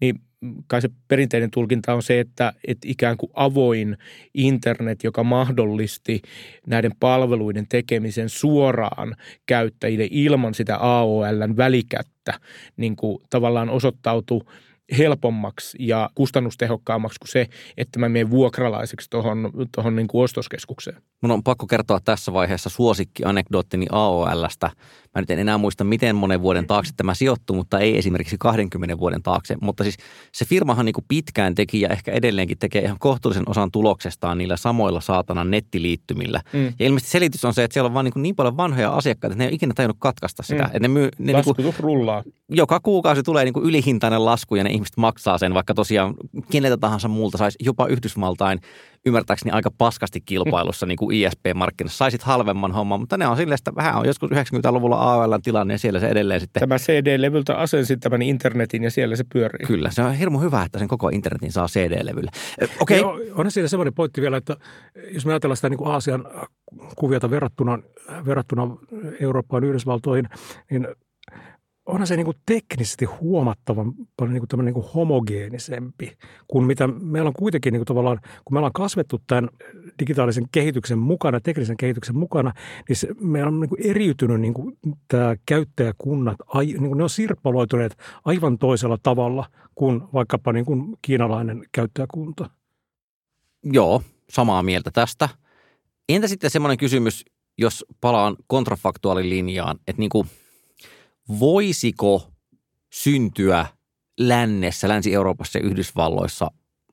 niin 0.00 0.20
kai 0.66 0.82
se 0.82 0.88
perinteinen 1.08 1.50
tulkinta 1.50 1.94
on 1.94 2.02
se, 2.02 2.20
että, 2.20 2.52
että 2.66 2.88
ikään 2.88 3.16
kuin 3.16 3.30
avoin 3.34 3.98
internet, 4.34 5.04
joka 5.04 5.24
mahdollisti 5.24 6.22
näiden 6.66 6.92
palveluiden 7.00 7.66
tekemisen 7.68 8.28
suoraan 8.28 9.16
käyttäjille 9.46 10.08
ilman 10.10 10.54
sitä 10.54 10.76
AOLn 10.76 11.56
välikättä, 11.56 12.40
niin 12.76 12.96
kuin 12.96 13.18
tavallaan 13.30 13.70
osoittautui– 13.70 14.40
helpommaksi 14.98 15.78
ja 15.80 16.10
kustannustehokkaammaksi 16.14 17.18
kuin 17.20 17.28
se, 17.28 17.48
että 17.76 17.98
mä 17.98 18.08
menen 18.08 18.30
vuokralaiseksi 18.30 19.10
tuohon 19.10 19.50
tohon 19.76 19.96
niin 19.96 20.08
ostoskeskukseen. 20.12 20.96
Mun 21.22 21.30
on 21.30 21.42
pakko 21.42 21.66
kertoa 21.66 22.00
tässä 22.04 22.32
vaiheessa 22.32 22.70
suosikki 22.70 23.24
anekdoottini 23.24 23.86
AOLstä. 23.92 24.70
Mä 25.14 25.20
nyt 25.20 25.30
en 25.30 25.38
enää 25.38 25.58
muista, 25.58 25.84
miten 25.84 26.16
monen 26.16 26.42
vuoden 26.42 26.66
taakse 26.66 26.92
tämä 26.96 27.14
sijoittuu, 27.14 27.56
mutta 27.56 27.78
ei 27.78 27.98
esimerkiksi 27.98 28.36
20 28.38 28.98
vuoden 28.98 29.22
taakse. 29.22 29.56
Mutta 29.60 29.84
siis 29.84 29.96
se 30.32 30.44
firmahan 30.44 30.86
niin 30.86 30.94
kuin 30.94 31.04
pitkään 31.08 31.54
teki 31.54 31.80
ja 31.80 31.88
ehkä 31.88 32.12
edelleenkin 32.12 32.58
tekee 32.58 32.82
ihan 32.82 32.96
kohtuullisen 33.00 33.48
osan 33.48 33.70
tuloksestaan 33.70 34.38
niillä 34.38 34.56
samoilla 34.56 35.00
saatanan 35.00 35.50
nettiliittymillä. 35.50 36.40
Mm. 36.52 36.64
Ja 36.64 36.86
ilmeisesti 36.86 37.12
selitys 37.12 37.44
on 37.44 37.54
se, 37.54 37.64
että 37.64 37.72
siellä 37.72 37.86
on 37.86 37.94
vaan 37.94 38.04
niin, 38.04 38.22
niin 38.22 38.36
paljon 38.36 38.56
vanhoja 38.56 38.90
asiakkaita, 38.90 39.32
että 39.32 39.38
ne 39.38 39.44
ei 39.44 39.48
ole 39.48 39.54
ikinä 39.54 39.74
tajunnut 39.74 39.96
katkaista 40.00 40.42
sitä. 40.42 40.62
Mm. 40.62 40.66
Että 40.66 40.80
ne 40.80 40.88
myy, 40.88 41.08
ne 41.18 41.32
niin 41.32 41.44
kuin, 41.44 41.74
rullaa. 41.78 42.22
Joka 42.48 42.80
kuukausi 42.80 43.22
tulee 43.22 43.44
niin 43.44 43.54
kuin 43.54 43.66
ylihintainen 43.66 44.24
lasku 44.24 44.54
ja 44.54 44.64
ne 44.64 44.70
ihmiset 44.74 44.96
maksaa 44.96 45.38
sen, 45.38 45.54
vaikka 45.54 45.74
tosiaan 45.74 46.14
keneltä 46.50 46.76
tahansa 46.76 47.08
muulta 47.08 47.38
saisi 47.38 47.58
jopa 47.62 47.86
Yhdysvaltain 47.86 48.60
ymmärtääkseni 49.06 49.50
aika 49.50 49.70
paskasti 49.78 50.20
kilpailussa 50.20 50.86
niin 50.86 50.96
kuin 50.96 51.16
ISP-markkinassa. 51.16 51.96
Saisit 51.96 52.22
halvemman 52.22 52.72
homman, 52.72 53.00
mutta 53.00 53.16
ne 53.16 53.26
on 53.26 53.36
silleen, 53.36 53.54
että 53.54 53.74
vähän 53.76 53.96
on 53.96 54.06
joskus 54.06 54.30
90-luvulla 54.30 54.96
AOL 54.96 55.38
tilanne 55.42 55.74
ja 55.74 55.78
siellä 55.78 56.00
se 56.00 56.08
edelleen 56.08 56.40
sitten. 56.40 56.60
Tämä 56.60 56.78
CD-levyltä 56.78 57.56
asensit 57.56 58.00
tämän 58.00 58.22
internetin 58.22 58.82
ja 58.82 58.90
siellä 58.90 59.16
se 59.16 59.24
pyörii. 59.32 59.66
Kyllä, 59.66 59.90
se 59.90 60.02
on 60.02 60.14
hirmu 60.14 60.40
hyvä, 60.40 60.62
että 60.62 60.78
sen 60.78 60.88
koko 60.88 61.08
internetin 61.08 61.52
saa 61.52 61.66
CD-levylle. 61.66 62.30
Okei. 62.80 63.00
Okay. 63.00 63.30
On 63.34 63.50
siinä 63.50 63.68
semmoinen 63.68 63.94
pointti 63.94 64.20
vielä, 64.20 64.36
että 64.36 64.56
jos 65.10 65.26
me 65.26 65.32
ajatellaan 65.32 65.56
sitä 65.56 65.68
niin 65.68 65.78
kuin 65.78 65.90
Aasian 65.90 66.24
kuviota 66.96 67.30
verrattuna, 67.30 67.78
verrattuna 68.26 68.76
Eurooppaan 69.20 69.62
ja 69.62 69.68
Yhdysvaltoihin, 69.68 70.28
niin 70.70 70.88
onhan 71.86 72.06
se 72.06 72.16
niin 72.16 72.24
kuin 72.24 72.36
teknisesti 72.46 73.04
huomattavan 73.04 73.92
paljon 74.16 74.34
niin 74.34 74.46
kuin 74.48 74.64
niin 74.64 74.74
kuin 74.74 74.86
homogeenisempi 74.94 76.12
kuin 76.48 76.64
mitä 76.64 76.86
meillä 76.86 77.28
on 77.28 77.34
kuitenkin 77.34 77.72
niin 77.72 77.78
kuin 77.78 77.86
tavallaan, 77.86 78.20
kun 78.44 78.54
me 78.54 78.58
ollaan 78.58 78.72
kasvettu 78.72 79.22
tämän 79.26 79.48
digitaalisen 79.98 80.44
kehityksen 80.52 80.98
mukana, 80.98 81.40
teknisen 81.40 81.76
kehityksen 81.76 82.16
mukana, 82.16 82.52
niin 82.88 82.96
se, 82.96 83.08
meillä 83.20 83.48
on 83.48 83.60
niin 83.60 83.68
kuin 83.68 83.86
eriytynyt 83.86 84.40
niin 84.40 84.54
kuin 84.54 84.78
tämä 85.08 85.36
käyttäjäkunnat, 85.46 86.36
ai, 86.46 86.66
niin 86.66 86.88
kuin 86.88 86.98
ne 86.98 87.02
on 87.02 87.10
sirppaloituneet 87.10 87.96
aivan 88.24 88.58
toisella 88.58 88.98
tavalla 89.02 89.46
kuin 89.74 90.02
vaikkapa 90.12 90.52
niin 90.52 90.64
kuin 90.64 90.96
kiinalainen 91.02 91.64
käyttäjäkunta. 91.72 92.50
Joo, 93.62 94.02
samaa 94.30 94.62
mieltä 94.62 94.90
tästä. 94.90 95.28
Entä 96.08 96.28
sitten 96.28 96.50
semmoinen 96.50 96.78
kysymys, 96.78 97.24
jos 97.58 97.84
palaan 98.00 98.36
kontrafaktuaalilinjaan, 98.46 99.78
että 99.86 100.00
niin 100.00 100.10
kuin– 100.10 100.28
voisiko 101.40 102.30
syntyä 102.92 103.66
lännessä, 104.20 104.88
Länsi-Euroopassa 104.88 105.58
ja 105.58 105.64
Yhdysvalloissa 105.64 106.50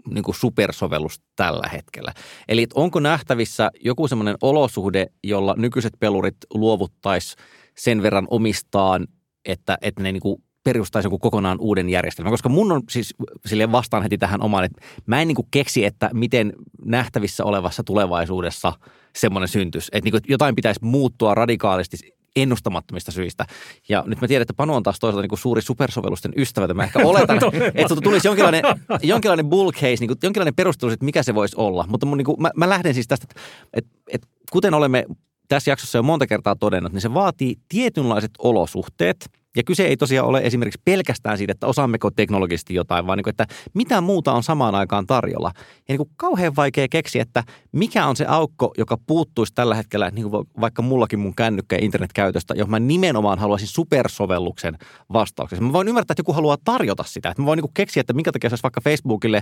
niin 0.09 0.23
kuin 0.23 0.35
supersovellus 0.35 1.21
tällä 1.35 1.69
hetkellä. 1.69 2.13
Eli 2.47 2.67
onko 2.73 2.99
nähtävissä 2.99 3.71
joku 3.83 4.07
semmoinen 4.07 4.35
olosuhde, 4.41 5.07
jolla 5.23 5.55
nykyiset 5.57 5.93
pelurit 5.99 6.37
luovuttaisi 6.53 7.35
sen 7.77 8.01
verran 8.01 8.27
omistaan, 8.29 9.07
että, 9.45 9.77
että 9.81 10.03
ne 10.03 10.11
niin 10.11 10.21
kuin 10.21 10.43
perustaisi 10.63 11.05
joku 11.05 11.19
kokonaan 11.19 11.59
uuden 11.59 11.89
järjestelmän. 11.89 12.33
Koska 12.33 12.49
mun 12.49 12.71
on 12.71 12.81
siis 12.89 13.13
sille 13.45 13.71
vastaan 13.71 14.03
heti 14.03 14.17
tähän 14.17 14.43
omaan, 14.43 14.63
että 14.63 14.81
mä 15.05 15.21
en 15.21 15.27
niin 15.27 15.35
kuin 15.35 15.47
keksi, 15.51 15.85
että 15.85 16.09
miten 16.13 16.53
nähtävissä 16.85 17.45
olevassa 17.45 17.83
tulevaisuudessa 17.83 18.73
semmoinen 19.15 19.47
syntyisi. 19.47 19.89
Että 19.91 20.05
niin 20.05 20.11
kuin 20.11 20.21
jotain 20.27 20.55
pitäisi 20.55 20.79
muuttua 20.83 21.35
radikaalisti 21.35 21.97
ennustamattomista 22.35 23.11
syistä. 23.11 23.45
Ja 23.89 24.03
nyt 24.07 24.21
mä 24.21 24.27
tiedän, 24.27 24.41
että 24.41 24.53
Panu 24.53 24.75
on 24.75 24.83
taas 24.83 24.99
toisaalta 24.99 25.21
niin 25.21 25.29
kuin 25.29 25.39
suuri 25.39 25.61
supersovellusten 25.61 26.33
ystävä. 26.37 26.73
Mä 26.73 26.83
ehkä 26.83 26.99
oletan, 27.09 27.39
että 27.75 27.95
tulisi 28.03 28.27
jonkinlainen, 28.27 28.63
jonkinlainen 29.03 29.49
bull 29.49 29.71
case, 29.71 29.95
niin 29.99 30.07
kuin, 30.07 30.17
jonkinlainen 30.23 30.55
perustelu, 30.55 30.91
että 30.91 31.05
mikä 31.05 31.23
se 31.23 31.35
voisi 31.35 31.55
olla. 31.57 31.85
Mutta 31.87 32.05
mun, 32.05 32.17
niin 32.17 32.25
kuin, 32.25 32.41
mä, 32.41 32.51
mä 32.55 32.69
lähden 32.69 32.93
siis 32.93 33.07
tästä, 33.07 33.27
että, 33.29 33.41
että, 33.73 33.91
että 34.07 34.27
kuten 34.51 34.73
olemme 34.73 35.05
tässä 35.47 35.71
jaksossa 35.71 35.97
jo 35.97 36.03
monta 36.03 36.27
kertaa 36.27 36.55
todennut, 36.55 36.93
niin 36.93 37.01
se 37.01 37.13
vaatii 37.13 37.55
tietynlaiset 37.69 38.31
olosuhteet– 38.39 39.17
ja 39.55 39.63
kyse 39.63 39.87
ei 39.87 39.97
tosiaan 39.97 40.27
ole 40.27 40.41
esimerkiksi 40.43 40.81
pelkästään 40.85 41.37
siitä, 41.37 41.51
että 41.51 41.67
osaammeko 41.67 42.11
teknologisesti 42.11 42.73
jotain, 42.73 43.07
vaan 43.07 43.17
niin 43.17 43.23
kuin, 43.23 43.31
että 43.31 43.47
mitä 43.73 44.01
muuta 44.01 44.33
on 44.33 44.43
samaan 44.43 44.75
aikaan 44.75 45.07
tarjolla. 45.07 45.51
Ja 45.55 45.63
niin 45.87 45.97
kuin 45.97 46.09
kauhean 46.15 46.55
vaikea 46.55 46.87
keksiä, 46.87 47.21
että 47.21 47.43
mikä 47.71 48.05
on 48.05 48.15
se 48.15 48.25
aukko, 48.27 48.71
joka 48.77 48.97
puuttuisi 49.07 49.53
tällä 49.55 49.75
hetkellä, 49.75 50.09
niin 50.09 50.29
kuin 50.29 50.47
vaikka 50.61 50.81
mullakin 50.81 51.19
mun 51.19 51.35
kännykkä 51.35 51.75
ja 51.75 51.85
internetkäytöstä, 51.85 52.53
johon 52.57 52.71
mä 52.71 52.79
nimenomaan 52.79 53.39
haluaisin 53.39 53.67
supersovelluksen 53.67 54.77
vastauksen. 55.13 55.63
Mä 55.63 55.73
voin 55.73 55.87
ymmärtää, 55.87 56.13
että 56.13 56.19
joku 56.19 56.33
haluaa 56.33 56.57
tarjota 56.63 57.03
sitä. 57.07 57.29
Että 57.29 57.41
mä 57.41 57.45
voin 57.45 57.57
niin 57.57 57.63
kuin 57.63 57.73
keksiä, 57.73 58.01
että 58.01 58.13
minkä 58.13 58.31
takia 58.31 58.49
se 58.49 58.53
olisi 58.53 58.63
vaikka 58.63 58.81
Facebookille 58.81 59.41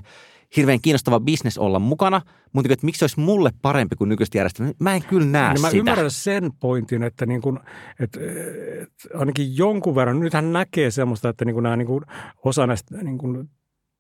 hirveän 0.55 0.81
kiinnostava 0.81 1.19
bisnes 1.19 1.57
olla 1.57 1.79
mukana, 1.79 2.21
mutta 2.53 2.67
niin 2.67 2.73
että 2.73 2.85
miksi 2.85 2.99
se 2.99 3.05
olisi 3.05 3.19
mulle 3.19 3.51
parempi 3.61 3.95
kuin 3.95 4.09
nykyistä 4.09 4.37
järjestelmää. 4.37 4.73
Mä 4.79 4.95
en 4.95 5.03
kyllä 5.03 5.27
näe 5.27 5.53
niin 5.53 5.61
mä 5.61 5.67
sitä. 5.67 5.83
Mä 5.83 5.91
ymmärrän 5.91 6.11
sen 6.11 6.51
pointin, 6.59 7.03
että, 7.03 7.25
niin 7.25 7.41
kuin, 7.41 7.59
että, 7.99 8.19
että 8.81 9.17
ainakin 9.19 9.57
jonkun 9.57 9.95
verran, 9.99 10.19
nythän 10.19 10.53
näkee 10.53 10.91
semmoista, 10.91 11.29
että 11.29 11.45
niin 11.45 11.53
kuin 11.53 11.63
nämä 11.63 11.77
niin 11.77 11.87
kuin 11.87 12.03
osa 12.45 12.67
näistä 12.67 12.97
niin 12.97 13.17
kuin 13.17 13.49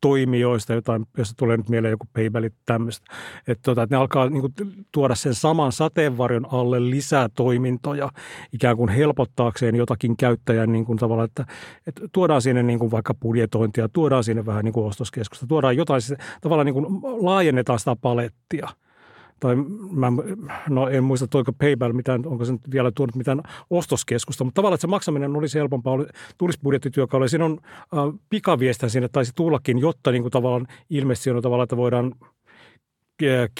toimijoista, 0.01 0.73
jotain, 0.73 1.05
jos 1.17 1.33
tulee 1.37 1.57
nyt 1.57 1.69
mieleen 1.69 1.91
joku 1.91 2.07
PayPal 2.13 2.49
tämmöistä, 2.65 3.05
että, 3.47 3.61
tota, 3.61 3.83
että 3.83 3.95
ne 3.95 3.99
alkaa 3.99 4.29
niin 4.29 4.41
kuin, 4.41 4.53
tuoda 4.91 5.15
sen 5.15 5.33
saman 5.33 5.71
sateenvarjon 5.71 6.45
alle 6.51 6.89
lisää 6.89 7.29
toimintoja 7.35 8.09
ikään 8.53 8.77
kuin 8.77 8.89
helpottaakseen 8.89 9.75
jotakin 9.75 10.17
käyttäjän 10.17 10.71
niin 10.71 10.85
kuin 10.85 10.97
tavalla, 10.97 11.23
että, 11.23 11.45
että 11.87 12.01
tuodaan 12.11 12.41
sinne 12.41 12.63
niin 12.63 12.79
kuin 12.79 12.91
vaikka 12.91 13.13
budjetointia, 13.13 13.89
tuodaan 13.89 14.23
sinne 14.23 14.45
vähän 14.45 14.65
niin 14.65 14.73
kuin 14.73 14.85
ostoskeskusta, 14.85 15.47
tuodaan 15.47 15.77
jotain, 15.77 16.01
tavallaan 16.41 16.65
niin 16.65 16.73
kuin 16.73 16.85
laajennetaan 17.01 17.79
sitä 17.79 17.95
palettia– 18.01 18.67
tai 19.39 19.55
mä, 19.91 20.07
no 20.69 20.87
en 20.87 21.03
muista 21.03 21.27
toiko 21.27 21.53
PayPal 21.53 21.93
mitään, 21.93 22.21
onko 22.25 22.45
se 22.45 22.51
nyt 22.51 22.71
vielä 22.71 22.91
tuonut 22.91 23.15
mitään 23.15 23.41
ostoskeskusta, 23.69 24.43
mutta 24.43 24.55
tavallaan, 24.55 24.75
että 24.75 24.81
se 24.81 24.87
maksaminen 24.87 25.35
olisi 25.35 25.59
helpompaa, 25.59 25.93
oli, 25.93 26.05
tulisi 26.37 26.59
budjettityökalu. 26.63 27.27
Siinä 27.27 27.45
on 27.45 27.57
äh, 27.63 28.19
pikaviestin 28.29 28.89
sinne 28.89 29.09
taisi 29.11 29.31
tullakin, 29.35 29.79
jotta 29.79 30.11
niin 30.11 30.21
kuin 30.21 30.31
tavallaan 30.31 30.67
ilmeisesti 30.89 31.29
on 31.29 31.41
tavallaan, 31.41 31.63
että 31.63 31.77
voidaan 31.77 32.13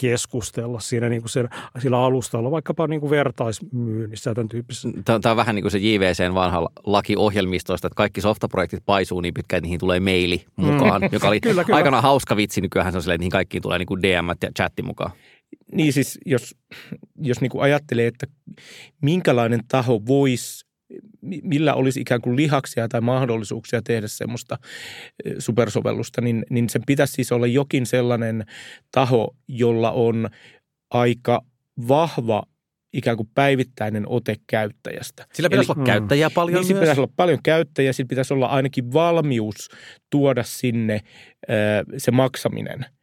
keskustella 0.01 0.79
siinä 0.79 1.09
niin 1.09 1.21
kuin 1.21 1.29
sen, 1.29 1.49
sillä 1.77 2.03
alustalla, 2.03 2.51
vaikkapa 2.51 2.87
niin 2.87 2.99
kuin 2.99 3.09
vertaismyynnissä 3.09 4.29
ja 4.29 4.35
tämän 4.35 4.49
tyyppisessä. 4.49 4.89
Tämä 5.05 5.31
on 5.31 5.37
vähän 5.37 5.55
niin 5.55 5.63
kuin 5.63 5.71
se 5.71 5.77
JVCn 5.77 6.33
vanha 6.33 6.69
laki 6.85 7.15
ohjelmistoista, 7.17 7.87
että 7.87 7.95
kaikki 7.95 8.21
softaprojektit 8.21 8.83
paisuu 8.85 9.21
niin 9.21 9.33
pitkään, 9.33 9.57
että 9.57 9.65
niihin 9.65 9.79
tulee 9.79 9.99
maili 9.99 10.45
mukaan, 10.55 11.01
mm. 11.01 11.09
joka 11.11 11.27
oli 11.27 11.41
kyllä, 11.49 11.63
kyllä. 11.63 11.77
aikana 11.77 12.01
hauska 12.01 12.35
vitsi. 12.35 12.61
Nykyään 12.61 12.91
se 12.91 12.97
on 12.97 13.01
silleen, 13.01 13.15
että 13.15 13.21
niihin 13.21 13.31
kaikkiin 13.31 13.61
tulee 13.61 13.77
niin 13.77 13.87
kuin 13.87 14.01
DM 14.01 14.27
ja 14.27 14.51
chatti 14.57 14.81
mukaan. 14.81 15.11
Niin 15.71 15.93
siis, 15.93 16.17
jos, 16.25 16.55
jos 17.21 17.41
niin 17.41 17.51
kuin 17.51 17.62
ajattelee, 17.62 18.07
että 18.07 18.27
minkälainen 19.01 19.59
taho 19.67 20.01
voisi, 20.07 20.65
millä 21.21 21.73
olisi 21.73 22.01
ikään 22.01 22.21
kuin 22.21 22.35
lihaksia 22.35 22.88
tai 22.88 23.01
mahdollisuuksia 23.01 23.81
tehdä 23.81 24.07
semmoista 24.07 24.57
supersovellusta, 25.39 26.21
niin, 26.21 26.45
niin 26.49 26.69
sen 26.69 26.81
pitäisi 26.88 27.13
siis 27.13 27.31
olla 27.31 27.47
jokin 27.47 27.85
sellainen 27.85 28.45
taho, 28.91 29.35
jolla 29.47 29.91
on 29.91 30.29
aika 30.89 31.41
vahva 31.88 32.43
ikään 32.93 33.17
kuin 33.17 33.29
päivittäinen 33.35 34.03
ote 34.07 34.35
käyttäjästä. 34.47 35.25
Sillä 35.33 35.49
pitäisi 35.49 35.71
Eli, 35.71 35.75
olla 35.77 35.85
käyttäjiä 35.85 36.29
paljon 36.29 36.62
niin 36.62 36.75
myös. 36.75 36.79
pitäisi 36.79 37.01
olla 37.01 37.13
paljon 37.15 37.39
käyttäjiä, 37.43 37.93
sillä 37.93 38.07
pitäisi 38.07 38.33
olla 38.33 38.45
ainakin 38.45 38.93
valmius 38.93 39.69
tuoda 40.09 40.43
sinne 40.43 41.01
se 41.97 42.12
maksaminen– 42.12 42.85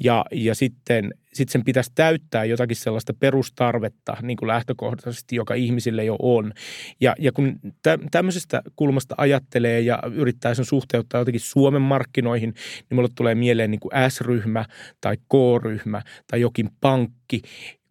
ja, 0.00 0.24
ja 0.32 0.54
sitten 0.54 1.14
sit 1.32 1.48
sen 1.48 1.64
pitäisi 1.64 1.92
täyttää 1.94 2.44
jotakin 2.44 2.76
sellaista 2.76 3.14
perustarvetta 3.14 4.16
niin 4.22 4.36
kuin 4.36 4.46
lähtökohtaisesti, 4.46 5.36
joka 5.36 5.54
ihmisille 5.54 6.04
jo 6.04 6.16
on. 6.18 6.52
Ja, 7.00 7.14
ja 7.18 7.32
kun 7.32 7.60
tä, 7.82 7.98
tämmöisestä 8.10 8.62
kulmasta 8.76 9.14
ajattelee 9.18 9.80
ja 9.80 10.02
yrittää 10.12 10.54
sen 10.54 10.64
suhteuttaa 10.64 11.20
jotenkin 11.20 11.40
Suomen 11.40 11.82
markkinoihin, 11.82 12.54
niin 12.90 12.96
mulle 12.96 13.08
tulee 13.14 13.34
mieleen 13.34 13.70
niin 13.70 13.80
kuin 13.80 13.92
S-ryhmä 14.08 14.64
tai 15.00 15.16
K-ryhmä 15.16 16.02
tai 16.30 16.40
jokin 16.40 16.70
pankki, 16.80 17.42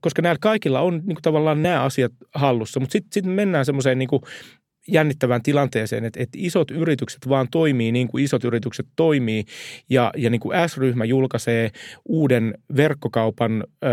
koska 0.01 0.21
näillä 0.21 0.39
kaikilla 0.41 0.81
on 0.81 0.93
niin 0.93 1.15
kuin 1.15 1.21
tavallaan 1.21 1.63
nämä 1.63 1.83
asiat 1.83 2.11
hallussa. 2.35 2.79
Mutta 2.79 2.93
sitten 2.93 3.13
sit 3.13 3.25
mennään 3.25 3.65
semmoiseen 3.65 3.99
niin 3.99 4.09
jännittävään 4.87 5.43
tilanteeseen, 5.43 6.05
että, 6.05 6.23
että 6.23 6.37
isot 6.41 6.71
yritykset 6.71 7.29
vaan 7.29 7.47
toimii 7.51 7.91
niin 7.91 8.07
kuin 8.07 8.23
isot 8.23 8.43
yritykset 8.43 8.85
toimii 8.95 9.43
ja, 9.89 10.11
ja 10.17 10.29
niin 10.29 10.39
kuin 10.41 10.69
S-ryhmä 10.69 11.05
julkaisee 11.05 11.71
uuden 12.05 12.53
verkkokaupan 12.75 13.63
äh, 13.83 13.89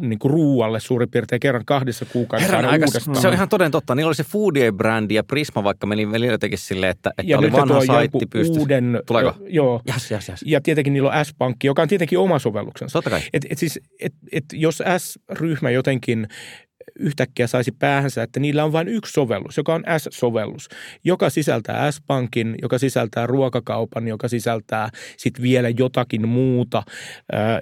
niin 0.00 0.18
kuin 0.18 0.30
ruualle 0.30 0.80
suurin 0.80 1.10
piirtein 1.10 1.40
kerran 1.40 1.64
kahdessa 1.64 2.04
kuukaudessa 2.04 2.56
Herran 2.56 2.74
uudestaan. 2.74 3.16
Se 3.16 3.28
on 3.28 3.34
ihan 3.34 3.48
toden 3.48 3.70
totta. 3.70 3.94
Niillä 3.94 4.08
oli 4.08 4.14
se 4.14 4.24
Foodie-brändi 4.24 5.14
ja 5.14 5.24
Prisma 5.24 5.64
vaikka 5.64 5.86
meni 5.86 6.12
välillä 6.12 6.32
jotenkin 6.32 6.58
silleen, 6.58 6.90
että, 6.90 7.10
että 7.10 7.32
ja 7.32 7.38
oli 7.38 7.52
vanha 7.52 7.86
saitti 7.86 8.26
pystyssä. 8.26 8.60
Uuden, 8.60 9.00
Tuleeko? 9.06 9.34
Joo. 9.48 9.80
Yes, 9.92 10.10
yes, 10.10 10.28
yes. 10.28 10.40
Ja 10.46 10.60
tietenkin 10.60 10.92
niillä 10.92 11.10
on 11.10 11.24
S-pankki, 11.24 11.66
joka 11.66 11.82
on 11.82 11.88
tietenkin 11.88 12.18
oma 12.18 12.38
sovelluksensa. 12.38 12.92
Totta 12.92 13.10
kai. 13.10 13.20
Et, 13.32 13.46
et 13.50 13.58
siis, 13.58 13.80
et, 14.00 14.14
et 14.32 14.44
jos 14.52 14.82
S-ryhmä 14.98 15.70
jotenkin 15.70 16.28
yhtäkkiä 16.98 17.46
saisi 17.46 17.72
päähänsä, 17.72 18.22
että 18.22 18.40
niillä 18.40 18.64
on 18.64 18.72
vain 18.72 18.88
yksi 18.88 19.12
sovellus, 19.12 19.56
joka 19.56 19.74
on 19.74 19.84
S-sovellus, 19.98 20.68
joka 21.04 21.30
sisältää 21.30 21.90
S-pankin, 21.90 22.54
joka 22.62 22.78
sisältää 22.78 23.26
ruokakaupan, 23.26 24.08
joka 24.08 24.28
sisältää 24.28 24.88
sitten 25.16 25.42
vielä 25.42 25.68
jotakin 25.68 26.28
muuta, 26.28 26.82
äh, 27.34 27.58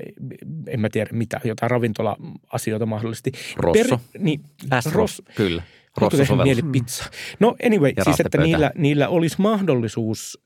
en 0.68 0.80
mä 0.80 0.88
tiedä 0.92 1.10
mitä, 1.12 1.40
jotain 1.44 1.70
ravintola-asioita 1.70 2.86
mahdollisesti. 2.86 3.32
Rosso. 3.56 3.98
Per, 3.98 3.98
niin, 4.18 4.40
S-Rosso, 4.80 5.22
kyllä. 5.34 5.62
Rosso 5.96 6.36
mieli 6.36 6.62
pizza. 6.72 7.04
No 7.40 7.56
anyway, 7.66 7.92
ja 7.96 8.04
siis 8.04 8.20
että 8.20 8.38
niillä, 8.38 8.70
niillä 8.74 9.08
olisi 9.08 9.36
mahdollisuus 9.38 10.38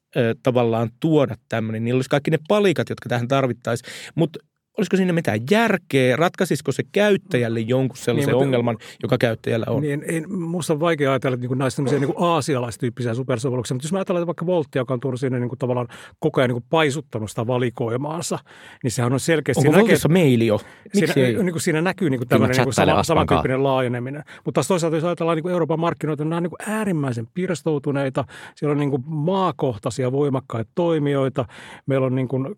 tavallaan 0.42 0.90
tuoda 1.00 1.36
tämmöinen, 1.48 1.84
niillä 1.84 1.98
olisi 1.98 2.10
kaikki 2.10 2.30
ne 2.30 2.38
palikat, 2.48 2.88
jotka 2.88 3.08
tähän 3.08 3.28
tarvittaisiin, 3.28 3.92
mutta 4.14 4.38
olisiko 4.78 4.96
siinä 4.96 5.12
mitään 5.12 5.40
järkeä? 5.50 6.16
Ratkaisisiko 6.16 6.72
se 6.72 6.82
käyttäjälle 6.92 7.60
jonkun 7.60 7.96
sellaisen 7.96 8.32
niin, 8.32 8.42
ongelman, 8.42 8.76
joka 9.02 9.18
käyttäjällä 9.18 9.66
on? 9.68 9.82
Niin, 9.82 10.04
ei, 10.08 10.26
musta 10.26 10.72
on 10.72 10.80
vaikea 10.80 11.10
ajatella, 11.10 11.34
että 11.34 11.46
niin 11.46 11.58
näistä 11.58 11.82
niin 11.82 12.14
aasialaistyyppisiä 12.16 13.14
supersovelluksia, 13.14 13.74
mutta 13.74 13.86
jos 13.86 13.92
mä 13.92 13.98
ajattelen 13.98 14.26
vaikka 14.26 14.46
Volttia, 14.46 14.80
joka 14.80 14.94
on 14.94 15.00
tuonut 15.00 15.20
sinne 15.20 15.40
niin 15.40 15.48
kuin 15.48 15.58
tavallaan 15.58 15.88
koko 16.18 16.40
ajan 16.40 16.48
niin 16.48 16.60
kuin 16.60 16.66
paisuttanut 16.70 17.30
sitä 17.30 17.46
valikoimaansa, 17.46 18.38
niin 18.82 18.90
sehän 18.90 19.12
on 19.12 19.20
selkeästi... 19.20 19.68
Onko 19.68 19.80
Voltissa 19.80 20.08
meili 20.08 20.46
jo? 20.46 20.60
Miksi 20.94 21.12
siinä, 21.12 21.28
ei? 21.28 21.34
Niin 21.34 21.52
kuin 21.52 21.62
siinä 21.62 21.80
näkyy 21.80 22.10
niin 22.10 22.20
kuin 22.20 22.28
tämmöinen 22.28 22.56
niin 22.56 22.72
sama, 22.72 23.02
samantyyppinen 23.02 23.62
laajeneminen. 23.62 24.22
Mutta 24.44 24.58
taas 24.58 24.68
toisaalta, 24.68 24.96
jos 24.96 25.04
ajatellaan 25.04 25.36
niin 25.36 25.42
kuin 25.42 25.52
Euroopan 25.52 25.80
markkinoita, 25.80 26.24
niin 26.24 26.30
nämä 26.30 26.36
on 26.36 26.42
niin 26.42 26.50
kuin 26.50 26.70
äärimmäisen 26.70 27.26
pirstoutuneita. 27.34 28.24
Siellä 28.54 28.72
on 28.72 28.78
niin 28.78 28.90
kuin 28.90 29.02
maakohtaisia 29.06 30.12
voimakkaita 30.12 30.70
toimijoita. 30.74 31.44
Meillä 31.86 32.06
on 32.06 32.14
niin 32.14 32.28
kuin, 32.28 32.56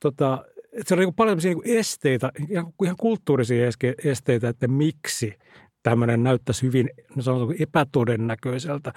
tota, 0.00 0.44
että 0.78 0.88
se 0.88 0.94
on 0.94 0.98
niin 0.98 1.14
paljon 1.14 1.38
niin 1.42 1.62
esteitä, 1.64 2.32
ihan, 2.48 2.72
ihan 2.82 2.96
kulttuurisia 2.96 3.66
esteitä, 4.04 4.48
että 4.48 4.68
miksi 4.68 5.34
tämmöinen 5.82 6.22
näyttäisi 6.22 6.62
hyvin 6.62 6.90
no 7.14 7.22
sanotaan, 7.22 7.56
epätodennäköiseltä, 7.60 8.92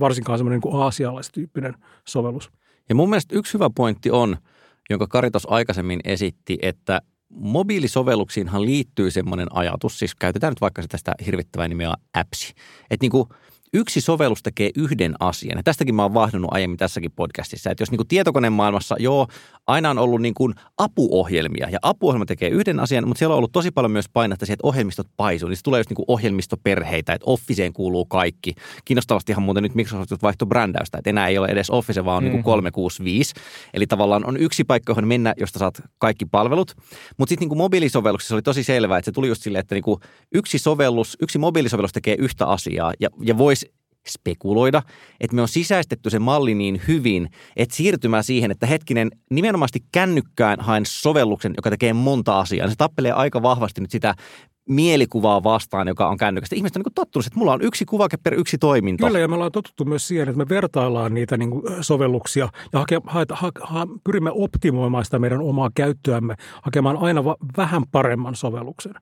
varsinkaan 0.00 0.38
semmoinen 0.38 0.60
niin 0.64 0.82
aasialaistyyppinen 0.82 1.74
sovellus. 2.08 2.50
Ja 2.88 2.94
mun 2.94 3.10
mielestä 3.10 3.36
yksi 3.38 3.54
hyvä 3.54 3.70
pointti 3.74 4.10
on, 4.10 4.36
jonka 4.90 5.06
Karitos 5.06 5.46
aikaisemmin 5.50 6.00
esitti, 6.04 6.58
että 6.62 7.02
mobiilisovelluksiinhan 7.28 8.64
liittyy 8.64 9.10
semmoinen 9.10 9.46
ajatus, 9.50 9.98
siis 9.98 10.14
käytetään 10.14 10.50
nyt 10.50 10.60
vaikka 10.60 10.82
tästä 10.88 11.12
hirvittävää 11.26 11.68
nimeä 11.68 11.94
appsi, 12.14 12.54
että 12.90 13.04
niin 13.04 13.10
kuin– 13.10 13.28
yksi 13.72 14.00
sovellus 14.00 14.42
tekee 14.42 14.70
yhden 14.76 15.14
asian. 15.20 15.58
Ja 15.58 15.62
tästäkin 15.62 15.94
mä 15.94 16.02
oon 16.02 16.14
vahdannut 16.14 16.50
aiemmin 16.54 16.76
tässäkin 16.76 17.12
podcastissa, 17.16 17.70
että 17.70 17.82
jos 17.82 17.90
niin 17.90 17.96
kuin 17.96 18.08
tietokoneen 18.08 18.52
maailmassa, 18.52 18.96
joo, 18.98 19.26
aina 19.66 19.90
on 19.90 19.98
ollut 19.98 20.22
niin 20.22 20.34
kuin 20.34 20.54
apuohjelmia 20.78 21.68
ja 21.70 21.78
apuohjelma 21.82 22.26
tekee 22.26 22.48
yhden 22.48 22.80
asian, 22.80 23.08
mutta 23.08 23.18
siellä 23.18 23.32
on 23.32 23.38
ollut 23.38 23.52
tosi 23.52 23.70
paljon 23.70 23.90
myös 23.90 24.08
painetta 24.12 24.46
siihen, 24.46 24.54
että 24.54 24.66
ohjelmistot 24.66 25.06
paisuu. 25.16 25.48
Niin 25.48 25.56
se 25.56 25.62
tulee 25.62 25.80
just 25.80 25.90
niin 25.90 25.96
kuin 25.96 26.04
ohjelmistoperheitä, 26.08 27.12
että 27.12 27.24
Officeen 27.26 27.72
kuuluu 27.72 28.04
kaikki. 28.04 28.54
Kiinnostavasti 28.84 29.32
ihan 29.32 29.42
muuten 29.42 29.62
nyt 29.62 29.74
Microsoft 29.74 30.22
vaihtoi 30.22 30.46
brändäystä, 30.46 30.98
että 30.98 31.10
enää 31.10 31.28
ei 31.28 31.38
ole 31.38 31.48
edes 31.48 31.70
Office, 31.70 32.04
vaan 32.04 32.16
on 32.16 32.22
mm-hmm. 32.22 32.34
niin 32.34 32.42
kuin 32.42 32.52
365. 32.52 33.34
Eli 33.74 33.86
tavallaan 33.86 34.26
on 34.26 34.36
yksi 34.36 34.64
paikka, 34.64 34.90
johon 34.90 35.08
mennä, 35.08 35.34
josta 35.36 35.58
saat 35.58 35.82
kaikki 35.98 36.24
palvelut. 36.26 36.74
Mutta 37.18 37.30
sitten 37.30 37.48
niin 37.48 37.58
mobiilisovelluksessa 37.58 38.34
oli 38.34 38.42
tosi 38.42 38.64
selvää, 38.64 38.98
että 38.98 39.04
se 39.04 39.12
tuli 39.12 39.28
just 39.28 39.42
silleen, 39.42 39.60
että 39.60 39.74
niin 39.74 39.82
kuin 39.82 40.00
yksi 40.34 40.58
sovellus, 40.58 41.16
yksi 41.22 41.38
mobiilisovellus 41.38 41.92
tekee 41.92 42.16
yhtä 42.18 42.46
asiaa 42.46 42.92
ja, 43.00 43.08
ja 43.20 43.38
voisi 43.38 43.61
spekuloida, 44.08 44.82
että 45.20 45.34
me 45.36 45.42
on 45.42 45.48
sisäistetty 45.48 46.10
se 46.10 46.18
malli 46.18 46.54
niin 46.54 46.80
hyvin, 46.88 47.28
että 47.56 47.76
siirtymään 47.76 48.24
siihen, 48.24 48.50
että 48.50 48.66
hetkinen, 48.66 49.10
nimenomaan 49.30 49.68
kännykkään 49.92 50.60
haen 50.60 50.86
sovelluksen, 50.86 51.54
joka 51.56 51.70
tekee 51.70 51.92
monta 51.92 52.40
asiaa. 52.40 52.68
Se 52.68 52.74
tappelee 52.78 53.12
aika 53.12 53.42
vahvasti 53.42 53.80
nyt 53.80 53.90
sitä 53.90 54.14
mielikuvaa 54.68 55.42
vastaan, 55.44 55.88
joka 55.88 56.08
on 56.08 56.16
kännykästä. 56.16 56.56
Ihmiset 56.56 56.76
on 56.76 56.82
niin 56.82 56.94
tottunut, 56.94 57.26
että 57.26 57.38
mulla 57.38 57.52
on 57.52 57.62
yksi 57.62 57.84
kuvake 57.84 58.16
per 58.16 58.34
yksi 58.34 58.58
toiminto. 58.58 59.06
Kyllä, 59.06 59.18
ja 59.18 59.28
me 59.28 59.34
ollaan 59.34 59.52
totuttu 59.52 59.84
myös 59.84 60.08
siihen, 60.08 60.28
että 60.28 60.38
me 60.38 60.48
vertaillaan 60.48 61.14
niitä 61.14 61.36
niin 61.36 61.50
kuin 61.50 61.64
sovelluksia 61.80 62.48
ja 62.72 62.78
hake, 62.78 63.00
ha, 63.04 63.24
ha, 63.30 63.52
ha, 63.60 63.86
pyrimme 64.04 64.30
optimoimaan 64.34 65.04
sitä 65.04 65.18
meidän 65.18 65.40
omaa 65.40 65.70
käyttöämme, 65.74 66.34
hakemaan 66.62 66.96
aina 66.96 67.24
va, 67.24 67.36
vähän 67.56 67.82
paremman 67.92 68.34
sovelluksen. 68.34 68.94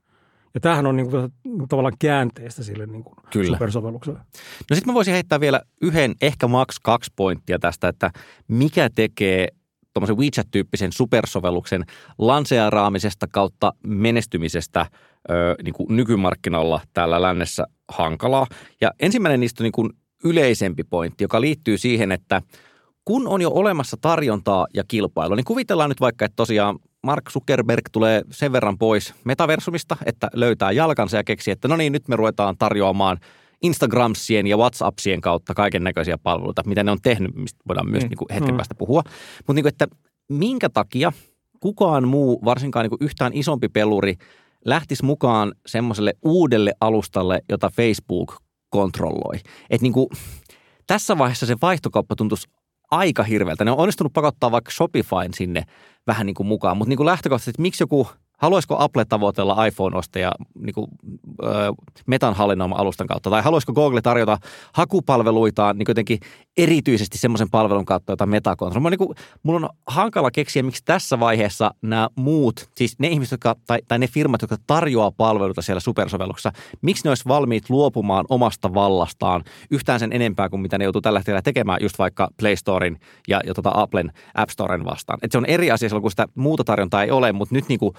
Ja 0.54 0.60
tämähän 0.60 0.86
on 0.86 0.96
niin 0.96 1.10
kuin, 1.10 1.32
tavallaan 1.68 1.96
käänteistä 1.98 2.62
sille 2.62 2.86
niin 2.86 3.04
kuin 3.04 3.14
Kyllä. 3.32 3.56
supersovellukselle. 3.56 4.18
No 4.70 4.76
sitten 4.76 4.92
mä 4.92 4.94
voisin 4.94 5.14
heittää 5.14 5.40
vielä 5.40 5.60
yhden, 5.82 6.14
ehkä 6.22 6.48
maks 6.48 6.76
kaksi 6.82 7.12
pointtia 7.16 7.58
tästä, 7.58 7.88
että 7.88 8.10
mikä 8.48 8.90
tekee 8.94 9.48
tuommoisen 9.92 10.18
WeChat-tyyppisen 10.18 10.92
supersovelluksen 10.92 11.84
lanseeraamisesta 12.18 13.26
kautta 13.32 13.72
menestymisestä 13.86 14.86
ö, 15.30 15.54
niin 15.64 15.74
kuin 15.74 15.96
nykymarkkinoilla 15.96 16.80
täällä 16.94 17.22
lännessä 17.22 17.66
hankalaa. 17.88 18.46
Ja 18.80 18.90
ensimmäinen 19.00 19.40
niistä 19.40 19.62
on 19.62 19.64
niin 19.64 19.72
kuin 19.72 19.90
yleisempi 20.24 20.84
pointti, 20.84 21.24
joka 21.24 21.40
liittyy 21.40 21.78
siihen, 21.78 22.12
että 22.12 22.42
kun 23.04 23.28
on 23.28 23.40
jo 23.40 23.50
olemassa 23.50 23.96
tarjontaa 24.00 24.66
ja 24.74 24.84
kilpailua, 24.88 25.36
niin 25.36 25.44
kuvitellaan 25.44 25.90
nyt 25.90 26.00
vaikka, 26.00 26.24
että 26.24 26.36
tosiaan 26.36 26.78
Mark 27.02 27.30
Zuckerberg 27.30 27.82
tulee 27.92 28.22
sen 28.30 28.52
verran 28.52 28.78
pois 28.78 29.14
metaversumista, 29.24 29.96
että 30.06 30.28
löytää 30.34 30.72
jalkansa 30.72 31.16
ja 31.16 31.24
keksii, 31.24 31.52
että 31.52 31.68
no 31.68 31.76
niin, 31.76 31.92
nyt 31.92 32.08
me 32.08 32.16
ruvetaan 32.16 32.56
tarjoamaan 32.58 33.18
Instagramsien 33.62 34.46
ja 34.46 34.56
WhatsAppsien 34.56 35.20
kautta 35.20 35.54
kaiken 35.54 35.84
näköisiä 35.84 36.18
palveluita, 36.18 36.62
mitä 36.66 36.84
ne 36.84 36.90
on 36.90 37.00
tehnyt, 37.02 37.34
mistä 37.34 37.60
voidaan 37.68 37.90
myös 37.90 38.04
mm. 38.04 38.08
niin 38.08 38.18
kuin 38.18 38.28
hetken 38.34 38.54
mm. 38.54 38.56
päästä 38.56 38.74
puhua. 38.74 39.02
Mutta 39.36 39.52
niin 39.52 39.62
kuin, 39.62 39.72
että 39.72 39.88
minkä 40.28 40.68
takia 40.68 41.12
kukaan 41.60 42.08
muu, 42.08 42.44
varsinkaan 42.44 42.84
niin 42.84 42.90
kuin 42.90 43.04
yhtään 43.04 43.32
isompi 43.34 43.68
peluri, 43.68 44.14
lähtisi 44.64 45.04
mukaan 45.04 45.52
semmoiselle 45.66 46.14
uudelle 46.22 46.72
alustalle, 46.80 47.42
jota 47.48 47.70
Facebook 47.76 48.36
kontrolloi. 48.70 49.36
Että 49.70 49.82
niin 49.82 49.92
kuin, 49.92 50.06
tässä 50.86 51.18
vaiheessa 51.18 51.46
se 51.46 51.56
vaihtokauppa 51.62 52.16
tuntuisi 52.16 52.48
aika 52.90 53.22
hirveältä. 53.22 53.64
Ne 53.64 53.70
on 53.70 53.78
onnistunut 53.78 54.12
pakottaa 54.12 54.50
vaikka 54.50 54.70
Shopifyn 54.70 55.34
sinne 55.34 55.64
vähän 56.06 56.26
niin 56.26 56.34
kuin 56.34 56.46
mukaan, 56.46 56.76
mutta 56.76 56.88
niin 56.88 56.96
kuin 56.96 57.06
lähtökohtaisesti, 57.06 57.50
että 57.50 57.62
miksi 57.62 57.82
joku 57.82 58.08
haluaisiko 58.40 58.76
Apple 58.78 59.04
tavoitella 59.04 59.66
iPhone-ostaja 59.66 60.32
niin 60.58 60.74
kuin, 60.74 60.86
ö, 61.42 61.72
metan 62.06 62.34
hallinnoima 62.34 62.76
alustan 62.76 63.06
kautta, 63.06 63.30
tai 63.30 63.42
haluaisiko 63.42 63.72
Google 63.72 64.00
tarjota 64.02 64.38
hakupalveluitaan 64.72 65.78
niin 65.78 65.86
jotenkin 65.88 66.18
erityisesti 66.56 67.18
semmoisen 67.18 67.50
palvelun 67.50 67.84
kautta, 67.84 68.12
jota 68.12 68.26
meta 68.26 68.56
kontrolloi. 68.56 68.90
Niin 68.90 69.08
mulla 69.42 69.66
on 69.66 69.76
hankala 69.86 70.30
keksiä, 70.30 70.62
miksi 70.62 70.84
tässä 70.84 71.20
vaiheessa 71.20 71.70
nämä 71.82 72.08
muut, 72.16 72.70
siis 72.76 72.98
ne 72.98 73.08
ihmiset, 73.08 73.32
jotka, 73.32 73.56
tai, 73.66 73.78
tai 73.88 73.98
ne 73.98 74.06
firmat, 74.06 74.42
jotka 74.42 74.56
tarjoaa 74.66 75.10
palveluita 75.10 75.62
siellä 75.62 75.80
supersovelluksessa, 75.80 76.52
miksi 76.82 77.04
ne 77.04 77.10
olisi 77.10 77.28
valmiit 77.28 77.70
luopumaan 77.70 78.24
omasta 78.28 78.74
vallastaan 78.74 79.44
yhtään 79.70 80.00
sen 80.00 80.12
enempää 80.12 80.48
kuin 80.48 80.60
mitä 80.60 80.78
ne 80.78 80.84
joutuu 80.84 81.00
tällä 81.00 81.18
hetkellä 81.18 81.42
tekemään 81.42 81.78
just 81.82 81.98
vaikka 81.98 82.28
Play 82.36 82.56
Storein 82.56 83.00
ja, 83.28 83.40
ja 83.46 83.54
tota 83.54 83.70
Applen 83.74 84.12
App 84.34 84.50
Storen 84.50 84.84
vastaan. 84.84 85.18
Et 85.22 85.32
se 85.32 85.38
on 85.38 85.46
eri 85.46 85.70
asia 85.70 85.88
silloin, 85.88 86.02
kun 86.02 86.10
sitä 86.10 86.26
muuta 86.34 86.64
tarjontaa 86.64 87.02
ei 87.02 87.10
ole, 87.10 87.32
mutta 87.32 87.54
nyt 87.54 87.68
niin 87.68 87.78
kuin 87.78 87.94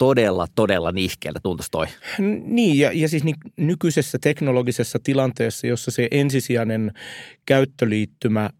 todella, 0.00 0.46
todella 0.54 0.92
nihkeältä 0.92 1.40
tuntuisi 1.42 1.70
toi. 1.70 1.86
Niin, 2.44 2.78
ja, 2.78 2.90
ja 2.92 3.08
siis 3.08 3.22
nykyisessä 3.56 4.18
teknologisessa 4.20 4.98
tilanteessa, 5.02 5.66
jossa 5.66 5.90
se 5.90 6.08
ensisijainen 6.10 6.92
käyttöliittymä 7.46 8.50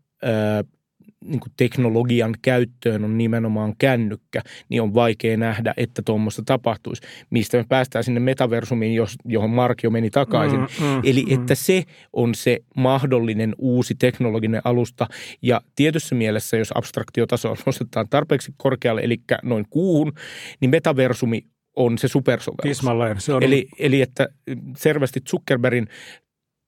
niin 1.24 1.40
kuin 1.40 1.52
teknologian 1.56 2.34
käyttöön 2.42 3.04
on 3.04 3.18
nimenomaan 3.18 3.74
kännykkä, 3.78 4.42
niin 4.68 4.82
on 4.82 4.94
vaikea 4.94 5.36
nähdä, 5.36 5.74
että 5.76 6.02
tuommoista 6.02 6.42
tapahtuisi. 6.46 7.02
Mistä 7.30 7.56
me 7.56 7.64
päästään 7.68 8.04
sinne 8.04 8.20
metaversumiin, 8.20 8.94
jos, 8.94 9.16
johon 9.24 9.50
Mark 9.50 9.82
jo 9.82 9.90
meni 9.90 10.10
takaisin. 10.10 10.60
Mm, 10.60 10.66
mm, 10.66 11.00
Eli 11.04 11.24
mm. 11.26 11.34
että 11.34 11.54
se 11.54 11.84
on 12.12 12.34
se 12.34 12.58
mahdollinen 12.76 13.54
uusi 13.58 13.94
teknologinen 13.94 14.60
alusta. 14.64 15.06
Ja 15.42 15.60
tietyssä 15.76 16.14
mielessä, 16.14 16.56
jos 16.56 16.72
abstraktiotaso 16.74 17.54
nostetaan 17.66 18.08
tarpeeksi 18.08 18.54
korkealle, 18.56 19.00
eli 19.00 19.20
noin 19.42 19.66
kuuhun, 19.70 20.12
niin 20.60 20.70
metaversumi 20.70 21.46
on 21.76 21.98
se 21.98 22.08
supersovellus. 22.08 22.76
Tismalleen. 22.76 23.20
Se 23.20 23.34
on... 23.34 23.42
eli, 23.42 23.68
eli 23.78 24.02
että 24.02 24.28
selvästi 24.76 25.20
Zuckerbergin 25.30 25.88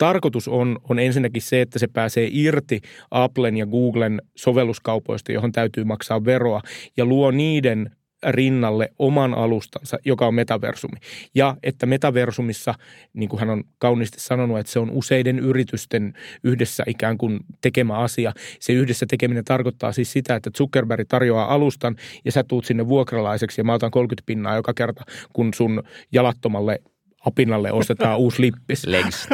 tarkoitus 0.03 0.49
on, 0.49 0.79
on 0.89 0.99
ensinnäkin 0.99 1.43
se, 1.43 1.61
että 1.61 1.79
se 1.79 1.87
pääsee 1.87 2.29
irti 2.33 2.81
Applen 3.11 3.57
ja 3.57 3.67
Googlen 3.67 4.23
sovelluskaupoista, 4.37 5.33
johon 5.33 5.53
täytyy 5.53 5.85
maksaa 5.85 6.25
veroa, 6.25 6.61
ja 6.97 7.05
luo 7.05 7.31
niiden 7.31 7.91
rinnalle 8.27 8.89
oman 8.99 9.35
alustansa, 9.35 9.99
joka 10.05 10.27
on 10.27 10.35
metaversumi. 10.35 10.97
Ja 11.35 11.57
että 11.63 11.87
metaversumissa, 11.87 12.75
niin 13.13 13.29
kuin 13.29 13.41
hän 13.41 13.51
on 13.51 13.65
kauniisti 13.79 14.21
sanonut, 14.21 14.59
että 14.59 14.73
se 14.73 14.79
on 14.79 14.91
useiden 14.91 15.39
yritysten 15.39 16.13
yhdessä 16.45 16.85
ikään 16.87 17.19
kuin 17.19 17.41
tekemä 17.61 17.99
asia. 17.99 18.33
Se 18.61 18.73
yhdessä 18.73 19.07
tekeminen 19.09 19.45
tarkoittaa 19.45 19.93
siis 19.93 20.13
sitä, 20.13 20.35
että 20.35 20.51
Zuckerberg 20.59 21.09
tarjoaa 21.09 21.55
alustan 21.55 21.97
ja 22.25 22.33
sä 22.33 22.45
tuut 22.45 22.65
sinne 22.65 22.89
vuokralaiseksi 22.89 23.61
ja 23.61 23.65
mä 23.65 23.75
otan 23.75 23.91
30 23.91 24.27
pinnaa 24.27 24.57
joka 24.57 24.75
kerta, 24.75 25.05
kun 25.33 25.55
sun 25.55 25.83
jalattomalle 26.13 26.79
apinalle 27.27 27.73
ostetaan 27.73 28.19
uusi 28.19 28.43
lippis. 28.43 28.87
Legs. 28.93 29.29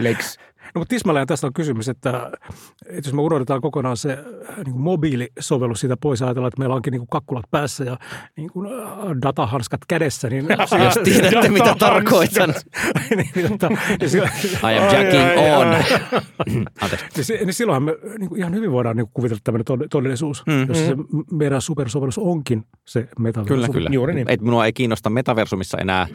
Legs. 0.00 0.38
No 0.74 0.78
mutta 0.78 0.94
tismalleen 0.94 1.26
tästä 1.26 1.46
on 1.46 1.52
kysymys, 1.52 1.88
että, 1.88 2.30
että 2.86 3.08
jos 3.08 3.12
me 3.12 3.22
unohdetaan 3.22 3.60
kokonaan 3.60 3.96
se 3.96 4.18
niin 4.56 4.72
kuin 4.72 4.80
mobiilisovellus 4.80 5.80
siitä 5.80 5.96
pois, 5.96 6.22
ajatellaan, 6.22 6.48
että 6.48 6.58
meillä 6.58 6.74
onkin 6.74 6.90
niin 6.90 7.00
kuin 7.00 7.08
kakkulat 7.08 7.44
päässä 7.50 7.84
ja 7.84 7.98
niin 8.36 8.50
kuin 8.50 8.66
äh, 8.72 8.82
datahanskat 9.22 9.80
kädessä. 9.88 10.28
Niin, 10.30 10.46
jos 10.84 10.98
tiedätte, 11.04 11.48
mitä 11.48 11.74
tarkoitan. 11.78 12.54
niin, 13.16 13.58
tota, 13.58 13.68
I 14.70 14.78
am 14.78 14.84
jacking 14.84 15.22
on. 15.56 15.66
niin, 17.16 17.46
niin 17.46 17.54
silloinhan 17.54 17.82
me 17.82 17.96
niin 18.18 18.28
kuin 18.28 18.38
ihan 18.38 18.54
hyvin 18.54 18.72
voidaan 18.72 18.96
niin 18.96 19.06
kuin 19.06 19.12
kuvitella 19.12 19.40
tämmöinen 19.44 19.88
todellisuus, 19.90 20.46
mm-hmm. 20.46 20.68
jos 20.68 20.78
se 20.78 20.96
meidän 21.32 21.62
supersovellus 21.62 22.18
onkin 22.18 22.64
se 22.84 23.08
metaversumi. 23.18 23.56
Kyllä, 23.56 23.68
kyllä. 23.72 23.90
Juuri 23.92 24.14
niin. 24.14 24.30
Et 24.30 24.40
minua 24.40 24.66
ei 24.66 24.72
kiinnosta 24.72 25.10
metaversumissa 25.10 25.78
enää 25.78 26.06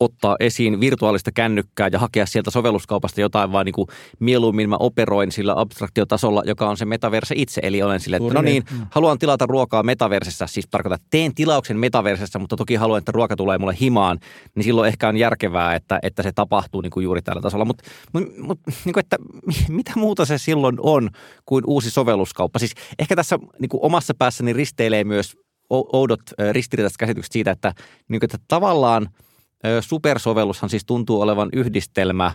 ottaa 0.00 0.36
esiin 0.40 0.80
virtuaalista 0.80 1.32
kännykkää 1.32 1.88
ja 1.92 1.98
hakea 1.98 2.26
sieltä 2.26 2.50
sovelluskaupasta 2.50 3.20
jotain, 3.20 3.52
vaan 3.52 3.66
niin 3.66 3.72
kuin 3.72 3.88
mieluummin 4.18 4.68
mä 4.68 4.76
operoin 4.80 5.32
sillä 5.32 5.54
abstraktiotasolla, 5.56 6.42
joka 6.46 6.68
on 6.68 6.76
se 6.76 6.84
metaverse 6.84 7.34
itse. 7.38 7.60
Eli 7.64 7.82
olen 7.82 8.00
sille, 8.00 8.16
että 8.16 8.34
no 8.34 8.42
niin, 8.42 8.62
mm. 8.70 8.86
haluan 8.90 9.18
tilata 9.18 9.46
ruokaa 9.46 9.82
metaversessä, 9.82 10.46
siis 10.46 10.66
tarkoittaa, 10.70 10.94
että 10.94 11.06
teen 11.10 11.34
tilauksen 11.34 11.78
metaversessä, 11.78 12.38
mutta 12.38 12.56
toki 12.56 12.74
haluan, 12.74 12.98
että 12.98 13.12
ruoka 13.12 13.36
tulee 13.36 13.58
mulle 13.58 13.76
himaan, 13.80 14.18
niin 14.54 14.64
silloin 14.64 14.88
ehkä 14.88 15.08
on 15.08 15.16
järkevää, 15.16 15.74
että, 15.74 15.98
että 16.02 16.22
se 16.22 16.32
tapahtuu 16.32 16.80
niin 16.80 16.90
kuin 16.90 17.04
juuri 17.04 17.22
tällä 17.22 17.42
tasolla. 17.42 17.64
Mutta 17.64 17.84
mut, 18.12 18.38
mut, 18.38 18.60
niin 18.84 18.92
kuin, 18.92 19.00
että 19.00 19.16
mitä 19.68 19.92
muuta 19.96 20.24
se 20.24 20.38
silloin 20.38 20.76
on 20.80 21.10
kuin 21.46 21.64
uusi 21.66 21.90
sovelluskauppa? 21.90 22.58
Siis 22.58 22.74
ehkä 22.98 23.16
tässä 23.16 23.38
niin 23.58 23.68
kuin 23.68 23.84
omassa 23.84 24.14
päässäni 24.18 24.52
risteilee 24.52 25.04
myös 25.04 25.36
oudot 25.70 26.20
ristiriitaiset 26.52 26.96
käsitykset 26.96 27.32
siitä, 27.32 27.50
että, 27.50 27.74
niin 28.08 28.20
kuin, 28.20 28.26
että 28.26 28.38
tavallaan– 28.48 29.08
supersovellushan 29.80 30.70
siis 30.70 30.84
tuntuu 30.84 31.20
olevan 31.20 31.48
yhdistelmä 31.52 32.32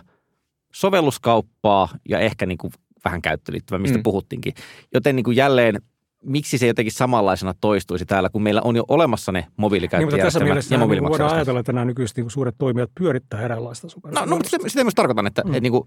sovelluskauppaa 0.72 1.88
ja 2.08 2.18
ehkä 2.18 2.46
niin 2.46 2.58
kuin 2.58 2.72
vähän 3.04 3.22
käyttöliittyvä, 3.22 3.78
mistä 3.78 3.98
mm. 3.98 4.02
puhuttiinkin. 4.02 4.54
Joten 4.94 5.16
niin 5.16 5.24
kuin 5.24 5.36
jälleen 5.36 5.82
miksi 6.26 6.58
se 6.58 6.66
jotenkin 6.66 6.92
samanlaisena 6.92 7.54
toistuisi 7.60 8.06
täällä, 8.06 8.28
kun 8.28 8.42
meillä 8.42 8.62
on 8.62 8.76
jo 8.76 8.84
olemassa 8.88 9.32
ne 9.32 9.46
mobiilikäyttäjärjestelmät 9.56 10.54
niin, 10.54 10.64
ja 10.70 10.78
mobiilimaksajat. 10.78 11.20
voidaan 11.20 11.36
ajatella, 11.36 11.60
että 11.60 11.72
nämä 11.72 11.84
nykyiset 11.84 12.16
niin 12.16 12.30
suuret 12.30 12.54
toimijat 12.58 12.90
pyörittää 12.98 13.42
eräänlaista 13.42 13.88
supersovellusta. 13.88 14.34
No, 14.34 14.36
no 14.36 14.44
sitä, 14.44 14.68
sitä 14.68 14.84
myös 14.84 14.94
tarkoitan, 14.94 15.26
että, 15.26 15.42
mm. 15.42 15.50
että 15.50 15.60
niin 15.60 15.72
kuin, 15.72 15.84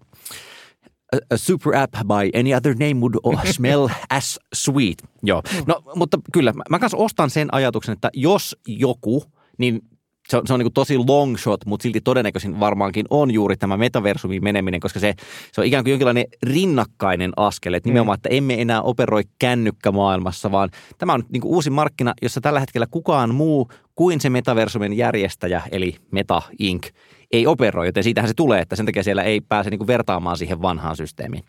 a, 1.33 1.37
super 1.37 1.75
app 1.75 1.93
by 1.93 2.39
any 2.39 2.53
other 2.53 2.73
name 2.73 2.93
would 2.93 3.15
smell 3.55 3.87
as 4.09 4.39
sweet. 4.55 5.03
Joo, 5.23 5.41
mm. 5.53 5.63
no 5.67 5.81
mutta 5.95 6.19
kyllä, 6.33 6.53
mä, 6.53 6.63
mä 6.69 6.79
kanssa 6.79 6.97
ostan 6.97 7.29
sen 7.29 7.53
ajatuksen, 7.53 7.93
että 7.93 8.09
jos 8.13 8.57
joku, 8.67 9.23
niin 9.57 9.81
se 10.29 10.37
on, 10.37 10.47
se 10.47 10.53
on 10.53 10.59
niin 10.59 10.73
tosi 10.73 10.97
long 10.97 11.37
shot, 11.37 11.65
mutta 11.65 11.83
silti 11.83 12.01
todennäköisin 12.01 12.59
varmaankin 12.59 13.05
on 13.09 13.31
juuri 13.31 13.57
tämä 13.57 13.77
metaversumiin 13.77 14.43
meneminen, 14.43 14.79
koska 14.79 14.99
se, 14.99 15.13
se 15.51 15.61
on 15.61 15.67
ikään 15.67 15.83
kuin 15.83 15.91
jonkinlainen 15.91 16.25
rinnakkainen 16.43 17.31
askel, 17.37 17.73
että 17.73 17.89
nimenomaan, 17.89 18.15
että 18.15 18.29
emme 18.29 18.61
enää 18.61 18.81
operoi 18.81 19.23
kännykkämaailmassa, 19.39 20.51
vaan 20.51 20.69
tämä 20.97 21.13
on 21.13 21.23
niin 21.29 21.41
uusi 21.45 21.69
markkina, 21.69 22.13
jossa 22.21 22.41
tällä 22.41 22.59
hetkellä 22.59 22.87
kukaan 22.91 23.35
muu 23.35 23.71
kuin 23.95 24.21
se 24.21 24.29
metaversumin 24.29 24.97
järjestäjä, 24.97 25.61
eli 25.71 25.95
Meta 26.11 26.41
Inc., 26.59 26.87
ei 27.31 27.47
operoi, 27.47 27.85
joten 27.85 28.03
siitähän 28.03 28.27
se 28.27 28.33
tulee, 28.33 28.61
että 28.61 28.75
sen 28.75 28.85
takia 28.85 29.03
siellä 29.03 29.23
ei 29.23 29.41
pääse 29.41 29.69
niin 29.69 29.87
vertaamaan 29.87 30.37
siihen 30.37 30.61
vanhaan 30.61 30.95
systeemiin. 30.95 31.43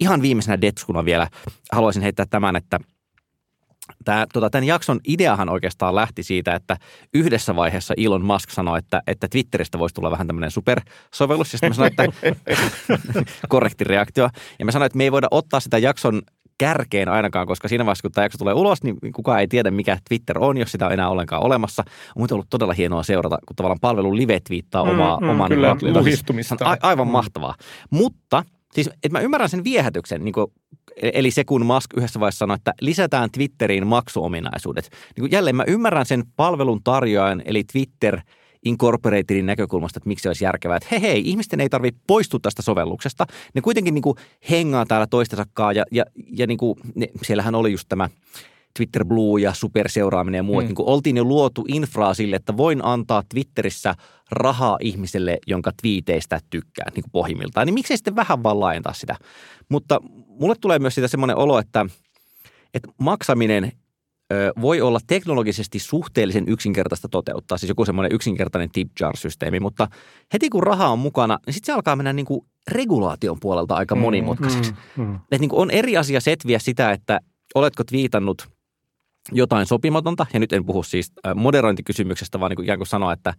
Ihan 0.00 0.22
viimeisenä 0.22 0.60
detskuna 0.60 1.04
vielä 1.04 1.28
haluaisin 1.72 2.02
heittää 2.02 2.26
tämän, 2.30 2.56
että– 2.56 2.80
Tämä, 4.04 4.26
tota, 4.32 4.50
tämän 4.50 4.64
jakson 4.64 5.00
ideahan 5.08 5.48
oikeastaan 5.48 5.94
lähti 5.94 6.22
siitä, 6.22 6.54
että 6.54 6.76
yhdessä 7.14 7.56
vaiheessa 7.56 7.94
Elon 7.96 8.24
Musk 8.24 8.50
sanoi, 8.50 8.78
että, 8.78 9.02
että 9.06 9.28
Twitteristä 9.28 9.78
voisi 9.78 9.94
tulla 9.94 10.10
vähän 10.10 10.26
tämmöinen 10.26 10.50
supersovellus. 10.50 11.52
Ja 11.52 11.58
sitten 11.58 11.70
mä 11.70 11.74
sanoin, 11.74 11.92
että 11.92 12.06
korrekti 13.48 13.84
reaktio. 13.84 14.28
Ja 14.58 14.64
mä 14.64 14.72
sanoin, 14.72 14.86
että 14.86 14.98
me 14.98 15.04
ei 15.04 15.12
voida 15.12 15.28
ottaa 15.30 15.60
sitä 15.60 15.78
jakson 15.78 16.22
kärkeen 16.58 17.08
ainakaan, 17.08 17.46
koska 17.46 17.68
siinä 17.68 17.84
vaiheessa, 17.86 18.02
kun 18.02 18.12
tämä 18.12 18.24
jakso 18.24 18.38
tulee 18.38 18.54
ulos, 18.54 18.82
niin 18.82 18.96
kukaan 19.14 19.40
ei 19.40 19.48
tiedä, 19.48 19.70
mikä 19.70 19.98
Twitter 20.08 20.38
on, 20.38 20.58
jos 20.58 20.72
sitä 20.72 20.86
on 20.86 20.92
enää 20.92 21.08
ollenkaan 21.08 21.42
olemassa. 21.42 21.82
On 21.86 22.20
muuten 22.20 22.34
ollut 22.34 22.50
todella 22.50 22.72
hienoa 22.72 23.02
seurata, 23.02 23.38
kun 23.46 23.56
tavallaan 23.56 23.80
palvelu 23.80 24.16
live-twiittaa 24.16 24.84
mm, 24.84 24.90
omaa, 24.90 25.20
mm, 25.20 25.28
oman... 25.28 25.48
Kyllä. 25.48 25.76
A, 26.64 26.76
aivan 26.82 27.06
mm. 27.06 27.12
mahtavaa. 27.12 27.54
Mutta 27.90 28.44
siis, 28.74 28.86
että 28.88 29.08
mä 29.12 29.20
ymmärrän 29.20 29.48
sen 29.48 29.64
viehätyksen, 29.64 30.24
niin 30.24 30.32
kuin 30.32 30.46
Eli 31.02 31.30
se, 31.30 31.44
kun 31.44 31.66
Musk 31.66 31.94
yhdessä 31.96 32.20
vaiheessa 32.20 32.38
sanoi, 32.38 32.54
että 32.54 32.74
lisätään 32.80 33.30
Twitteriin 33.30 33.86
maksuominaisuudet. 33.86 34.90
Niin 35.16 35.22
kuin 35.22 35.32
jälleen 35.32 35.56
mä 35.56 35.64
ymmärrän 35.66 36.06
sen 36.06 36.24
palvelun 36.36 36.82
tarjoajan, 36.84 37.42
eli 37.44 37.64
Twitter 37.64 38.20
Incorporatedin 38.64 39.46
näkökulmasta, 39.46 39.98
että 39.98 40.08
miksi 40.08 40.28
olisi 40.28 40.44
järkevää, 40.44 40.76
että 40.76 40.88
hei, 40.90 41.02
hei 41.02 41.22
ihmisten 41.24 41.60
ei 41.60 41.68
tarvitse 41.68 42.00
poistua 42.06 42.40
tästä 42.42 42.62
sovelluksesta. 42.62 43.26
Ne 43.54 43.60
kuitenkin 43.60 43.94
niin 43.94 44.02
kuin 44.02 44.16
hengaa 44.50 44.86
täällä 44.86 45.06
toistensa 45.06 45.46
ja, 45.74 45.84
ja, 45.90 46.04
ja 46.30 46.46
niin 46.46 46.58
kuin, 46.58 46.78
ne, 46.94 47.08
siellähän 47.22 47.54
oli 47.54 47.72
just 47.72 47.88
tämä 47.88 48.08
Twitter 48.76 49.04
Blue 49.04 49.40
ja 49.40 49.54
superseuraaminen 49.54 50.38
ja 50.38 50.42
muu. 50.42 50.60
Mm. 50.60 50.66
Niin 50.66 50.74
oltiin 50.78 51.16
jo 51.16 51.24
luotu 51.24 51.64
infraa 51.68 52.14
sille, 52.14 52.36
että 52.36 52.56
voin 52.56 52.84
antaa 52.84 53.22
Twitterissä 53.28 53.94
rahaa 54.30 54.78
ihmiselle, 54.80 55.38
jonka 55.46 55.72
twiiteistä 55.82 56.40
tykkää 56.50 56.86
niin 56.94 57.04
pohjimmiltaan. 57.12 57.66
Niin 57.66 57.74
miksei 57.74 57.96
sitten 57.96 58.16
vähän 58.16 58.42
vaan 58.42 58.60
laajentaa 58.60 58.94
sitä? 58.94 59.16
Mutta 59.68 60.00
mulle 60.26 60.54
tulee 60.60 60.78
myös 60.78 60.94
siitä 60.94 61.08
semmoinen 61.08 61.36
olo, 61.36 61.58
että, 61.58 61.86
että 62.74 62.88
maksaminen 63.00 63.72
voi 64.60 64.80
olla 64.80 65.00
teknologisesti 65.06 65.78
suhteellisen 65.78 66.44
yksinkertaista 66.48 67.08
toteuttaa, 67.08 67.58
siis 67.58 67.68
joku 67.68 67.84
semmoinen 67.84 68.14
yksinkertainen 68.14 68.70
tip 68.70 68.88
jar-systeemi, 69.00 69.60
mutta 69.60 69.88
heti 70.32 70.50
kun 70.50 70.62
raha 70.62 70.88
on 70.88 70.98
mukana, 70.98 71.38
niin 71.46 71.54
sitten 71.54 71.66
se 71.66 71.76
alkaa 71.76 71.96
mennä 71.96 72.12
niin 72.12 72.26
kuin 72.26 72.40
regulaation 72.70 73.40
puolelta 73.40 73.74
aika 73.74 73.94
mm, 73.94 74.00
monimutkaiseksi. 74.00 74.72
Mm, 74.96 75.04
mm. 75.04 75.18
Et 75.32 75.40
niin 75.40 75.48
kuin 75.48 75.60
on 75.60 75.70
eri 75.70 75.96
asia 75.96 76.20
setviä 76.20 76.58
sitä, 76.58 76.92
että 76.92 77.20
oletko 77.54 77.82
viitannut– 77.92 78.48
jotain 79.32 79.66
sopimatonta, 79.66 80.26
ja 80.32 80.40
nyt 80.40 80.52
en 80.52 80.64
puhu 80.64 80.82
siis 80.82 81.12
äh, 81.26 81.34
moderointikysymyksestä, 81.34 82.40
vaan 82.40 82.50
niin 82.50 82.56
kuin 82.56 82.64
ikään 82.64 82.78
kuin 82.78 82.86
sanoa, 82.86 83.12
että, 83.12 83.34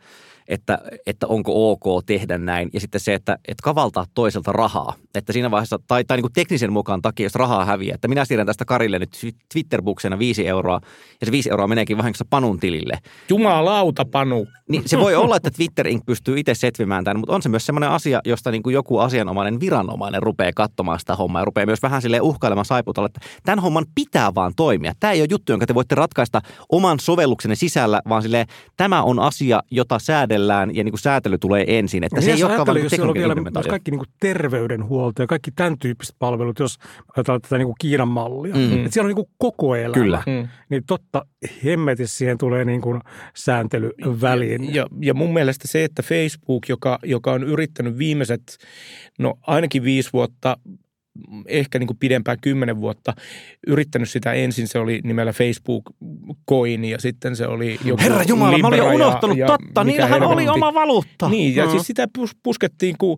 että, 0.47 0.79
että 1.05 1.27
onko 1.27 1.71
ok 1.71 2.05
tehdä 2.05 2.37
näin, 2.37 2.69
ja 2.73 2.79
sitten 2.79 3.01
se, 3.01 3.13
että, 3.13 3.33
että 3.33 3.63
kavaltaa 3.63 4.05
toiselta 4.13 4.51
rahaa, 4.51 4.93
että 5.15 5.33
siinä 5.33 5.51
vaiheessa, 5.51 5.79
tai, 5.87 6.03
tai 6.03 6.17
niin 6.17 6.23
kuin 6.23 6.33
teknisen 6.33 6.73
mukaan 6.73 7.01
takia, 7.01 7.25
jos 7.25 7.35
rahaa 7.35 7.65
häviää, 7.65 7.95
että 7.95 8.07
minä 8.07 8.25
siirrän 8.25 8.47
tästä 8.47 8.65
Karille 8.65 8.99
nyt 8.99 9.17
Twitterbuksena 9.53 10.19
viisi 10.19 10.47
euroa, 10.47 10.79
ja 11.21 11.25
se 11.25 11.31
viisi 11.31 11.49
euroa 11.49 11.67
meneekin 11.67 11.97
vahingossa 11.97 12.25
Panun 12.29 12.59
tilille. 12.59 12.97
Jumalauta, 13.29 14.05
Panu! 14.05 14.47
Niin 14.69 14.83
se 14.85 14.97
voi 14.97 15.15
olla, 15.15 15.35
että 15.35 15.51
Twitter 15.51 15.87
Inc. 15.87 16.05
pystyy 16.05 16.39
itse 16.39 16.55
setvimään 16.55 17.03
tämän, 17.03 17.19
mutta 17.19 17.35
on 17.35 17.41
se 17.41 17.49
myös 17.49 17.65
semmoinen 17.65 17.89
asia, 17.89 18.21
josta 18.25 18.51
niin 18.51 18.63
kuin 18.63 18.73
joku 18.73 18.99
asianomainen 18.99 19.59
viranomainen 19.59 20.23
rupeaa 20.23 20.51
katsomaan 20.55 20.99
sitä 20.99 21.15
hommaa, 21.15 21.41
ja 21.41 21.45
rupeaa 21.45 21.65
myös 21.65 21.81
vähän 21.81 22.01
silleen 22.01 22.21
uhkailemaan 22.21 22.65
saiputalla, 22.65 23.05
että 23.05 23.19
tämän 23.45 23.59
homman 23.59 23.85
pitää 23.95 24.35
vaan 24.35 24.53
toimia. 24.55 24.93
Tämä 24.99 25.13
ei 25.13 25.21
ole 25.21 25.27
juttu, 25.31 25.51
jonka 25.51 25.65
te 25.65 25.75
voitte 25.79 25.95
ratkaista 25.95 26.41
oman 26.71 26.99
sovelluksenne 26.99 27.55
sisällä, 27.55 28.01
vaan 28.09 28.21
sille 28.21 28.45
tämä 28.77 29.03
on 29.03 29.19
asia, 29.19 29.63
jota 29.71 29.99
säädellään 29.99 30.75
ja 30.75 30.83
niin 30.83 30.91
kuin 30.91 30.99
säätely 30.99 31.37
tulee 31.37 31.77
ensin. 31.77 32.03
Että 32.03 32.21
se 32.21 32.31
ei 32.31 32.43
olekaan 32.43 32.67
vain 32.67 32.83
jos 32.83 32.99
on 32.99 33.13
vielä 33.13 33.35
myös 33.35 33.67
kaikki 33.69 33.91
niin 33.91 33.99
kuin 33.99 34.09
terveydenhuolto 34.19 35.23
ja 35.23 35.27
kaikki 35.27 35.51
tämän 35.51 35.79
tyyppiset 35.79 36.15
palvelut, 36.19 36.59
jos 36.59 36.77
ajatellaan 37.17 37.41
tätä 37.41 37.57
niin 37.57 37.65
kuin 37.65 37.75
Kiinan 37.79 38.07
mallia. 38.07 38.55
Mm. 38.55 38.77
Että 38.77 38.91
siellä 38.91 39.05
on 39.05 39.09
niin 39.09 39.15
kuin 39.15 39.29
koko 39.37 39.75
elämä. 39.75 39.93
Kyllä. 39.93 40.23
Mm. 40.25 40.47
Niin 40.69 40.83
totta, 40.87 41.25
hemmetissä 41.63 42.17
siihen 42.17 42.37
tulee 42.37 42.65
niin 42.65 42.81
kuin 42.81 43.01
sääntely 43.35 43.91
väliin. 44.21 44.75
Ja, 44.75 44.87
ja 45.01 45.13
mun 45.13 45.33
mielestä 45.33 45.67
se, 45.67 45.83
että 45.83 46.03
Facebook, 46.03 46.69
joka, 46.69 46.99
joka 47.03 47.31
on 47.31 47.43
yrittänyt 47.43 47.97
viimeiset, 47.97 48.57
no 49.19 49.35
ainakin 49.47 49.83
viisi 49.83 50.09
vuotta 50.13 50.57
ehkä 51.45 51.79
niin 51.79 51.87
kuin 51.87 51.97
pidempään 51.97 52.37
kymmenen 52.41 52.81
vuotta 52.81 53.13
yrittänyt 53.67 54.09
sitä. 54.09 54.33
Ensin 54.33 54.67
se 54.67 54.79
oli 54.79 54.99
nimellä 55.03 55.33
Facebook 55.33 55.83
Coin 56.49 56.85
ja 56.85 56.99
sitten 56.99 57.35
se 57.35 57.47
oli 57.47 57.79
joku 57.85 58.03
Herra 58.03 58.23
Jumala, 58.23 58.57
mä 58.57 58.67
olin 58.67 58.77
ja- 58.77 58.83
unohtanut, 58.85 59.37
ja 59.37 59.47
totta, 59.47 59.83
mikä 59.83 59.97
niillähän 59.97 60.23
oli 60.23 60.47
oma 60.47 60.73
valuutta. 60.73 61.29
Niin, 61.29 61.55
ja 61.55 61.65
Mm. 61.65 61.71
siis 61.71 61.87
sitä 61.87 62.07
pus- 62.17 62.37
puskettiin 62.43 62.95
kuin 62.97 63.17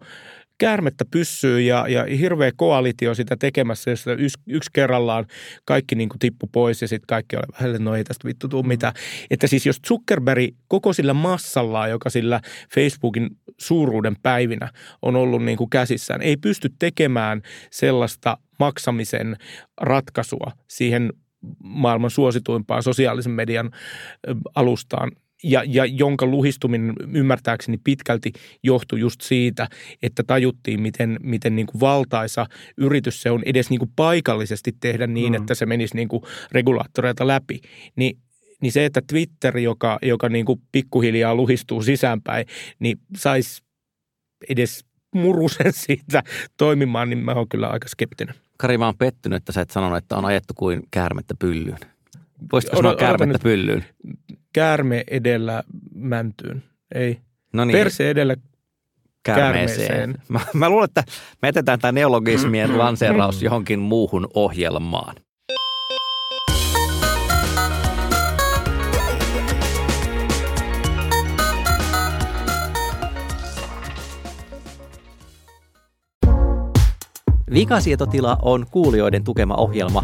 käärmettä 0.62 1.05
pyssyyn 1.12 1.66
ja, 1.66 1.88
ja 1.88 2.05
hirveä 2.18 2.51
koalitio 2.55 3.16
sitä 3.16 3.36
tekemässä, 3.39 3.89
jossa 3.89 4.14
yksi, 4.14 4.39
yksi 4.47 4.70
kerrallaan 4.74 5.26
kaikki 5.66 5.95
niin 5.95 6.09
tippu 6.20 6.47
pois 6.51 6.82
ja 6.82 6.88
sitten 6.88 7.07
kaikki 7.07 7.36
oli 7.36 7.43
vähän, 7.53 7.70
että 7.70 7.84
no 7.84 7.95
ei 7.95 8.03
tästä 8.03 8.28
vittu 8.28 8.47
tuu 8.47 8.64
mitään. 8.64 8.93
Että 9.30 9.47
siis 9.47 9.66
jos 9.66 9.80
Zuckerberg 9.88 10.55
koko 10.68 10.93
sillä 10.93 11.14
massallaan, 11.14 11.89
joka 11.89 12.09
sillä 12.09 12.41
Facebookin 12.74 13.30
suuruuden 13.57 14.16
päivinä 14.24 14.70
on 15.01 15.16
ollut 15.16 15.43
niin 15.43 15.57
kuin 15.57 15.70
käsissään, 15.70 16.22
ei 16.22 16.38
pysty 16.38 16.70
tekemään 16.80 17.41
sellaista 17.72 18.38
maksamisen 18.59 19.36
ratkaisua 19.82 20.51
siihen 20.68 21.14
maailman 21.64 22.09
suosituimpaan 22.09 22.84
sosiaalisen 22.84 23.32
median 23.32 23.72
alustaan, 24.55 25.12
ja, 25.43 25.63
ja 25.67 25.85
jonka 25.85 26.25
luhistuminen 26.25 26.95
ymmärtääkseni 27.13 27.77
pitkälti 27.83 28.31
johtui 28.63 28.99
just 28.99 29.21
siitä, 29.21 29.67
että 30.03 30.23
tajuttiin, 30.23 30.81
miten, 30.81 31.19
miten 31.23 31.55
niin 31.55 31.67
kuin 31.67 31.79
valtaisa 31.79 32.45
yritys 32.77 33.21
se 33.21 33.31
on 33.31 33.43
edes 33.45 33.69
niin 33.69 33.79
kuin 33.79 33.91
paikallisesti 33.95 34.71
tehdä 34.79 35.07
niin, 35.07 35.33
Mm. 35.33 35.37
että 35.37 35.55
se 35.55 35.65
menisi 35.65 35.95
niin 35.95 36.07
kuin 36.07 36.23
regulaattoreilta 36.51 37.27
läpi. 37.27 37.61
Niin, 37.95 38.17
niin 38.61 38.71
se, 38.71 38.85
että 38.85 39.01
Twitter, 39.09 39.57
joka, 39.57 39.99
joka 40.01 40.29
niin 40.29 40.45
kuin 40.45 40.61
pikkuhiljaa 40.71 41.35
luhistuu 41.35 41.81
sisäänpäin, 41.81 42.45
niin 42.79 42.99
saisi 43.17 43.63
edes 44.49 44.85
murusen 45.15 45.73
siitä 45.73 46.23
toimimaan, 46.57 47.09
niin 47.09 47.19
mä 47.19 47.31
oon 47.33 47.49
kyllä 47.49 47.67
aika 47.67 47.87
skeptinen. 47.87 48.35
Kari, 48.57 48.77
mä 48.77 48.85
oon 48.85 48.97
pettynyt, 48.97 49.37
että 49.37 49.51
sä 49.51 49.61
et 49.61 49.69
sanonut, 49.69 49.97
että 49.97 50.17
on 50.17 50.25
ajettu 50.25 50.53
kuin 50.53 50.81
käärmettä 50.91 51.33
pyllyyn. 51.39 51.77
Voisitko 52.51 52.77
sanoa 52.77 52.95
käärmettä 52.95 53.33
nyt. 53.33 53.43
pyllyyn? 53.43 53.85
Käärme 54.54 55.04
edellä 55.08 55.64
mäntyyn. 55.95 56.64
Ei. 56.95 57.20
No 57.54 57.66
niin, 57.66 57.78
Perse 57.78 58.10
edellä 58.10 58.36
käärmeeseen. 59.24 59.88
käärmeeseen. 59.88 60.24
Mä, 60.28 60.39
mä 60.54 60.70
luulen, 60.70 60.86
että 60.86 61.04
me 61.41 61.47
jätetään 61.47 61.80
tämä 61.80 61.91
neologismien 61.91 62.78
lanseeraus 62.78 63.43
johonkin 63.43 63.80
muuhun 63.80 64.28
ohjelmaan. 64.34 65.16
Vikasietotila 77.54 78.38
on 78.41 78.66
kuulijoiden 78.72 79.24
tukema 79.24 79.56
ohjelma. 79.56 80.04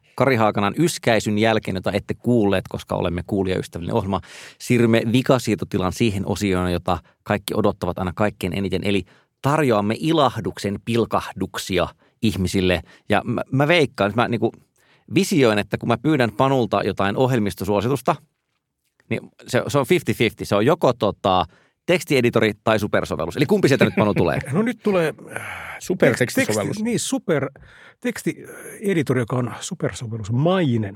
Kari 0.15 0.35
Haakanan 0.35 0.73
yskäisyn 0.77 1.37
jälkeen, 1.37 1.75
jota 1.75 1.91
ette 1.91 2.13
kuulleet, 2.13 2.67
koska 2.69 2.95
olemme 2.95 3.23
kuulijaystävällinen 3.27 3.95
ohjelma, 3.95 4.21
siirrymme 4.59 5.01
vikasietotilan 5.11 5.93
siihen 5.93 6.25
osioon, 6.25 6.71
jota 6.71 6.97
kaikki 7.23 7.53
odottavat 7.55 7.99
aina 7.99 8.11
kaikkein 8.15 8.53
eniten. 8.53 8.83
Eli 8.83 9.03
tarjoamme 9.41 9.95
ilahduksen 9.99 10.79
pilkahduksia 10.85 11.87
ihmisille. 12.21 12.81
Ja 13.09 13.21
mä, 13.25 13.41
mä 13.51 13.67
veikkaan, 13.67 14.13
mä 14.15 14.27
niinku 14.27 14.51
visioin, 15.13 15.59
että 15.59 15.77
kun 15.77 15.87
mä 15.89 15.97
pyydän 15.97 16.31
Panulta 16.31 16.81
jotain 16.83 17.17
ohjelmistosuositusta, 17.17 18.15
niin 19.09 19.21
se, 19.47 19.63
se 19.67 19.77
on 19.77 19.85
50-50. 19.85 20.45
Se 20.45 20.55
on 20.55 20.65
joko 20.65 20.93
tota, 20.93 21.45
tekstieditori 21.85 22.51
tai 22.63 22.79
supersovellus. 22.79 23.37
Eli 23.37 23.45
kumpi 23.45 23.67
sieltä 23.67 23.85
nyt 23.85 23.95
Panu 23.95 24.13
tulee? 24.13 24.39
No 24.53 24.61
nyt 24.61 24.79
tulee 24.83 25.13
Supertekstisovellus. 25.79 26.67
Teksti, 26.67 26.83
niin, 26.83 26.99
super 26.99 27.49
tekstieditori, 28.01 29.19
joka 29.21 29.35
on 29.35 29.53
supersovellusmainen. 29.59 30.95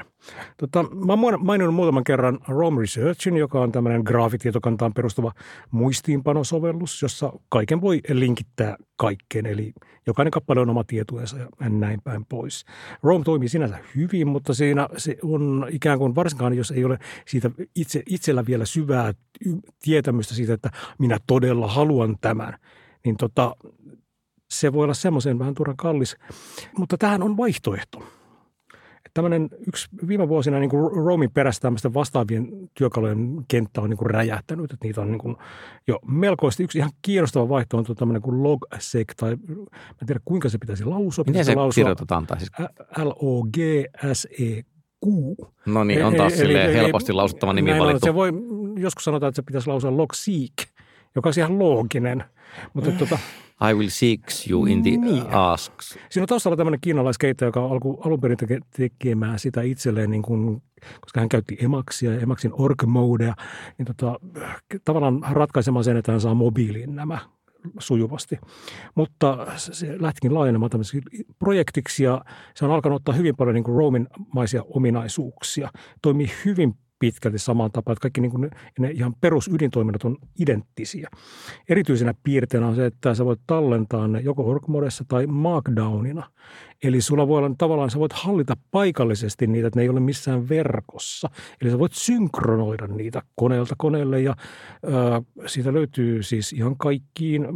Tota, 0.57 0.83
mä 0.83 1.13
oon 1.13 1.45
maininnut 1.45 1.75
muutaman 1.75 2.03
kerran 2.03 2.39
Rome 2.47 2.81
Researchin, 2.81 3.37
joka 3.37 3.61
on 3.61 3.71
tämmöinen 3.71 4.01
graafitietokantaan 4.05 4.93
perustuva 4.93 5.31
muistiinpanosovellus, 5.71 7.01
jossa 7.01 7.33
kaiken 7.49 7.81
voi 7.81 8.01
linkittää 8.09 8.77
kaikkeen. 8.95 9.45
Eli 9.45 9.73
jokainen 10.07 10.31
kappale 10.31 10.61
on 10.61 10.69
oma 10.69 10.83
tietojensa 10.83 11.37
ja 11.37 11.69
näin 11.69 12.01
päin 12.03 12.25
pois. 12.25 12.65
Rome 13.03 13.23
toimii 13.23 13.49
sinänsä 13.49 13.77
hyvin, 13.95 14.27
mutta 14.27 14.53
siinä 14.53 14.89
se 14.97 15.17
on 15.23 15.67
ikään 15.71 15.99
kuin, 15.99 16.15
varsinkaan 16.15 16.53
jos 16.53 16.71
ei 16.71 16.85
ole 16.85 16.99
siitä 17.27 17.51
itse, 17.75 18.03
itsellä 18.09 18.45
vielä 18.45 18.65
syvää 18.65 19.13
tietämystä 19.83 20.33
siitä, 20.33 20.53
että 20.53 20.69
minä 20.99 21.17
todella 21.27 21.67
haluan 21.67 22.15
tämän, 22.21 22.53
niin 23.05 23.17
tota, 23.17 23.55
se 24.49 24.73
voi 24.73 24.83
olla 24.83 24.93
semmoisen 24.93 25.39
vähän 25.39 25.53
turhan 25.53 25.77
kallis. 25.77 26.17
Mutta 26.77 26.97
tähän 26.97 27.23
on 27.23 27.37
vaihtoehto. 27.37 28.03
Tämmöinen 29.13 29.49
yksi 29.67 29.87
viime 30.07 30.29
vuosina 30.29 30.59
niin 30.59 30.69
kuin 30.69 31.05
Romin 31.05 31.31
perässä 31.31 31.61
tämmöisten 31.61 31.93
vastaavien 31.93 32.47
työkalujen 32.73 33.45
kenttä 33.47 33.81
on 33.81 33.89
niin 33.89 33.97
kuin 33.97 34.09
räjähtänyt. 34.09 34.73
Että 34.73 34.85
niitä 34.85 35.01
on 35.01 35.11
niin 35.11 35.19
kuin 35.19 35.35
jo 35.87 35.99
melkoisesti. 36.07 36.63
Yksi 36.63 36.77
ihan 36.77 36.91
kiinnostava 37.01 37.49
vaihtoehto 37.49 37.91
on 37.91 37.95
tämmöinen 37.95 38.21
kuin 38.21 38.43
logsec, 38.43 39.07
tai 39.17 39.35
mä 39.35 39.53
en 40.01 40.07
tiedä 40.07 40.19
kuinka 40.25 40.49
se 40.49 40.57
pitäisi 40.57 40.85
lausua. 40.85 41.23
Miten 41.27 41.45
se 41.45 41.55
lausua 41.55 41.81
kirjoitetaan? 41.81 42.27
Tai 42.27 42.39
siis, 42.39 42.51
L-O-G-S-E-Q. 42.97 44.65
no 45.65 45.83
niin, 45.83 46.05
on 46.05 46.13
Eli- 46.13 46.17
taas 46.17 46.39
eli- 46.39 46.53
helposti 46.53 47.13
lausuttava 47.13 47.53
nimi 47.53 47.79
valittu. 47.79 48.05
Se 48.05 48.13
voi, 48.13 48.31
joskus 48.77 49.03
sanotaan, 49.03 49.27
että 49.29 49.35
se 49.35 49.41
pitäisi 49.45 49.67
lausua 49.67 49.97
logseek, 49.97 50.53
joka 51.15 51.29
on 51.29 51.33
ihan 51.37 51.59
looginen. 51.59 52.23
Mutta 52.73 52.91
tota, 52.91 53.19
I 53.69 53.73
will 53.73 53.89
seek 53.89 54.19
you 54.49 54.65
in 54.65 54.83
the 54.83 54.89
Niin. 54.91 55.23
asks. 55.31 55.97
Siinä 56.09 56.23
on 56.23 56.27
taustalla 56.27 56.57
tämmöinen 56.57 56.79
kiinalaiskeitto, 56.81 57.45
joka 57.45 57.65
alku, 57.65 58.01
alun 58.05 58.21
perin 58.21 58.37
teke, 58.37 58.59
tekemään 58.77 59.39
sitä 59.39 59.61
itselleen, 59.61 60.11
niin 60.11 60.21
kuin, 60.21 60.61
koska 61.01 61.19
hän 61.19 61.29
käytti 61.29 61.57
Emaxia 61.61 62.13
ja 62.13 62.19
Emaxin 62.19 62.51
org 62.53 62.83
modea, 62.85 63.33
niin 63.77 63.85
tota, 63.85 64.19
tavallaan 64.85 65.25
ratkaisemaan 65.31 65.83
sen, 65.83 65.97
että 65.97 66.11
hän 66.11 66.21
saa 66.21 66.33
mobiiliin 66.33 66.95
nämä 66.95 67.19
sujuvasti. 67.79 68.39
Mutta 68.95 69.47
se- 69.57 70.01
lähtikin 70.01 70.33
laajenemaan 70.33 70.69
tämmöiseksi 70.69 71.01
projektiksi 71.39 72.03
ja 72.03 72.21
se 72.55 72.65
on 72.65 72.71
alkanut 72.71 72.95
ottaa 72.95 73.15
hyvin 73.15 73.35
paljon 73.35 73.53
niin 73.53 73.63
kuin 73.63 73.77
Roamin-maisia 73.77 74.63
ominaisuuksia. 74.69 75.69
Toimii 76.01 76.31
hyvin 76.45 76.73
pitkälti 76.99 77.39
samaan 77.39 77.71
tapaan, 77.71 77.93
että 77.93 78.01
kaikki 78.01 78.21
niin 78.21 78.31
kuin 78.31 78.49
ne, 78.79 78.91
ihan 78.91 79.15
perusydintoiminnot 79.21 80.03
on 80.03 80.17
identtisiä. 80.39 81.09
Erityisenä 81.69 82.13
piirteenä 82.23 82.67
on 82.67 82.75
se, 82.75 82.85
että 82.85 83.13
sä 83.13 83.25
voit 83.25 83.39
tallentaa 83.47 84.07
ne 84.07 84.19
joko 84.19 84.49
org-modessa 84.49 85.05
tai 85.07 85.27
markdownina. 85.27 86.29
Eli 86.83 87.01
sulla 87.01 87.27
voi 87.27 87.37
olla 87.37 87.55
tavallaan, 87.57 87.89
sä 87.89 87.99
voit 87.99 88.13
hallita 88.13 88.57
paikallisesti 88.71 89.47
niitä, 89.47 89.67
että 89.67 89.79
ne 89.79 89.83
ei 89.83 89.89
ole 89.89 89.99
missään 89.99 90.49
verkossa. 90.49 91.29
Eli 91.61 91.71
sä 91.71 91.79
voit 91.79 91.93
synkronoida 91.93 92.87
niitä 92.87 93.21
koneelta 93.35 93.75
koneelle 93.77 94.21
ja 94.21 94.35
ö, 94.83 95.47
siitä 95.47 95.73
löytyy 95.73 96.23
siis 96.23 96.53
ihan 96.53 96.77
kaikkiin 96.77 97.47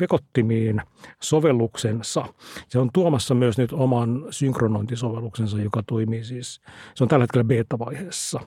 vekottimiin 0.00 0.82
sovelluksensa. 1.22 2.24
Se 2.68 2.78
on 2.78 2.90
tuomassa 2.92 3.34
myös 3.34 3.58
nyt 3.58 3.72
oman 3.72 4.26
synkronointisovelluksensa, 4.30 5.60
joka 5.60 5.82
toimii 5.86 6.24
siis, 6.24 6.60
se 6.94 7.04
on 7.04 7.08
tällä 7.08 7.22
hetkellä 7.22 7.44
beta-vaiheessa. 7.44 8.40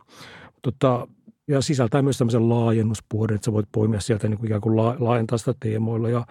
Tota, 0.61 1.07
ja 1.52 1.62
sisältää 1.62 2.02
myös 2.02 2.18
tämmöisen 2.18 2.49
laajennuspuolen, 2.49 3.36
että 3.36 3.45
sä 3.45 3.54
voit 3.54 3.70
poimia 3.72 3.99
sieltä 3.99 4.28
niin 4.28 4.38
kuin 4.38 4.47
ikään 4.47 4.62
kuin 4.62 4.76
la- 4.76 4.95
laajentaa 4.99 5.38
sitä 5.38 5.54
teemoilla 5.60 6.10
ja 6.10 6.26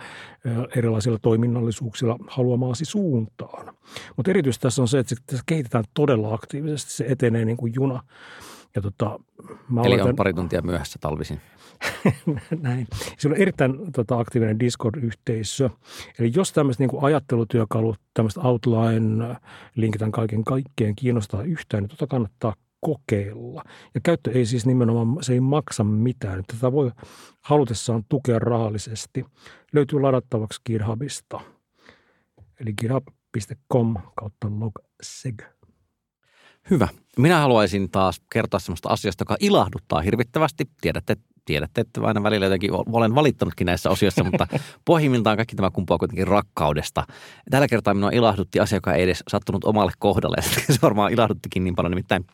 erilaisilla 0.76 1.18
toiminnallisuuksilla 1.22 2.16
haluamaasi 2.28 2.84
suuntaan. 2.84 3.74
Mutta 4.16 4.30
erityisesti 4.30 4.62
tässä 4.62 4.82
on 4.82 4.88
se, 4.88 4.98
että 4.98 5.14
se 5.14 5.20
tässä 5.26 5.42
kehitetään 5.46 5.84
todella 5.94 6.34
aktiivisesti, 6.34 6.92
se 6.92 7.04
etenee 7.08 7.44
niin 7.44 7.56
kuin 7.56 7.72
juna. 7.74 8.02
Ja 8.74 8.82
tota, 8.82 9.20
mä 9.68 9.80
Eli 9.80 9.94
oletan- 9.94 10.08
on 10.08 10.16
pari 10.16 10.34
tuntia 10.34 10.62
myöhässä 10.62 10.98
talvisin. 11.00 11.40
näin. 12.62 12.86
Se 13.18 13.28
on 13.28 13.34
erittäin 13.34 13.92
tota, 13.92 14.18
aktiivinen 14.18 14.60
Discord-yhteisö. 14.60 15.70
Eli 16.18 16.32
jos 16.34 16.52
tämmöiset 16.52 16.78
niin 16.78 17.04
ajattelutyökalut, 17.04 18.00
tämmöiset 18.14 18.44
outline, 18.44 19.36
linkitän 19.74 20.12
kaiken 20.12 20.44
kaikkeen, 20.44 20.96
kiinnostaa 20.96 21.42
yhtään, 21.42 21.82
niin 21.82 21.90
tota 21.90 22.06
kannattaa 22.06 22.54
kokeilla. 22.80 23.62
Ja 23.94 24.00
käyttö 24.00 24.32
ei 24.32 24.46
siis 24.46 24.66
nimenomaan, 24.66 25.24
se 25.24 25.32
ei 25.32 25.40
maksa 25.40 25.84
mitään. 25.84 26.44
Tätä 26.46 26.72
voi 26.72 26.90
halutessaan 27.40 28.04
tukea 28.08 28.38
rahallisesti. 28.38 29.24
Löytyy 29.72 30.00
ladattavaksi 30.00 30.60
GitHubista. 30.66 31.40
Eli 32.60 32.72
github.com 32.72 33.94
kautta 34.16 34.48
logseg. 34.50 35.42
Hyvä. 36.70 36.88
Minä 37.18 37.38
haluaisin 37.38 37.90
taas 37.90 38.20
kertoa 38.32 38.60
sellaista 38.60 38.88
asiasta, 38.88 39.22
joka 39.22 39.36
ilahduttaa 39.40 40.00
hirvittävästi. 40.00 40.64
Tiedätte, 40.80 41.16
tiedätte, 41.44 41.80
että 41.80 42.00
aina 42.00 42.22
välillä 42.22 42.46
jotenkin 42.46 42.70
olen 42.72 43.14
valittanutkin 43.14 43.64
näissä 43.64 43.90
osioissa, 43.90 44.24
mutta 44.24 44.46
pohjimmiltaan 44.84 45.36
kaikki 45.36 45.56
tämä 45.56 45.70
kumpuaa 45.70 45.98
kuitenkin 45.98 46.26
rakkaudesta. 46.26 47.04
Tällä 47.50 47.68
kertaa 47.68 47.94
minua 47.94 48.10
ilahdutti 48.12 48.60
asia, 48.60 48.76
joka 48.76 48.94
ei 48.94 49.02
edes 49.02 49.22
sattunut 49.28 49.64
omalle 49.64 49.92
kohdalle. 49.98 50.36
Se 50.42 50.78
varmaan 50.82 51.12
ilahduttikin 51.12 51.64
niin 51.64 51.74
paljon, 51.74 51.90
nimittäin 51.90 52.24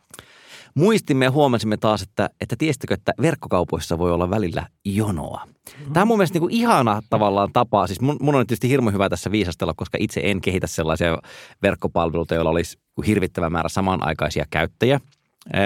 muistimme 0.76 1.24
ja 1.24 1.30
huomasimme 1.30 1.76
taas, 1.76 2.02
että, 2.02 2.30
että 2.40 2.56
tiestikö, 2.58 2.94
että 2.94 3.12
verkkokaupoissa 3.22 3.98
voi 3.98 4.12
olla 4.12 4.30
välillä 4.30 4.66
jonoa. 4.84 5.48
Tämä 5.92 6.02
on 6.02 6.08
mun 6.08 6.18
mielestä 6.18 6.34
niin 6.34 6.40
kuin 6.40 6.54
ihana 6.54 7.02
tavallaan 7.10 7.52
tapa. 7.52 7.86
Siis 7.86 8.00
mun, 8.00 8.16
mun 8.20 8.34
on 8.34 8.46
tietysti 8.46 8.68
hirmu 8.68 8.90
hyvä 8.90 9.08
tässä 9.08 9.30
viisastella, 9.30 9.74
koska 9.76 9.98
itse 10.00 10.20
en 10.24 10.40
kehitä 10.40 10.66
sellaisia 10.66 11.18
verkkopalveluita, 11.62 12.34
joilla 12.34 12.50
olisi 12.50 12.78
hirvittävä 13.06 13.50
määrä 13.50 13.68
samanaikaisia 13.68 14.44
käyttäjiä. 14.50 15.00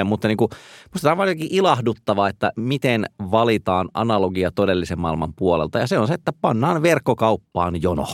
Mutta 0.04 0.28
niin 0.28 0.36
kuin, 0.36 0.48
musta 0.94 1.08
tämä 1.08 1.22
on 1.22 1.28
jotenkin 1.28 1.48
ilahduttava, 1.50 2.28
että 2.28 2.52
miten 2.56 3.06
valitaan 3.18 3.88
analogia 3.94 4.50
todellisen 4.50 5.00
maailman 5.00 5.32
puolelta. 5.36 5.78
Ja 5.78 5.86
se 5.86 5.98
on 5.98 6.08
se, 6.08 6.14
että 6.14 6.32
pannaan 6.40 6.82
verkkokauppaan 6.82 7.82
jono. 7.82 8.06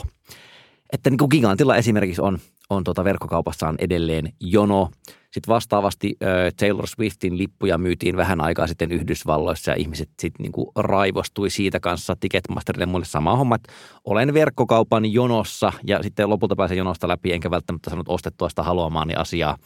Että 0.93 1.09
niin 1.09 1.17
kuin 1.17 1.29
Gigantilla 1.31 1.75
esimerkiksi 1.75 2.21
on, 2.21 2.39
on 2.69 2.83
tuota 2.83 3.03
verkkokaupassaan 3.03 3.75
edelleen 3.79 4.33
jono. 4.41 4.89
Sitten 5.37 5.53
vastaavasti 5.53 6.17
Taylor 6.59 6.87
Swiftin 6.87 7.37
lippuja 7.37 7.77
myytiin 7.77 8.17
vähän 8.17 8.41
aikaa 8.41 8.67
sitten 8.67 8.91
Yhdysvalloissa 8.91 9.71
ja 9.71 9.77
ihmiset 9.77 10.09
sitten 10.19 10.43
niinku 10.43 10.71
raivostui 10.75 11.49
siitä 11.49 11.79
kanssa 11.79 12.15
Ticketmasterille 12.19 12.85
mulle 12.85 13.05
sama 13.05 13.35
homma, 13.35 13.55
että 13.55 13.73
olen 14.05 14.33
verkkokaupan 14.33 15.13
jonossa 15.13 15.73
ja 15.83 16.03
sitten 16.03 16.29
lopulta 16.29 16.55
pääsen 16.55 16.77
jonosta 16.77 17.07
läpi 17.07 17.33
enkä 17.33 17.51
välttämättä 17.51 17.89
saanut 17.89 18.09
ostettua 18.09 18.49
sitä 18.49 18.63
haluamaani 18.63 19.13
asiaa. 19.13 19.57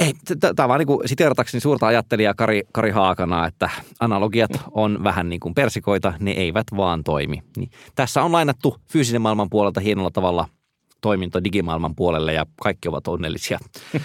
Ei, 0.00 0.12
tämä 0.56 0.68
vaan 0.68 0.78
niin 0.78 1.08
siteeratakseni 1.08 1.60
suurta 1.60 1.86
ajattelijaa 1.86 2.34
Kari, 2.34 2.62
Kari 2.72 2.90
Haakana, 2.90 3.46
että 3.46 3.70
analogiat 4.00 4.50
on 4.70 5.04
vähän 5.04 5.28
niin 5.28 5.40
kuin 5.40 5.54
persikoita, 5.54 6.12
ne 6.20 6.30
eivät 6.30 6.66
vaan 6.76 7.04
toimi. 7.04 7.42
Niin 7.56 7.70
tässä 7.94 8.22
on 8.22 8.32
lainattu 8.32 8.76
fyysisen 8.92 9.22
maailman 9.22 9.50
puolelta 9.50 9.80
hienolla 9.80 10.10
tavalla– 10.10 10.46
toiminto 11.02 11.44
digimaailman 11.44 11.94
puolelle 11.94 12.32
ja 12.32 12.46
kaikki 12.62 12.88
ovat 12.88 13.08
onnellisia 13.08 13.58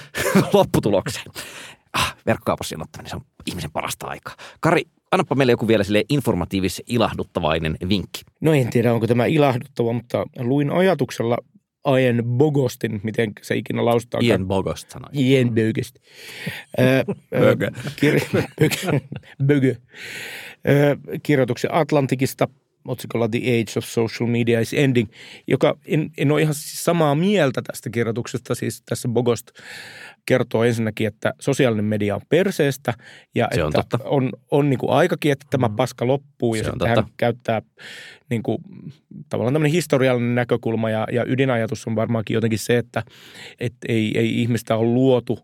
lopputulokseen. 0.54 1.26
Ah, 1.94 2.16
verkkokaupassa 2.26 2.76
jonottaminen, 2.76 3.10
se 3.10 3.16
on 3.16 3.22
ihmisen 3.46 3.72
parasta 3.72 4.08
aikaa. 4.08 4.36
Kari, 4.60 4.82
annapa 5.12 5.36
meille 5.36 5.54
joku 5.54 5.68
vielä 5.68 5.84
sille 5.84 6.04
informatiivis 6.10 6.84
ilahduttavainen 6.88 7.78
vinkki. 7.90 8.22
No 8.42 8.54
en 8.54 8.70
tiedä, 8.70 8.94
onko 8.94 9.08
tämä 9.08 9.26
ilahduttava, 9.26 9.94
mutta 9.94 10.26
luin 10.40 10.72
ajatuksella 10.72 11.38
Ian 11.96 12.24
Bogostin, 12.26 13.00
miten 13.04 13.32
se 13.42 13.56
ikinä 13.56 13.86
lausutaan. 13.86 14.26
Ian 14.26 14.48
Bogost 14.48 14.90
sanoi. 14.90 15.10
Ian 15.14 15.50
Bogost. 15.50 15.96
Bögö. 17.40 17.72
Bögö. 19.46 19.76
Kirjoituksen 21.24 21.74
Atlantikista 21.74 22.48
otsikolla 22.86 23.28
The 23.30 23.38
Age 23.40 23.78
of 23.78 23.86
Social 23.86 24.30
Media 24.30 24.60
is 24.60 24.74
Ending, 24.74 25.10
joka 25.48 25.78
en, 25.86 26.10
en 26.18 26.32
ole 26.32 26.42
ihan 26.42 26.54
samaa 26.58 27.16
mieltä 27.16 27.62
tästä 27.62 27.90
kirjoituksesta. 27.90 28.56
Siis 28.56 28.82
tässä 28.86 29.08
Bogost 29.08 29.48
kertoo 30.26 30.64
ensinnäkin, 30.64 31.08
että 31.08 31.34
sosiaalinen 31.42 31.86
media 31.86 32.16
on 32.16 32.22
perseestä 32.30 32.94
ja 33.36 33.48
Se 33.56 33.64
on 33.64 33.70
että 33.70 33.82
totta. 33.98 34.10
on, 34.10 34.30
on 34.52 34.70
niin 34.70 34.78
kuin 34.78 34.90
aikakin, 34.92 35.32
että 35.32 35.46
tämä 35.50 35.68
Mm. 35.68 35.76
paska 35.76 36.08
loppuu 36.08 36.56
ja 36.56 36.64
Se 36.64 36.70
on 36.70 36.74
sitten 36.74 36.96
hän 36.96 37.06
käyttää 37.18 37.62
niin 38.30 38.44
kuin, 38.44 38.58
tavallaan 39.30 39.54
tämmöinen 39.54 39.72
historiallinen 39.76 40.36
näkökulma 40.36 40.90
ja, 40.90 41.08
ja 41.12 41.24
ydinajatus 41.28 41.88
on 41.88 41.96
varmaankin 41.96 42.34
jotenkin 42.34 42.60
se, 42.60 42.78
että 42.78 43.04
et 43.60 43.74
ei, 43.88 44.18
ei 44.18 44.42
ihmistä 44.42 44.76
ole 44.76 44.88
luotu, 44.88 45.40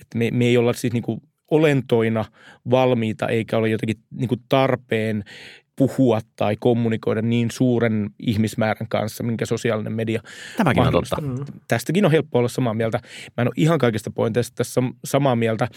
että 0.00 0.18
me, 0.18 0.30
me 0.30 0.44
ei 0.44 0.56
olla 0.56 0.72
siis 0.72 0.92
niin 0.92 1.02
kuin 1.02 1.20
olentoina 1.50 2.24
valmiita 2.70 3.28
eikä 3.28 3.56
ole 3.56 3.68
jotenkin 3.68 3.96
niin 4.10 4.28
kuin 4.28 4.40
tarpeen 4.48 5.24
puhua 5.76 6.20
tai 6.36 6.56
kommunikoida 6.60 7.22
niin 7.22 7.50
suuren 7.50 8.10
ihmismäärän 8.18 8.88
kanssa, 8.88 9.24
minkä 9.24 9.46
sosiaalinen 9.46 9.92
media 9.92 10.22
Tämäkin 10.56 10.82
on 10.82 10.92
totta. 10.92 11.16
Tästäkin 11.68 12.04
on 12.04 12.10
helppo 12.10 12.38
olla 12.38 12.48
samaa 12.48 12.74
mieltä. 12.74 13.00
Mä 13.36 13.42
en 13.42 13.48
ole 13.48 13.54
ihan 13.56 13.78
kaikista 13.78 14.10
pointeista 14.10 14.54
tässä 14.54 14.80
sam- 14.80 14.94
samaa 15.04 15.36
mieltä, 15.36 15.68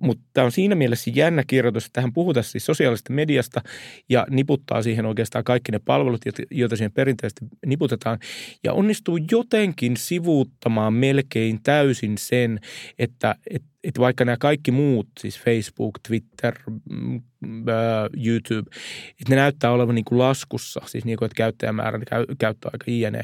mutta 0.00 0.24
tämä 0.32 0.44
on 0.44 0.52
siinä 0.52 0.74
mielessä 0.74 1.10
jännä 1.14 1.44
kirjoitus, 1.46 1.86
että 1.86 2.00
hän 2.00 2.12
puhuu 2.12 2.34
tässä 2.34 2.52
siis 2.52 2.66
sosiaalisesta 2.66 3.12
mediasta 3.12 3.60
ja 4.08 4.26
niputtaa 4.30 4.82
siihen 4.82 5.06
oikeastaan 5.06 5.44
kaikki 5.44 5.72
ne 5.72 5.78
palvelut, 5.78 6.20
joita- 6.50 6.76
siihen 6.76 6.92
perinteisesti 6.92 7.44
niputetaan. 7.66 8.18
Ja 8.64 8.72
onnistuu 8.72 9.18
jotenkin 9.30 9.96
sivuuttamaan 9.96 10.92
melkein 10.92 11.62
täysin 11.62 12.18
sen, 12.18 12.58
että 12.98 13.34
et, 13.50 13.62
et 13.88 13.98
vaikka 13.98 14.24
nämä 14.24 14.36
kaikki 14.40 14.70
muut, 14.70 15.08
siis 15.20 15.40
Facebook, 15.40 15.98
Twitter, 16.08 16.54
mm, 16.90 17.22
ää, 17.68 18.08
YouTube, 18.26 18.70
että 19.10 19.30
ne 19.30 19.36
näyttää 19.36 19.72
olevan 19.72 19.94
niin 19.94 20.04
kuin 20.04 20.18
laskussa, 20.18 20.80
siis 20.86 21.04
niin 21.04 21.18
kuin, 21.18 21.26
että 21.26 21.36
käyttäjämäärä, 21.36 21.98
käy, 21.98 22.26
käyttöaika 22.38 22.84
jne. 22.86 23.20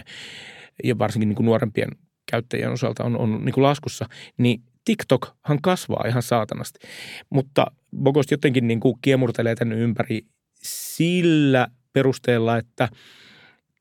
Ja 0.84 0.98
varsinkin 0.98 1.28
niin 1.28 1.36
kuin 1.36 1.46
nuorempien 1.46 1.88
käyttäjien 2.30 2.72
osalta 2.72 3.04
on, 3.04 3.18
on 3.18 3.44
niin 3.44 3.52
kuin 3.52 3.64
laskussa, 3.64 4.06
niin 4.38 4.62
TikTokhan 4.84 5.62
kasvaa 5.62 6.04
ihan 6.08 6.22
saatanasti. 6.22 6.78
Mutta 7.30 7.66
Bogost 8.02 8.30
jotenkin 8.30 8.68
niin 8.68 8.80
kuin 8.80 8.94
kiemurtelee 9.02 9.54
tänne 9.54 9.76
ympäri 9.76 10.20
sillä 10.62 11.68
perusteella, 11.92 12.56
että 12.56 12.88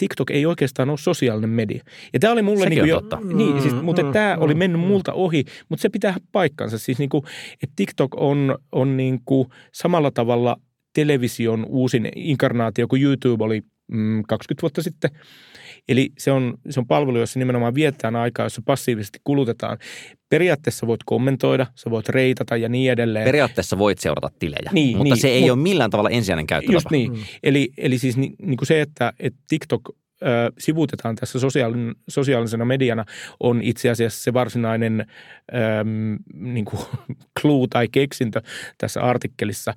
TikTok 0.03 0.31
ei 0.31 0.45
oikeastaan 0.45 0.89
ole 0.89 0.97
sosiaalinen 0.97 1.49
media. 1.49 1.83
Ja 2.13 2.19
tämä 2.19 2.33
oli 2.33 2.41
mulle 2.41 2.63
Sekin 2.63 2.69
niin 2.69 2.79
kuin 2.79 2.95
on 2.95 3.03
jo, 3.03 3.09
totta. 3.09 3.35
niin, 3.37 3.61
siis, 3.61 3.73
Mm, 3.73 3.83
mutta 3.85 4.03
mm, 4.03 4.11
tämä 4.11 4.37
oli 4.39 4.53
mm, 4.53 4.57
mennyt 4.57 4.81
mm. 4.81 4.87
multa 4.87 5.13
ohi, 5.13 5.43
mutta 5.69 5.81
se 5.81 5.89
pitää 5.89 6.15
paikkansa. 6.31 6.77
Siis 6.77 6.99
niin 6.99 7.09
kuin, 7.09 7.23
että 7.63 7.73
TikTok 7.75 8.11
on, 8.15 8.57
on 8.71 8.97
niin 8.97 9.19
kuin 9.25 9.47
samalla 9.73 10.11
tavalla 10.11 10.57
television 10.93 11.65
uusin 11.69 12.09
inkarnaatio 12.15 12.87
kuin 12.87 13.01
YouTube 13.01 13.43
oli 13.43 13.61
mm, 13.87 14.23
20 14.27 14.61
vuotta 14.61 14.83
sitten. 14.83 15.11
Eli 15.89 16.11
se 16.17 16.31
on, 16.31 16.53
se 16.69 16.79
on 16.79 16.87
palvelu, 16.87 17.19
jossa 17.19 17.39
nimenomaan 17.39 17.75
vietetään 17.75 18.15
aikaa, 18.15 18.45
jossa 18.45 18.61
passiivisesti 18.65 19.19
kulutetaan. 19.23 19.77
Periaatteessa 20.33 20.87
voit 20.87 21.01
kommentoida, 21.05 21.67
sä 21.75 21.89
voit 21.89 22.09
reitata 22.09 22.57
ja 22.57 22.69
niin 22.69 22.91
edelleen. 22.91 23.25
Periaatteessa 23.25 23.77
voit 23.77 23.99
seurata 23.99 24.29
tilejä, 24.39 24.69
Niin, 24.71 24.97
mutta 24.97 25.13
niin, 25.13 25.21
se 25.21 25.27
ei 25.27 25.41
mut- 25.41 25.51
ole 25.51 25.59
millään 25.59 25.89
tavalla 25.89 26.09
ensisijainen 26.09 26.47
käyttötapa. 26.47 26.75
Just 26.75 26.91
niin. 26.91 27.11
Mm. 27.11 27.19
Eli, 27.43 27.69
eli 27.77 27.97
siis 27.97 28.17
ni, 28.17 28.33
niin 28.41 28.57
kuin 28.57 28.67
se, 28.67 28.81
että, 28.81 29.13
että 29.19 29.39
TikTok 29.49 29.81
ö, 30.23 30.51
sivuutetaan 30.59 31.15
tässä 31.15 31.39
sosiaalin, 31.39 31.95
sosiaalisena 32.09 32.65
mediana, 32.65 33.05
on 33.39 33.61
itse 33.61 33.89
asiassa 33.89 34.23
se 34.23 34.33
varsinainen 34.33 35.05
äm, 35.79 36.17
niin 36.33 36.65
kuin 36.65 36.81
clue 37.41 37.67
tai 37.69 37.87
keksintö 37.91 38.41
tässä 38.77 39.01
artikkelissa. 39.01 39.73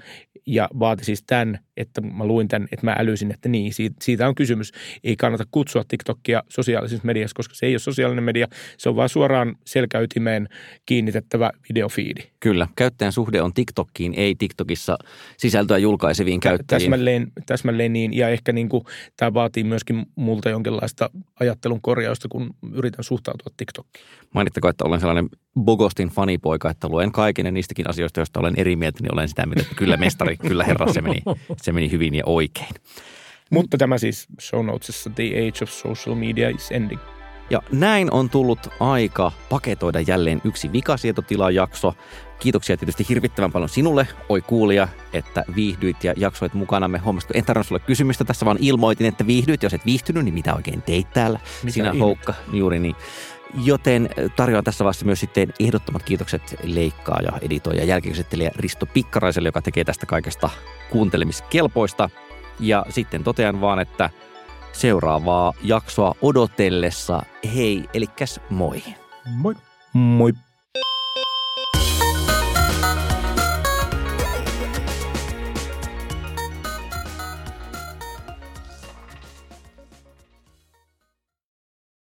Ja 0.47 0.68
vaati 0.78 1.05
siis 1.05 1.22
tämän, 1.26 1.59
että 1.76 2.01
mä 2.01 2.24
luin 2.24 2.49
tämän, 2.49 2.68
että 2.72 2.86
mä 2.86 2.97
älysin, 2.99 3.30
että 3.30 3.49
niin, 3.49 3.74
siitä, 3.74 3.97
siitä 4.03 4.28
on 4.28 4.34
kysymys. 4.34 4.72
Ei 5.05 5.16
kannata 5.16 5.44
kutsua 5.51 5.84
TikTokia 5.88 6.42
sosiaalisessa 6.49 7.07
mediassa, 7.07 7.34
koska 7.34 7.55
se 7.55 7.66
ei 7.66 7.72
ole 7.72 7.78
sosiaalinen 7.78 8.24
media. 8.24 8.47
Se 8.78 8.88
on 8.88 8.97
vain 8.97 9.09
suoraan 9.09 9.57
selkäytimeen 9.64 10.49
kiinnitettävä 10.86 11.51
videofiidi. 11.68 12.20
Kyllä, 12.40 12.68
käyttäjän 12.76 13.12
suhde 13.12 13.42
on 13.42 13.55
TikTokkiin, 13.55 14.14
ei 14.14 14.34
TikTokissa 14.34 14.99
sisältöä 15.36 15.78
julkaiseviin 15.78 16.40
käyttäjiin. 16.40 16.90
Täsmälleen, 16.90 17.32
täsmälleen 17.47 17.92
niin, 17.92 18.16
ja 18.16 18.28
ehkä 18.28 18.53
niin 18.53 18.68
kuin, 18.68 18.84
tämä 19.16 19.34
vaatii 19.34 19.64
myöskin 19.64 20.07
multa 20.16 20.51
jonkinlaista 20.51 21.11
ajattelun 21.40 21.80
korjausta, 21.80 22.28
kun 22.28 22.55
yritän 22.72 23.05
suhtautua 23.05 23.53
TikTokkiin. 23.57 24.05
Mainittakoon, 24.34 24.70
että 24.70 24.84
olen 24.84 25.01
sellainen 25.01 25.28
Bogostin 25.61 26.09
fanipoika, 26.09 26.70
että 26.70 26.88
luen 26.88 27.12
kaiken 27.12 27.47
ja 27.47 27.53
niistäkin 27.53 27.90
asioista, 27.90 28.20
joista 28.20 28.40
olen 28.40 28.55
eri 28.57 28.76
mieltä, 28.76 28.99
niin 29.03 29.14
olen 29.14 29.28
sitä 29.28 29.47
mieltä, 29.47 29.62
että 29.62 29.74
kyllä 29.74 29.97
mestari, 29.97 30.36
kyllä 30.37 30.64
herra, 30.64 30.93
se 30.93 31.01
meni, 31.01 31.22
se 31.62 31.72
meni 31.72 31.91
hyvin 31.91 32.14
ja 32.14 32.22
oikein. 32.26 32.74
Mutta 33.51 33.78
tämä 33.78 33.99
siis 33.99 34.26
show 34.41 34.66
notesissa 34.66 35.11
The 35.11 35.24
Age 35.24 35.62
of 35.62 35.70
Social 35.70 36.16
Media 36.16 36.49
is 36.49 36.70
ending. 36.70 37.01
Ja 37.51 37.62
näin 37.72 38.12
on 38.12 38.30
tullut 38.30 38.68
aika 38.80 39.32
paketoida 39.49 40.01
jälleen 40.01 40.41
yksi 40.45 40.72
vikasietotilajakso. 40.72 41.95
Kiitoksia 42.39 42.76
tietysti 42.76 43.07
hirvittävän 43.09 43.53
paljon 43.53 43.68
sinulle, 43.68 44.09
oi 44.28 44.41
kuulija, 44.41 44.89
että 45.12 45.45
viihdyit 45.57 46.05
ja 46.05 46.14
jaksoit 46.16 46.55
mukanamme. 46.55 46.99
Huomasitko, 46.99 47.39
en 47.39 47.45
tarvinnut 47.45 47.66
sulle 47.66 47.80
kysymystä 47.80 48.24
tässä, 48.24 48.47
vaan 48.47 48.59
ilmoitin, 48.61 49.07
että 49.07 49.26
viihdyit. 49.26 49.62
Jos 49.62 49.74
et 49.74 49.87
viihtynyt, 49.87 50.24
niin 50.24 50.34
mitä 50.34 50.55
oikein 50.55 50.82
teit 50.82 51.11
täällä? 51.12 51.41
Mitä 51.62 51.74
Sinä 51.74 51.87
ihmettä? 51.87 52.05
houkka, 52.05 52.34
juuri 52.53 52.78
niin. 52.78 52.97
Joten 53.55 54.09
tarjoan 54.36 54.64
tässä 54.64 54.84
vaiheessa 54.84 55.07
myös 55.07 55.20
sitten 55.20 55.53
ehdottomat 55.61 56.03
kiitokset 56.03 56.42
leikkaaja, 56.62 57.32
editoija 57.42 57.80
ja 57.80 57.86
jälkikäsittelijä 57.86 58.51
Risto 58.57 58.86
Pikkaraiselle, 58.86 59.49
joka 59.49 59.62
tekee 59.62 59.84
tästä 59.84 60.07
kaikesta 60.07 60.51
kuuntelemiskelpoista. 60.90 62.11
Ja 62.61 62.86
sitten 62.90 63.24
totean 63.24 63.61
vaan, 63.61 63.78
että 63.78 64.11
seuraavaa 64.72 65.53
jaksoa 65.62 66.14
odotellessa 66.22 67.22
hei, 67.55 67.84
elikäs 67.94 68.40
moi. 68.51 68.82
Moi. 69.36 69.55
Moi. 69.92 70.32